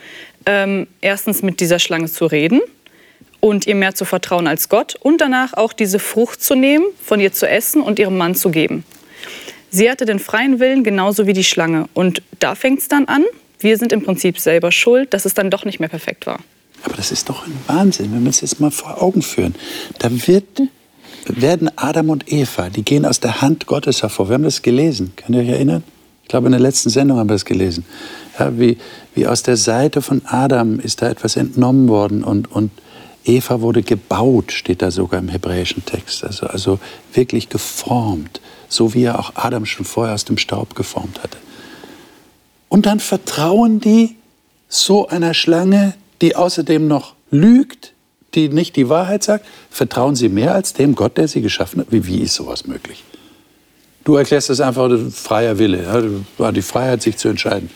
ähm, 0.47 0.89
erstens 1.01 1.43
mit 1.43 1.61
dieser 1.61 1.79
Schlange 1.79 2.07
zu 2.07 2.27
reden 2.27 2.61
und 3.39 3.67
ihr 3.67 3.77
mehr 3.77 3.95
zu 3.95 4.05
vertrauen 4.05 4.49
als 4.49 4.69
Gott 4.69 4.97
und 5.01 5.21
danach 5.21 5.55
auch 5.55 5.73
diese 5.73 6.01
Frucht 6.01 6.43
zu 6.43 6.57
nehmen, 6.57 6.85
von 7.01 7.21
ihr 7.21 7.33
zu 7.33 7.49
essen 7.49 7.81
und 7.81 7.99
ihrem 7.99 8.17
Mann 8.17 8.35
zu 8.35 8.51
geben. 8.51 8.85
Sie 9.71 9.91
hatte 9.91 10.05
den 10.05 10.19
freien 10.19 10.59
Willen 10.59 10.85
genauso 10.85 11.27
wie 11.27 11.33
die 11.33 11.45
Schlange. 11.45 11.89
Und 11.95 12.23
da 12.41 12.55
fängt 12.55 12.81
es 12.81 12.89
dann 12.89 13.07
an. 13.07 13.25
Wir 13.61 13.79
sind 13.79 13.93
im 13.93 14.03
Prinzip 14.03 14.39
selber 14.39 14.73
schuld, 14.73 15.15
dass 15.15 15.25
es 15.25 15.35
dann 15.35 15.49
doch 15.49 15.65
nicht 15.65 15.79
mehr 15.81 15.89
perfekt 15.89 16.27
war. 16.27 16.41
Aber 16.85 16.97
das 16.97 17.13
ist 17.13 17.29
doch 17.29 17.47
ein 17.47 17.57
Wahnsinn, 17.67 18.13
wenn 18.13 18.21
wir 18.21 18.29
uns 18.29 18.41
das 18.41 18.59
mal 18.59 18.71
vor 18.71 19.03
Augen 19.03 19.23
führen. 19.23 19.55
Da 19.99 20.11
wird, 20.27 20.63
werden 21.27 21.71
Adam 21.77 22.11
und 22.11 22.31
Eva, 22.33 22.71
die 22.71 22.83
gehen 22.83 23.07
aus 23.07 23.21
der 23.21 23.41
Hand 23.41 23.67
Gottes 23.67 24.03
hervor. 24.03 24.29
Wir 24.29 24.35
haben 24.35 24.43
das 24.43 24.63
gelesen. 24.63 25.13
Könnt 25.17 25.37
ihr 25.37 25.43
euch 25.43 25.49
erinnern? 25.49 25.85
Ich 26.23 26.29
glaube, 26.29 26.47
in 26.47 26.53
der 26.53 26.61
letzten 26.61 26.91
Sendung 26.91 27.19
haben 27.19 27.29
wir 27.29 27.37
es 27.37 27.45
gelesen. 27.45 27.85
Ja, 28.39 28.59
wie, 28.59 28.79
wie 29.15 29.27
aus 29.27 29.43
der 29.43 29.57
Seite 29.57 30.03
von 30.03 30.23
Adam 30.25 30.81
ist 30.81 31.03
da 31.03 31.09
etwas 31.09 31.37
entnommen 31.37 31.89
worden 31.89 32.25
und, 32.25 32.51
und 32.51 32.71
Eva 33.25 33.61
wurde 33.61 33.83
gebaut, 33.83 34.53
steht 34.53 34.83
da 34.83 34.91
sogar 34.91 35.21
im 35.21 35.29
hebräischen 35.29 35.85
Text. 35.85 36.25
Also, 36.25 36.47
also 36.47 36.79
wirklich 37.13 37.49
geformt, 37.49 38.41
so 38.69 38.95
wie 38.95 39.05
er 39.05 39.19
auch 39.19 39.33
Adam 39.37 39.67
schon 39.67 39.85
vorher 39.85 40.15
aus 40.15 40.25
dem 40.25 40.39
Staub 40.39 40.75
geformt 40.75 41.23
hatte. 41.23 41.37
Und 42.69 42.87
dann 42.87 43.01
vertrauen 43.01 43.81
die 43.81 44.17
so 44.69 45.07
einer 45.07 45.35
Schlange, 45.35 45.95
die 46.23 46.37
außerdem 46.37 46.87
noch 46.87 47.15
lügt, 47.31 47.93
die 48.35 48.49
nicht 48.49 48.77
die 48.77 48.89
Wahrheit 48.89 49.23
sagt, 49.23 49.45
vertrauen 49.71 50.17
sie 50.17 50.29
mehr 50.29 50.55
als 50.55 50.73
dem 50.73 50.95
Gott, 50.95 51.19
der 51.19 51.29
sie 51.29 51.43
geschaffen 51.43 51.81
hat? 51.81 51.89
Wie, 51.91 52.07
wie 52.07 52.21
ist 52.21 52.35
sowas 52.35 52.67
möglich? 52.67 53.05
Du 54.05 54.17
erklärst 54.17 54.49
das 54.49 54.61
einfach 54.61 54.91
freier 55.13 55.59
Wille, 55.59 56.23
ja, 56.39 56.53
die 56.53 56.63
Freiheit, 56.63 57.03
sich 57.03 57.17
zu 57.17 57.29
entscheiden. 57.29 57.71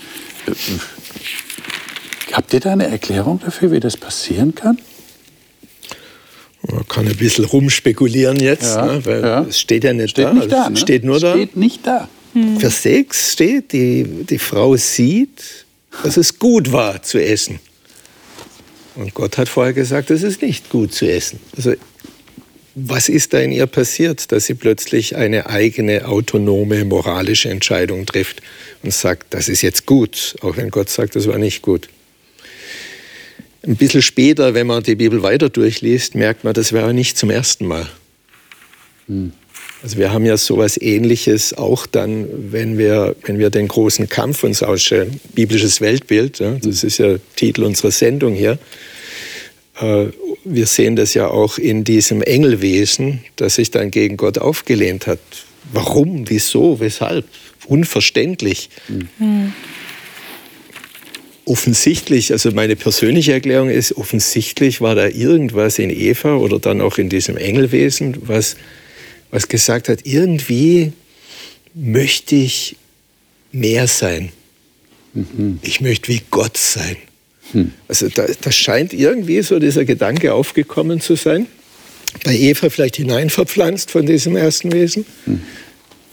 Habt 2.32 2.52
ihr 2.52 2.60
da 2.60 2.72
eine 2.72 2.88
Erklärung 2.88 3.40
dafür, 3.44 3.70
wie 3.70 3.80
das 3.80 3.96
passieren 3.96 4.54
kann? 4.54 4.78
Man 6.68 6.86
kann 6.88 7.06
ein 7.06 7.16
bisschen 7.16 7.44
rumspekulieren 7.44 8.40
jetzt, 8.40 8.74
ja, 8.74 8.86
ne, 8.86 9.06
weil 9.06 9.22
ja. 9.22 9.42
es 9.42 9.60
steht 9.60 9.84
ja 9.84 9.92
nicht 9.92 10.10
steht 10.10 10.26
da. 10.26 10.32
Nicht 10.32 10.52
da 10.52 10.70
ne? 10.70 10.76
Steht 10.76 11.04
nur 11.04 11.18
steht 11.18 11.28
da. 11.28 11.34
Steht 11.34 11.56
nicht 11.56 11.86
da. 11.86 12.08
Hm. 12.32 12.58
Vers 12.58 12.82
6 12.82 13.32
steht, 13.32 13.72
die, 13.72 14.24
die 14.28 14.38
Frau 14.38 14.76
sieht, 14.76 15.64
dass 16.02 16.16
es 16.16 16.38
gut 16.38 16.72
war 16.72 17.02
zu 17.02 17.22
essen. 17.22 17.60
Und 18.96 19.14
Gott 19.14 19.38
hat 19.38 19.48
vorher 19.48 19.72
gesagt, 19.72 20.10
es 20.10 20.22
ist 20.22 20.42
nicht 20.42 20.70
gut 20.70 20.92
zu 20.92 21.10
essen. 21.10 21.38
Also 21.56 21.74
was 22.78 23.08
ist 23.08 23.32
da 23.32 23.38
in 23.38 23.52
ihr 23.52 23.66
passiert, 23.66 24.30
dass 24.32 24.44
sie 24.44 24.54
plötzlich 24.54 25.16
eine 25.16 25.48
eigene, 25.48 26.06
autonome, 26.06 26.84
moralische 26.84 27.48
Entscheidung 27.48 28.04
trifft 28.04 28.42
und 28.82 28.92
sagt, 28.92 29.32
das 29.32 29.48
ist 29.48 29.62
jetzt 29.62 29.86
gut, 29.86 30.36
auch 30.42 30.58
wenn 30.58 30.70
Gott 30.70 30.90
sagt, 30.90 31.16
das 31.16 31.26
war 31.26 31.38
nicht 31.38 31.62
gut. 31.62 31.88
Ein 33.62 33.76
bisschen 33.76 34.02
später, 34.02 34.52
wenn 34.52 34.66
man 34.66 34.82
die 34.82 34.94
Bibel 34.94 35.22
weiter 35.22 35.48
durchliest, 35.48 36.14
merkt 36.14 36.44
man, 36.44 36.52
das 36.52 36.72
wäre 36.72 36.92
nicht 36.92 37.16
zum 37.16 37.30
ersten 37.30 37.66
Mal. 37.66 37.88
Hm. 39.08 39.32
Also 39.82 39.98
wir 39.98 40.12
haben 40.12 40.24
ja 40.24 40.36
sowas 40.36 40.80
Ähnliches 40.80 41.52
auch 41.52 41.86
dann, 41.86 42.26
wenn 42.50 42.78
wir, 42.78 43.14
wenn 43.24 43.38
wir 43.38 43.50
den 43.50 43.68
großen 43.68 44.08
Kampf 44.08 44.42
uns 44.42 44.62
ausstellen, 44.62 45.20
biblisches 45.34 45.80
Weltbild, 45.80 46.38
ja, 46.38 46.52
das 46.62 46.82
ist 46.82 46.98
ja 46.98 47.16
Titel 47.36 47.62
unserer 47.62 47.90
Sendung 47.90 48.34
hier, 48.34 48.58
äh, 49.80 50.06
wir 50.44 50.66
sehen 50.66 50.96
das 50.96 51.14
ja 51.14 51.28
auch 51.28 51.58
in 51.58 51.84
diesem 51.84 52.22
Engelwesen, 52.22 53.24
das 53.36 53.56
sich 53.56 53.70
dann 53.70 53.90
gegen 53.90 54.16
Gott 54.16 54.38
aufgelehnt 54.38 55.06
hat. 55.06 55.18
Warum, 55.72 56.28
wieso, 56.30 56.80
weshalb? 56.80 57.26
Unverständlich. 57.66 58.70
Mhm. 58.88 59.52
Offensichtlich, 61.44 62.32
also 62.32 62.50
meine 62.52 62.76
persönliche 62.76 63.32
Erklärung 63.32 63.70
ist, 63.70 63.96
offensichtlich 63.96 64.80
war 64.80 64.94
da 64.94 65.08
irgendwas 65.08 65.78
in 65.78 65.90
Eva 65.90 66.36
oder 66.36 66.58
dann 66.58 66.80
auch 66.80 66.98
in 66.98 67.08
diesem 67.08 67.36
Engelwesen, 67.36 68.16
was, 68.22 68.56
was 69.30 69.48
gesagt 69.48 69.88
hat, 69.88 70.00
irgendwie 70.04 70.92
möchte 71.74 72.36
ich 72.36 72.76
mehr 73.52 73.86
sein. 73.86 74.30
Mhm. 75.14 75.58
Ich 75.62 75.80
möchte 75.80 76.08
wie 76.08 76.22
Gott 76.30 76.56
sein. 76.56 76.96
Hm. 77.52 77.72
Also 77.88 78.08
da, 78.08 78.26
da 78.40 78.50
scheint 78.50 78.92
irgendwie 78.92 79.40
so 79.42 79.58
dieser 79.58 79.84
Gedanke 79.84 80.34
aufgekommen 80.34 81.00
zu 81.00 81.14
sein. 81.14 81.46
Bei 82.24 82.34
Eva 82.34 82.70
vielleicht 82.70 82.96
hineinverpflanzt 82.96 83.90
von 83.90 84.06
diesem 84.06 84.36
ersten 84.36 84.72
Wesen, 84.72 85.04
hm. 85.24 85.40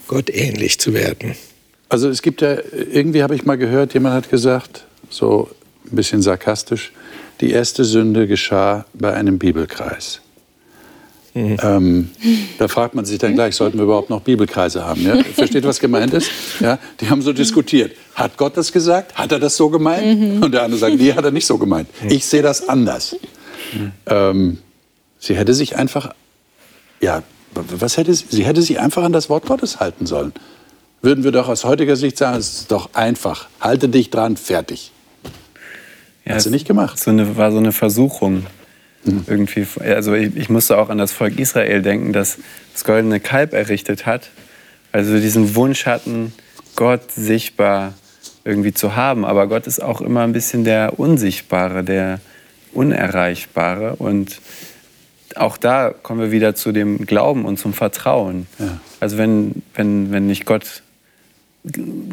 Gott 0.07 0.29
ähnlich 0.29 0.79
zu 0.79 0.93
werden. 0.93 1.35
Also 1.89 2.09
es 2.09 2.21
gibt 2.21 2.41
ja, 2.41 2.57
irgendwie 2.91 3.23
habe 3.23 3.35
ich 3.35 3.45
mal 3.45 3.55
gehört, 3.55 3.93
jemand 3.93 4.15
hat 4.15 4.29
gesagt, 4.29 4.85
so 5.09 5.49
ein 5.85 5.95
bisschen 5.95 6.21
sarkastisch, 6.21 6.91
die 7.39 7.51
erste 7.51 7.85
Sünde 7.85 8.27
geschah 8.27 8.85
bei 8.93 9.13
einem 9.13 9.39
Bibelkreis. 9.39 10.21
Mhm. 11.33 11.57
Ähm, 11.63 12.09
da 12.59 12.67
fragt 12.67 12.93
man 12.93 13.05
sich 13.05 13.17
dann 13.17 13.33
gleich, 13.33 13.55
sollten 13.55 13.77
wir 13.77 13.85
überhaupt 13.85 14.09
noch 14.09 14.21
Bibelkreise 14.21 14.85
haben? 14.85 15.01
Ja? 15.01 15.17
Versteht, 15.33 15.63
was 15.63 15.79
gemeint 15.79 16.13
ist? 16.13 16.29
Ja? 16.59 16.77
Die 16.99 17.09
haben 17.09 17.21
so 17.21 17.33
diskutiert. 17.33 17.95
Hat 18.13 18.37
Gott 18.37 18.55
das 18.55 18.71
gesagt? 18.71 19.15
Hat 19.15 19.31
er 19.31 19.39
das 19.39 19.57
so 19.57 19.69
gemeint? 19.69 20.19
Mhm. 20.19 20.43
Und 20.43 20.51
der 20.53 20.63
andere 20.63 20.79
sagt, 20.79 20.95
nee, 20.95 21.13
hat 21.13 21.25
er 21.25 21.31
nicht 21.31 21.47
so 21.47 21.57
gemeint. 21.57 21.87
Ich 22.07 22.25
sehe 22.25 22.43
das 22.43 22.69
anders. 22.69 23.15
Mhm. 23.73 23.91
Ähm, 24.05 24.57
sie 25.17 25.35
hätte 25.35 25.55
sich 25.55 25.75
einfach, 25.75 26.13
ja, 27.01 27.23
was 27.55 27.97
hätte 27.97 28.13
sie, 28.13 28.25
sie 28.29 28.45
hätte 28.45 28.61
sich 28.61 28.79
einfach 28.79 29.03
an 29.03 29.11
das 29.11 29.29
Wort 29.29 29.45
Gottes 29.45 29.79
halten 29.79 30.05
sollen. 30.05 30.33
Würden 31.01 31.23
wir 31.23 31.31
doch 31.31 31.49
aus 31.49 31.65
heutiger 31.65 31.95
Sicht 31.95 32.17
sagen, 32.17 32.37
es 32.37 32.59
ist 32.59 32.71
doch 32.71 32.93
einfach. 32.93 33.47
Halte 33.59 33.89
dich 33.89 34.09
dran, 34.09 34.37
fertig. 34.37 34.91
Ja, 36.25 36.35
Hat 36.35 36.41
sie 36.41 36.49
nicht 36.49 36.67
gemacht. 36.67 36.97
So 36.99 37.11
eine, 37.11 37.35
war 37.35 37.51
so 37.51 37.57
eine 37.57 37.71
Versuchung. 37.71 38.45
Mhm. 39.05 39.25
Irgendwie, 39.27 39.67
also 39.79 40.13
ich, 40.13 40.35
ich, 40.35 40.49
musste 40.49 40.77
auch 40.77 40.89
an 40.89 40.97
das 40.97 41.11
Volk 41.11 41.39
Israel 41.39 41.81
denken, 41.81 42.13
das 42.13 42.37
das 42.73 42.83
goldene 42.83 43.19
Kalb 43.19 43.53
errichtet 43.53 44.05
hat. 44.05 44.29
Also 44.91 45.19
diesen 45.19 45.55
Wunsch 45.55 45.85
hatten, 45.85 46.33
Gott 46.75 47.11
sichtbar 47.11 47.93
irgendwie 48.45 48.73
zu 48.73 48.95
haben. 48.95 49.25
Aber 49.25 49.47
Gott 49.47 49.67
ist 49.67 49.81
auch 49.81 50.01
immer 50.01 50.21
ein 50.21 50.33
bisschen 50.33 50.63
der 50.63 50.99
Unsichtbare, 50.99 51.83
der 51.83 52.19
Unerreichbare. 52.73 53.95
Und 53.95 54.39
auch 55.35 55.57
da 55.57 55.89
kommen 55.89 56.21
wir 56.21 56.31
wieder 56.31 56.55
zu 56.55 56.71
dem 56.71 57.05
Glauben 57.05 57.45
und 57.45 57.57
zum 57.57 57.73
Vertrauen. 57.73 58.47
Ja. 58.59 58.79
Also 58.99 59.17
wenn, 59.17 59.63
wenn, 59.73 60.11
wenn 60.11 60.29
ich 60.29 60.45
Gott 60.45 60.82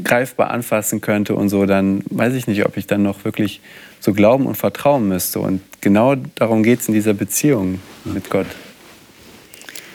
greifbar 0.05 0.51
anfassen 0.51 1.01
könnte 1.01 1.35
und 1.35 1.49
so, 1.49 1.67
dann 1.67 2.03
weiß 2.11 2.35
ich 2.35 2.47
nicht, 2.47 2.65
ob 2.65 2.77
ich 2.77 2.87
dann 2.87 3.03
noch 3.03 3.25
wirklich 3.25 3.61
so 3.99 4.13
glauben 4.13 4.47
und 4.47 4.55
vertrauen 4.55 5.09
müsste. 5.09 5.41
Und 5.41 5.61
genau 5.81 6.15
darum 6.37 6.63
geht 6.63 6.81
es 6.81 6.89
in 6.89 6.95
dieser 6.95 7.15
Beziehung 7.15 7.81
mit 8.05 8.31
Gott. 8.31 8.47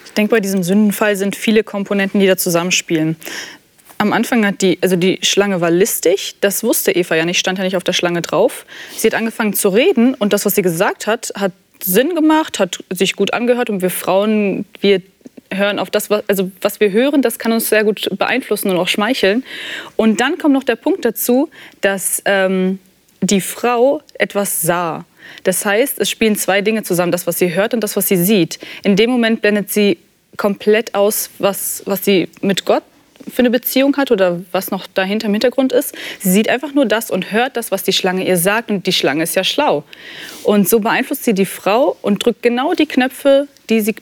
Ich 0.06 0.12
denke, 0.12 0.32
bei 0.32 0.40
diesem 0.40 0.64
Sündenfall 0.64 1.16
sind 1.16 1.36
viele 1.36 1.64
Komponenten, 1.64 2.20
die 2.20 2.28
da 2.28 2.38
zusammenspielen. 2.38 3.16
Am 3.98 4.12
Anfang 4.12 4.46
hat 4.46 4.62
die, 4.62 4.78
also 4.82 4.98
die 4.98 5.20
Schlange 5.22 5.62
war 5.62 5.72
listig, 5.72 6.36
das 6.42 6.64
wusste 6.64 6.92
Eva 6.92 7.16
ja 7.16 7.26
nicht, 7.26 7.40
stand 7.40 7.58
ja 7.58 7.64
nicht 7.64 7.78
auf 7.78 7.84
der 7.84 7.94
Schlange 7.94 8.22
drauf. 8.22 8.66
Sie 8.98 9.08
hat 9.08 9.14
angefangen 9.14 9.54
zu 9.54 9.70
reden 9.70 10.14
und 10.16 10.34
das, 10.34 10.46
was 10.46 10.56
sie 10.56 10.62
gesagt 10.62 11.08
hat, 11.08 11.32
hat 11.36 11.54
Sinn 11.82 12.14
gemacht, 12.14 12.60
hat 12.60 12.84
sich 12.90 13.16
gut 13.16 13.34
angehört 13.34 13.70
und 13.70 13.82
wir 13.82 13.90
Frauen, 13.90 14.66
wir 14.82 15.02
hören 15.52 15.80
auf 15.80 15.90
das, 15.90 16.10
was, 16.10 16.24
also 16.28 16.52
was 16.62 16.80
wir 16.80 16.92
hören, 16.92 17.22
das 17.22 17.40
kann 17.40 17.52
uns 17.52 17.70
sehr 17.70 17.84
gut 17.84 18.10
beeinflussen 18.18 18.70
und 18.70 18.78
auch 18.78 18.88
schmeicheln. 18.88 19.44
Und 19.96 20.22
dann 20.22 20.38
kommt 20.38 20.54
noch 20.54 20.64
der 20.64 20.76
Punkt 20.76 21.06
dazu, 21.06 21.50
dass 21.82 22.22
ähm, 22.26 22.80
die 23.22 23.42
Frau 23.42 24.02
etwas 24.16 24.62
sah. 24.62 25.06
Das 25.44 25.66
heißt, 25.66 26.00
es 26.00 26.10
spielen 26.10 26.36
zwei 26.36 26.62
Dinge 26.62 26.84
zusammen, 26.84 27.12
das, 27.12 27.28
was 27.28 27.40
sie 27.40 27.54
hört 27.54 27.74
und 27.74 27.82
das, 27.82 27.96
was 27.96 28.08
sie 28.08 28.18
sieht. 28.18 28.60
In 28.84 28.96
dem 28.96 29.10
Moment 29.10 29.42
blendet 29.42 29.72
sie 29.72 29.98
komplett 30.38 30.94
aus, 30.94 31.30
was, 31.40 31.84
was 31.86 32.06
sie 32.06 32.30
mit 32.42 32.66
Gott 32.66 32.84
für 33.32 33.40
eine 33.40 33.50
Beziehung 33.50 33.98
hat 33.98 34.12
oder 34.12 34.42
was 34.52 34.72
noch 34.72 34.86
dahinter 34.88 35.28
im 35.28 35.34
Hintergrund 35.34 35.74
ist. 35.74 35.96
Sie 36.20 36.30
sieht 36.30 36.50
einfach 36.50 36.74
nur 36.74 36.86
das 36.86 37.10
und 37.10 37.32
hört 37.32 37.58
das, 37.58 37.72
was 37.72 37.84
die 37.84 37.94
Schlange 37.94 38.28
ihr 38.28 38.38
sagt. 38.38 38.70
Und 38.70 38.86
die 38.86 38.94
Schlange 38.94 39.24
ist 39.24 39.36
ja 39.36 39.44
schlau. 39.44 39.84
Und 40.44 40.70
so 40.70 40.80
beeinflusst 40.80 41.24
sie 41.24 41.34
die 41.34 41.46
Frau 41.46 41.98
und 42.02 42.24
drückt 42.24 42.44
genau 42.44 42.74
die 42.74 42.86
Knöpfe, 42.86 43.48
die 43.70 43.82
sie 43.82 43.96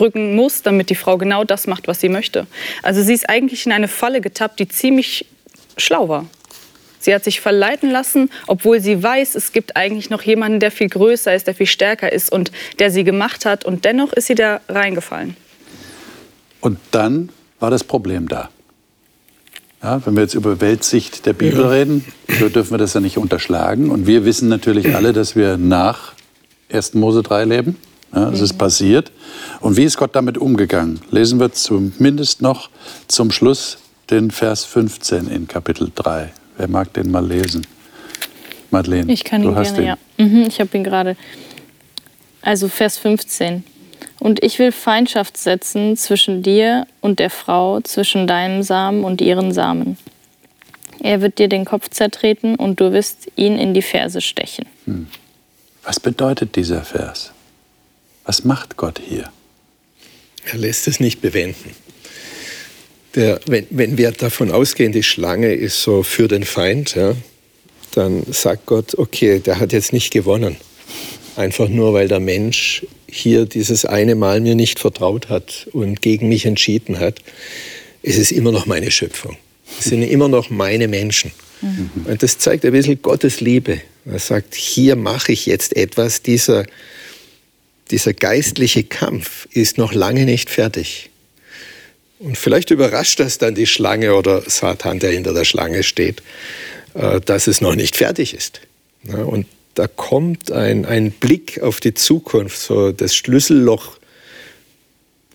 drücken 0.00 0.34
muss, 0.34 0.62
damit 0.62 0.90
die 0.90 0.94
Frau 0.94 1.18
genau 1.18 1.44
das 1.44 1.66
macht, 1.66 1.88
was 1.88 2.00
sie 2.00 2.08
möchte. 2.08 2.46
Also 2.82 3.02
sie 3.02 3.12
ist 3.12 3.28
eigentlich 3.28 3.66
in 3.66 3.72
eine 3.72 3.88
Falle 3.88 4.20
getappt, 4.20 4.58
die 4.58 4.68
ziemlich 4.68 5.26
schlau 5.76 6.08
war. 6.08 6.26
Sie 6.98 7.14
hat 7.14 7.24
sich 7.24 7.40
verleiten 7.40 7.90
lassen, 7.90 8.30
obwohl 8.46 8.80
sie 8.80 9.02
weiß, 9.02 9.34
es 9.34 9.52
gibt 9.52 9.74
eigentlich 9.74 10.10
noch 10.10 10.22
jemanden, 10.22 10.60
der 10.60 10.70
viel 10.70 10.88
größer 10.88 11.34
ist, 11.34 11.46
der 11.46 11.54
viel 11.54 11.66
stärker 11.66 12.12
ist 12.12 12.30
und 12.30 12.52
der 12.78 12.90
sie 12.90 13.04
gemacht 13.04 13.46
hat. 13.46 13.64
Und 13.64 13.86
dennoch 13.86 14.12
ist 14.12 14.26
sie 14.26 14.34
da 14.34 14.60
reingefallen. 14.68 15.36
Und 16.60 16.78
dann 16.90 17.30
war 17.58 17.70
das 17.70 17.84
Problem 17.84 18.28
da. 18.28 18.50
Ja, 19.82 20.04
wenn 20.04 20.14
wir 20.14 20.22
jetzt 20.22 20.34
über 20.34 20.60
Weltsicht 20.60 21.24
der 21.24 21.32
Bibel 21.32 21.64
reden, 21.66 22.04
so 22.38 22.50
dürfen 22.50 22.72
wir 22.72 22.78
das 22.78 22.92
ja 22.92 23.00
nicht 23.00 23.16
unterschlagen. 23.16 23.90
Und 23.90 24.06
wir 24.06 24.26
wissen 24.26 24.48
natürlich 24.50 24.94
alle, 24.94 25.14
dass 25.14 25.36
wir 25.36 25.56
nach 25.56 26.12
1. 26.70 26.94
Mose 26.94 27.22
3 27.22 27.44
leben. 27.44 27.76
Ja, 28.14 28.30
es 28.30 28.40
ist 28.40 28.58
passiert. 28.58 29.12
Und 29.60 29.76
wie 29.76 29.84
ist 29.84 29.96
Gott 29.96 30.16
damit 30.16 30.36
umgegangen? 30.36 31.00
Lesen 31.10 31.38
wir 31.38 31.52
zumindest 31.52 32.42
noch 32.42 32.70
zum 33.06 33.30
Schluss 33.30 33.78
den 34.10 34.30
Vers 34.30 34.64
15 34.64 35.28
in 35.28 35.46
Kapitel 35.46 35.92
3. 35.94 36.32
Wer 36.56 36.68
mag 36.68 36.92
den 36.92 37.10
mal 37.10 37.24
lesen? 37.24 37.66
Madeleine, 38.70 39.12
ich 39.12 39.24
kann 39.24 39.42
ihn 39.42 39.54
gerne, 39.54 39.72
den. 39.72 39.84
ja. 39.84 39.98
Mhm, 40.18 40.44
ich 40.48 40.60
habe 40.60 40.76
ihn 40.76 40.84
gerade. 40.84 41.16
Also 42.42 42.68
Vers 42.68 42.98
15. 42.98 43.64
Und 44.18 44.42
ich 44.42 44.58
will 44.58 44.72
Feindschaft 44.72 45.36
setzen 45.36 45.96
zwischen 45.96 46.42
dir 46.42 46.86
und 47.00 47.18
der 47.18 47.30
Frau, 47.30 47.80
zwischen 47.80 48.26
deinem 48.26 48.62
Samen 48.62 49.04
und 49.04 49.20
ihren 49.20 49.52
Samen. 49.52 49.96
Er 51.02 51.22
wird 51.22 51.38
dir 51.38 51.48
den 51.48 51.64
Kopf 51.64 51.88
zertreten 51.88 52.56
und 52.56 52.80
du 52.80 52.92
wirst 52.92 53.28
ihn 53.36 53.56
in 53.56 53.72
die 53.72 53.82
Ferse 53.82 54.20
stechen. 54.20 54.66
Hm. 54.84 55.06
Was 55.82 55.98
bedeutet 55.98 56.56
dieser 56.56 56.82
Vers? 56.82 57.32
Was 58.30 58.44
macht 58.44 58.76
Gott 58.76 59.00
hier? 59.04 59.28
Er 60.44 60.56
lässt 60.56 60.86
es 60.86 61.00
nicht 61.00 61.20
bewenden. 61.20 61.74
Der, 63.16 63.40
wenn, 63.46 63.66
wenn 63.70 63.98
wir 63.98 64.12
davon 64.12 64.52
ausgehen, 64.52 64.92
die 64.92 65.02
Schlange 65.02 65.52
ist 65.52 65.82
so 65.82 66.04
für 66.04 66.28
den 66.28 66.44
Feind, 66.44 66.94
ja, 66.94 67.16
dann 67.90 68.22
sagt 68.30 68.66
Gott, 68.66 68.96
okay, 68.96 69.40
der 69.40 69.58
hat 69.58 69.72
jetzt 69.72 69.92
nicht 69.92 70.12
gewonnen. 70.12 70.58
Einfach 71.34 71.68
nur, 71.68 71.92
weil 71.92 72.06
der 72.06 72.20
Mensch 72.20 72.86
hier 73.08 73.46
dieses 73.46 73.84
eine 73.84 74.14
Mal 74.14 74.40
mir 74.40 74.54
nicht 74.54 74.78
vertraut 74.78 75.28
hat 75.28 75.66
und 75.72 76.00
gegen 76.00 76.28
mich 76.28 76.46
entschieden 76.46 77.00
hat. 77.00 77.18
Es 78.04 78.16
ist 78.16 78.30
immer 78.30 78.52
noch 78.52 78.64
meine 78.64 78.92
Schöpfung. 78.92 79.38
Es 79.76 79.86
sind 79.86 80.04
immer 80.04 80.28
noch 80.28 80.50
meine 80.50 80.86
Menschen. 80.86 81.32
Mhm. 81.62 81.90
Und 82.04 82.22
das 82.22 82.38
zeigt 82.38 82.64
ein 82.64 82.70
bisschen 82.70 83.02
Gottes 83.02 83.40
Liebe. 83.40 83.80
Er 84.04 84.20
sagt, 84.20 84.54
hier 84.54 84.94
mache 84.94 85.32
ich 85.32 85.46
jetzt 85.46 85.76
etwas, 85.76 86.22
dieser, 86.22 86.64
dieser 87.90 88.12
geistliche 88.12 88.84
Kampf 88.84 89.46
ist 89.52 89.78
noch 89.78 89.92
lange 89.92 90.24
nicht 90.24 90.50
fertig. 90.50 91.10
Und 92.18 92.36
vielleicht 92.36 92.70
überrascht 92.70 93.18
das 93.18 93.38
dann 93.38 93.54
die 93.54 93.66
Schlange 93.66 94.14
oder 94.14 94.42
Satan, 94.42 94.98
der 94.98 95.10
hinter 95.12 95.32
der 95.32 95.44
Schlange 95.44 95.82
steht, 95.82 96.22
äh, 96.94 97.20
dass 97.20 97.46
es 97.46 97.60
noch 97.60 97.74
nicht 97.74 97.96
fertig 97.96 98.34
ist. 98.34 98.60
Und 99.04 99.46
da 99.74 99.86
kommt 99.86 100.52
ein, 100.52 100.84
ein 100.84 101.10
Blick 101.10 101.62
auf 101.62 101.80
die 101.80 101.94
Zukunft, 101.94 102.58
so 102.58 102.92
das 102.92 103.14
Schlüsselloch, 103.14 103.96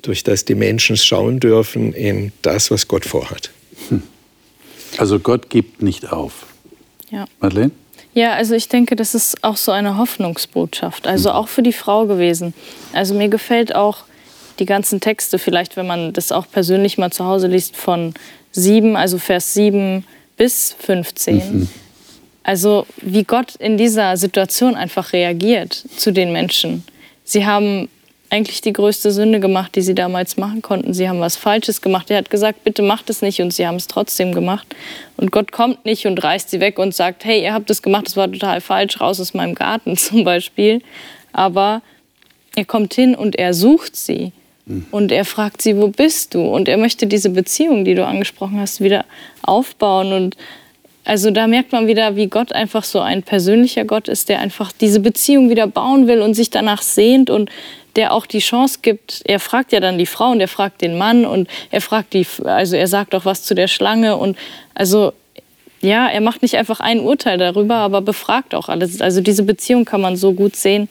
durch 0.04 0.24
das 0.24 0.46
die 0.46 0.54
Menschen 0.54 0.98
schauen 0.98 1.40
dürfen 1.40 1.94
in 1.94 2.32
das, 2.44 2.70
was 2.70 2.88
Gott 2.88 3.06
vorhat. 3.06 3.50
Hm. 3.90 4.04
Also 4.98 5.20
Gott 5.20 5.50
gibt 5.50 5.82
nicht 5.82 6.12
auf. 6.12 6.46
Ja. 7.10 7.26
Madeleine? 7.40 7.72
Ja, 8.16 8.32
also 8.34 8.56
ich 8.56 8.70
denke, 8.70 8.96
das 8.96 9.14
ist 9.14 9.44
auch 9.44 9.58
so 9.58 9.74
eine 9.74 9.98
Hoffnungsbotschaft, 9.98 11.06
also 11.06 11.32
auch 11.32 11.50
für 11.50 11.62
die 11.62 11.74
Frau 11.74 12.06
gewesen. 12.06 12.54
Also 12.94 13.14
mir 13.14 13.28
gefällt 13.28 13.76
auch 13.76 14.06
die 14.58 14.66
ganzen 14.66 15.02
Texte, 15.02 15.38
vielleicht 15.38 15.76
wenn 15.76 15.86
man 15.86 16.14
das 16.14 16.32
auch 16.32 16.46
persönlich 16.50 16.98
mal 16.98 17.12
zu 17.12 17.26
Hause 17.26 17.48
liest, 17.48 17.76
von 17.76 18.14
7, 18.54 18.96
also 18.96 19.18
Vers 19.18 19.54
7 19.54 20.06
bis 20.38 20.74
15. 20.80 21.36
Mhm. 21.36 21.70
Also 22.44 22.88
wie 23.02 23.26
Gott 23.26 23.56
in 23.56 23.78
dieser 23.78 24.16
Situation 24.16 24.76
einfach 24.76 25.12
reagiert 25.12 25.74
zu 25.74 26.12
den 26.12 26.32
Menschen. 26.32 26.86
Sie 27.26 27.46
haben 27.46 27.90
eigentlich 28.36 28.62
die 28.62 28.74
größte 28.74 29.12
Sünde 29.12 29.40
gemacht, 29.40 29.76
die 29.76 29.82
sie 29.82 29.96
damals 29.96 30.36
machen 30.36 30.62
konnten. 30.62 30.94
Sie 30.94 31.08
haben 31.08 31.22
was 31.22 31.38
Falsches 31.38 31.82
gemacht. 31.82 32.12
Er 32.12 32.18
hat 32.18 32.30
gesagt, 32.30 32.64
bitte 32.64 32.82
macht 32.82 33.10
es 33.10 33.22
nicht 33.22 33.42
und 33.42 33.54
sie 33.54 33.66
haben 33.66 33.78
es 33.78 33.88
trotzdem 33.88 34.34
gemacht. 34.34 34.68
Und 35.16 35.32
Gott 35.32 35.52
kommt 35.52 35.86
nicht 35.86 36.06
und 36.06 36.22
reißt 36.22 36.50
sie 36.50 36.60
weg 36.60 36.78
und 36.78 36.94
sagt, 36.94 37.24
hey, 37.24 37.42
ihr 37.42 37.54
habt 37.54 37.70
es 37.70 37.82
gemacht, 37.82 38.08
das 38.08 38.18
war 38.18 38.32
total 38.32 38.60
falsch, 38.60 39.00
raus 39.00 39.20
aus 39.20 39.34
meinem 39.34 39.56
Garten 39.56 39.96
zum 39.98 40.24
Beispiel. 40.24 40.82
Aber 41.32 41.82
er 42.56 42.66
kommt 42.66 42.94
hin 42.94 43.16
und 43.16 43.38
er 43.38 43.54
sucht 43.54 43.96
sie. 43.96 44.32
Und 44.90 45.12
er 45.12 45.26
fragt 45.26 45.62
sie, 45.62 45.78
wo 45.78 45.90
bist 45.90 46.34
du? 46.34 46.42
Und 46.42 46.68
er 46.68 46.78
möchte 46.78 47.06
diese 47.06 47.30
Beziehung, 47.30 47.86
die 47.86 47.94
du 47.94 48.04
angesprochen 48.04 48.60
hast, 48.60 48.82
wieder 48.82 49.06
aufbauen. 49.44 50.12
Und 50.12 50.38
also 51.04 51.30
da 51.30 51.46
merkt 51.46 51.72
man 51.72 51.86
wieder, 51.86 52.16
wie 52.16 52.28
Gott 52.28 52.52
einfach 52.52 52.84
so 52.84 53.00
ein 53.00 53.22
persönlicher 53.22 53.86
Gott 53.86 54.08
ist, 54.08 54.28
der 54.28 54.40
einfach 54.40 54.72
diese 54.72 55.00
Beziehung 55.00 55.52
wieder 55.52 55.68
bauen 55.68 56.08
will 56.08 56.22
und 56.22 56.34
sich 56.34 56.50
danach 56.50 56.82
sehnt 56.82 57.30
und 57.30 57.52
der 57.96 58.14
auch 58.14 58.26
die 58.26 58.40
Chance 58.40 58.80
gibt, 58.82 59.22
er 59.26 59.40
fragt 59.40 59.72
ja 59.72 59.80
dann 59.80 59.98
die 59.98 60.06
Frau 60.06 60.32
und 60.32 60.42
er 60.42 60.48
fragt 60.48 60.82
den 60.82 60.98
Mann 60.98 61.26
und 61.26 61.50
er 61.72 61.82
fragt 61.82 62.14
die, 62.14 62.26
also 62.44 62.76
er 62.76 62.88
sagt 62.88 63.16
auch 63.16 63.26
was 63.26 63.44
zu 63.44 63.56
der 63.56 63.68
Schlange 63.68 64.18
und 64.18 64.38
also 64.74 65.14
ja, 65.82 66.08
er 66.08 66.22
macht 66.22 66.42
nicht 66.42 66.56
einfach 66.56 66.80
ein 66.80 67.00
Urteil 67.00 67.38
darüber, 67.38 67.76
aber 67.76 68.02
befragt 68.02 68.56
auch 68.56 68.70
alles. 68.70 69.02
Also 69.02 69.22
diese 69.22 69.44
Beziehung 69.44 69.86
kann 69.86 70.02
man 70.02 70.16
so 70.16 70.34
gut 70.34 70.56
sehen. 70.56 70.90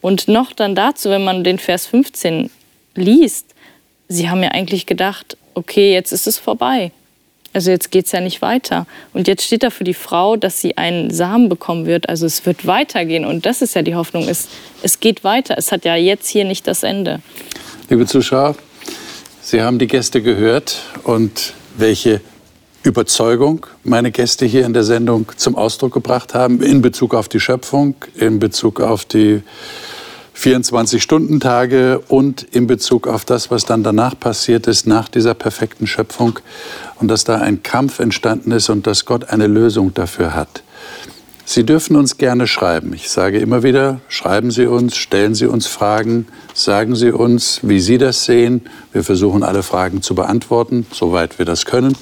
Und 0.00 0.28
noch 0.28 0.52
dann 0.52 0.74
dazu, 0.74 1.08
wenn 1.10 1.24
man 1.24 1.44
den 1.44 1.58
Vers 1.58 1.86
15 1.86 2.50
liest, 2.94 3.54
sie 4.08 4.28
haben 4.28 4.42
ja 4.42 4.50
eigentlich 4.50 4.86
gedacht, 4.86 5.36
okay, 5.54 5.92
jetzt 5.92 6.12
ist 6.12 6.26
es 6.26 6.38
vorbei. 6.38 6.92
Also 7.52 7.70
jetzt 7.70 7.90
geht 7.90 8.06
es 8.06 8.12
ja 8.12 8.20
nicht 8.20 8.42
weiter. 8.42 8.86
Und 9.14 9.26
jetzt 9.26 9.44
steht 9.44 9.62
da 9.62 9.70
für 9.70 9.84
die 9.84 9.94
Frau, 9.94 10.36
dass 10.36 10.60
sie 10.60 10.76
einen 10.76 11.10
Samen 11.10 11.48
bekommen 11.48 11.86
wird. 11.86 12.08
Also 12.08 12.26
es 12.26 12.44
wird 12.46 12.66
weitergehen. 12.66 13.24
Und 13.24 13.46
das 13.46 13.62
ist 13.62 13.74
ja 13.74 13.82
die 13.82 13.94
Hoffnung. 13.94 14.28
Es, 14.28 14.48
es 14.82 15.00
geht 15.00 15.24
weiter. 15.24 15.56
Es 15.56 15.72
hat 15.72 15.84
ja 15.84 15.96
jetzt 15.96 16.28
hier 16.28 16.44
nicht 16.44 16.66
das 16.66 16.82
Ende. 16.82 17.20
Liebe 17.88 18.06
Zuschauer, 18.06 18.54
Sie 19.40 19.62
haben 19.62 19.78
die 19.78 19.86
Gäste 19.86 20.20
gehört 20.20 20.82
und 21.04 21.54
welche 21.78 22.20
Überzeugung 22.82 23.66
meine 23.82 24.10
Gäste 24.10 24.44
hier 24.44 24.66
in 24.66 24.74
der 24.74 24.84
Sendung 24.84 25.32
zum 25.36 25.56
Ausdruck 25.56 25.94
gebracht 25.94 26.34
haben 26.34 26.60
in 26.60 26.82
Bezug 26.82 27.14
auf 27.14 27.28
die 27.28 27.40
Schöpfung, 27.40 27.94
in 28.14 28.40
Bezug 28.40 28.80
auf 28.80 29.06
die 29.06 29.42
24-Stunden-Tage 30.38 31.98
und 32.06 32.42
in 32.42 32.66
Bezug 32.68 33.08
auf 33.08 33.24
das, 33.24 33.50
was 33.50 33.64
dann 33.64 33.82
danach 33.82 34.18
passiert 34.18 34.66
ist, 34.68 34.86
nach 34.86 35.08
dieser 35.08 35.34
perfekten 35.34 35.86
Schöpfung 35.86 36.38
und 36.96 37.08
dass 37.08 37.24
da 37.24 37.38
ein 37.38 37.62
Kampf 37.62 37.98
entstanden 37.98 38.52
ist 38.52 38.68
und 38.68 38.86
dass 38.86 39.04
Gott 39.04 39.30
eine 39.30 39.48
Lösung 39.48 39.94
dafür 39.94 40.34
hat. 40.34 40.62
Sie 41.50 41.64
dürfen 41.64 41.96
uns 41.96 42.18
gerne 42.18 42.46
schreiben. 42.46 42.92
Ich 42.92 43.08
sage 43.08 43.38
immer 43.38 43.62
wieder, 43.62 44.02
schreiben 44.08 44.50
Sie 44.50 44.66
uns, 44.66 44.96
stellen 44.96 45.34
Sie 45.34 45.46
uns 45.46 45.66
Fragen, 45.66 46.26
sagen 46.52 46.94
Sie 46.94 47.10
uns, 47.10 47.60
wie 47.62 47.80
Sie 47.80 47.96
das 47.96 48.26
sehen. 48.26 48.66
Wir 48.92 49.02
versuchen 49.02 49.42
alle 49.42 49.62
Fragen 49.62 50.02
zu 50.02 50.14
beantworten, 50.14 50.86
soweit 50.92 51.38
wir 51.38 51.46
das 51.46 51.64
können. 51.64 51.96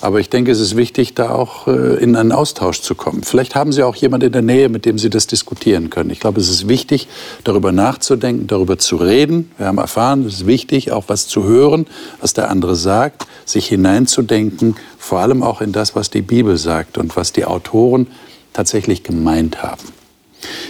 Aber 0.00 0.18
ich 0.18 0.28
denke, 0.28 0.50
es 0.50 0.58
ist 0.58 0.76
wichtig, 0.76 1.14
da 1.14 1.30
auch 1.30 1.68
äh, 1.68 2.02
in 2.02 2.16
einen 2.16 2.32
Austausch 2.32 2.80
zu 2.80 2.96
kommen. 2.96 3.22
Vielleicht 3.22 3.54
haben 3.54 3.70
Sie 3.70 3.84
auch 3.84 3.94
jemanden 3.94 4.26
in 4.26 4.32
der 4.32 4.42
Nähe, 4.42 4.68
mit 4.68 4.84
dem 4.86 4.98
Sie 4.98 5.08
das 5.08 5.28
diskutieren 5.28 5.88
können. 5.88 6.10
Ich 6.10 6.18
glaube, 6.18 6.40
es 6.40 6.50
ist 6.50 6.66
wichtig, 6.66 7.06
darüber 7.44 7.70
nachzudenken, 7.70 8.48
darüber 8.48 8.76
zu 8.76 8.96
reden. 8.96 9.52
Wir 9.56 9.66
haben 9.66 9.78
erfahren, 9.78 10.26
es 10.26 10.34
ist 10.34 10.46
wichtig, 10.48 10.90
auch 10.90 11.04
was 11.06 11.28
zu 11.28 11.44
hören, 11.44 11.86
was 12.20 12.34
der 12.34 12.50
andere 12.50 12.74
sagt, 12.74 13.24
sich 13.44 13.68
hineinzudenken, 13.68 14.74
vor 14.98 15.20
allem 15.20 15.44
auch 15.44 15.60
in 15.60 15.70
das, 15.70 15.94
was 15.94 16.10
die 16.10 16.22
Bibel 16.22 16.56
sagt 16.56 16.98
und 16.98 17.14
was 17.14 17.30
die 17.30 17.44
Autoren 17.44 18.08
tatsächlich 18.52 19.02
gemeint 19.02 19.62
haben. 19.62 19.82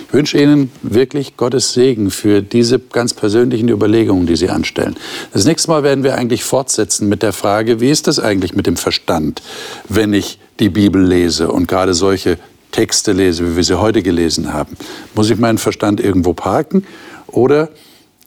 Ich 0.07 0.13
wünsche 0.13 0.39
Ihnen 0.39 0.73
wirklich 0.83 1.37
Gottes 1.37 1.73
Segen 1.73 2.11
für 2.11 2.43
diese 2.43 2.81
ganz 2.81 3.15
persönlichen 3.15 3.69
Überlegungen, 3.69 4.27
die 4.27 4.35
Sie 4.35 4.51
anstellen. 4.51 4.97
Das 5.33 5.45
nächste 5.45 5.71
Mal 5.71 5.85
werden 5.85 6.03
wir 6.03 6.17
eigentlich 6.17 6.43
fortsetzen 6.43 7.09
mit 7.09 7.23
der 7.23 7.33
Frage, 7.33 7.81
wie 7.81 7.91
ist 7.91 8.09
das 8.09 8.19
eigentlich 8.19 8.55
mit 8.55 8.67
dem 8.67 8.77
Verstand, 8.77 9.43
wenn 9.89 10.13
ich 10.13 10.39
die 10.59 10.69
Bibel 10.69 11.03
lese 11.03 11.53
und 11.53 11.69
gerade 11.69 11.95
solche 11.95 12.39
Texte 12.73 13.13
lese, 13.13 13.53
wie 13.53 13.57
wir 13.57 13.65
sie 13.65 13.81
heute 13.81 14.03
gelesen 14.03 14.53
haben. 14.53 14.77
Muss 15.15 15.31
ich 15.31 15.39
meinen 15.39 15.59
Verstand 15.59 16.01
irgendwo 16.01 16.33
parken 16.33 16.85
oder 17.27 17.69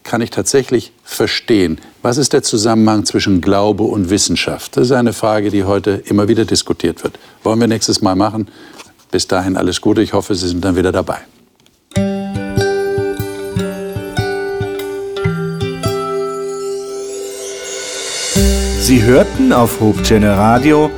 kann 0.03 0.21
ich 0.21 0.31
tatsächlich 0.31 0.91
verstehen, 1.03 1.79
was 2.01 2.17
ist 2.17 2.33
der 2.33 2.43
Zusammenhang 2.43 3.05
zwischen 3.05 3.39
Glaube 3.39 3.83
und 3.83 4.09
Wissenschaft? 4.09 4.75
Das 4.75 4.87
ist 4.87 4.91
eine 4.91 5.13
Frage, 5.13 5.49
die 5.49 5.63
heute 5.63 6.03
immer 6.05 6.27
wieder 6.27 6.43
diskutiert 6.43 7.03
wird. 7.03 7.17
Wollen 7.43 7.59
wir 7.61 7.67
nächstes 7.67 8.01
Mal 8.01 8.15
machen. 8.15 8.49
Bis 9.13 9.27
dahin 9.27 9.57
alles 9.57 9.79
Gute. 9.79 10.01
Ich 10.01 10.13
hoffe, 10.13 10.33
Sie 10.33 10.47
sind 10.47 10.65
dann 10.65 10.75
wieder 10.75 10.91
dabei. 10.91 11.19
Sie 18.79 19.03
hörten 19.03 19.53
auf 19.53 19.79
Hochchannel 19.79 20.31
Radio 20.31 20.89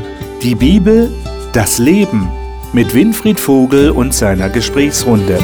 die 0.41 0.55
Bibel, 0.55 1.11
das 1.51 1.77
Leben 1.77 2.31
mit 2.71 2.93
Winfried 2.93 3.37
Vogel 3.37 3.91
und 3.91 4.13
seiner 4.13 4.49
Gesprächsrunde. 4.49 5.37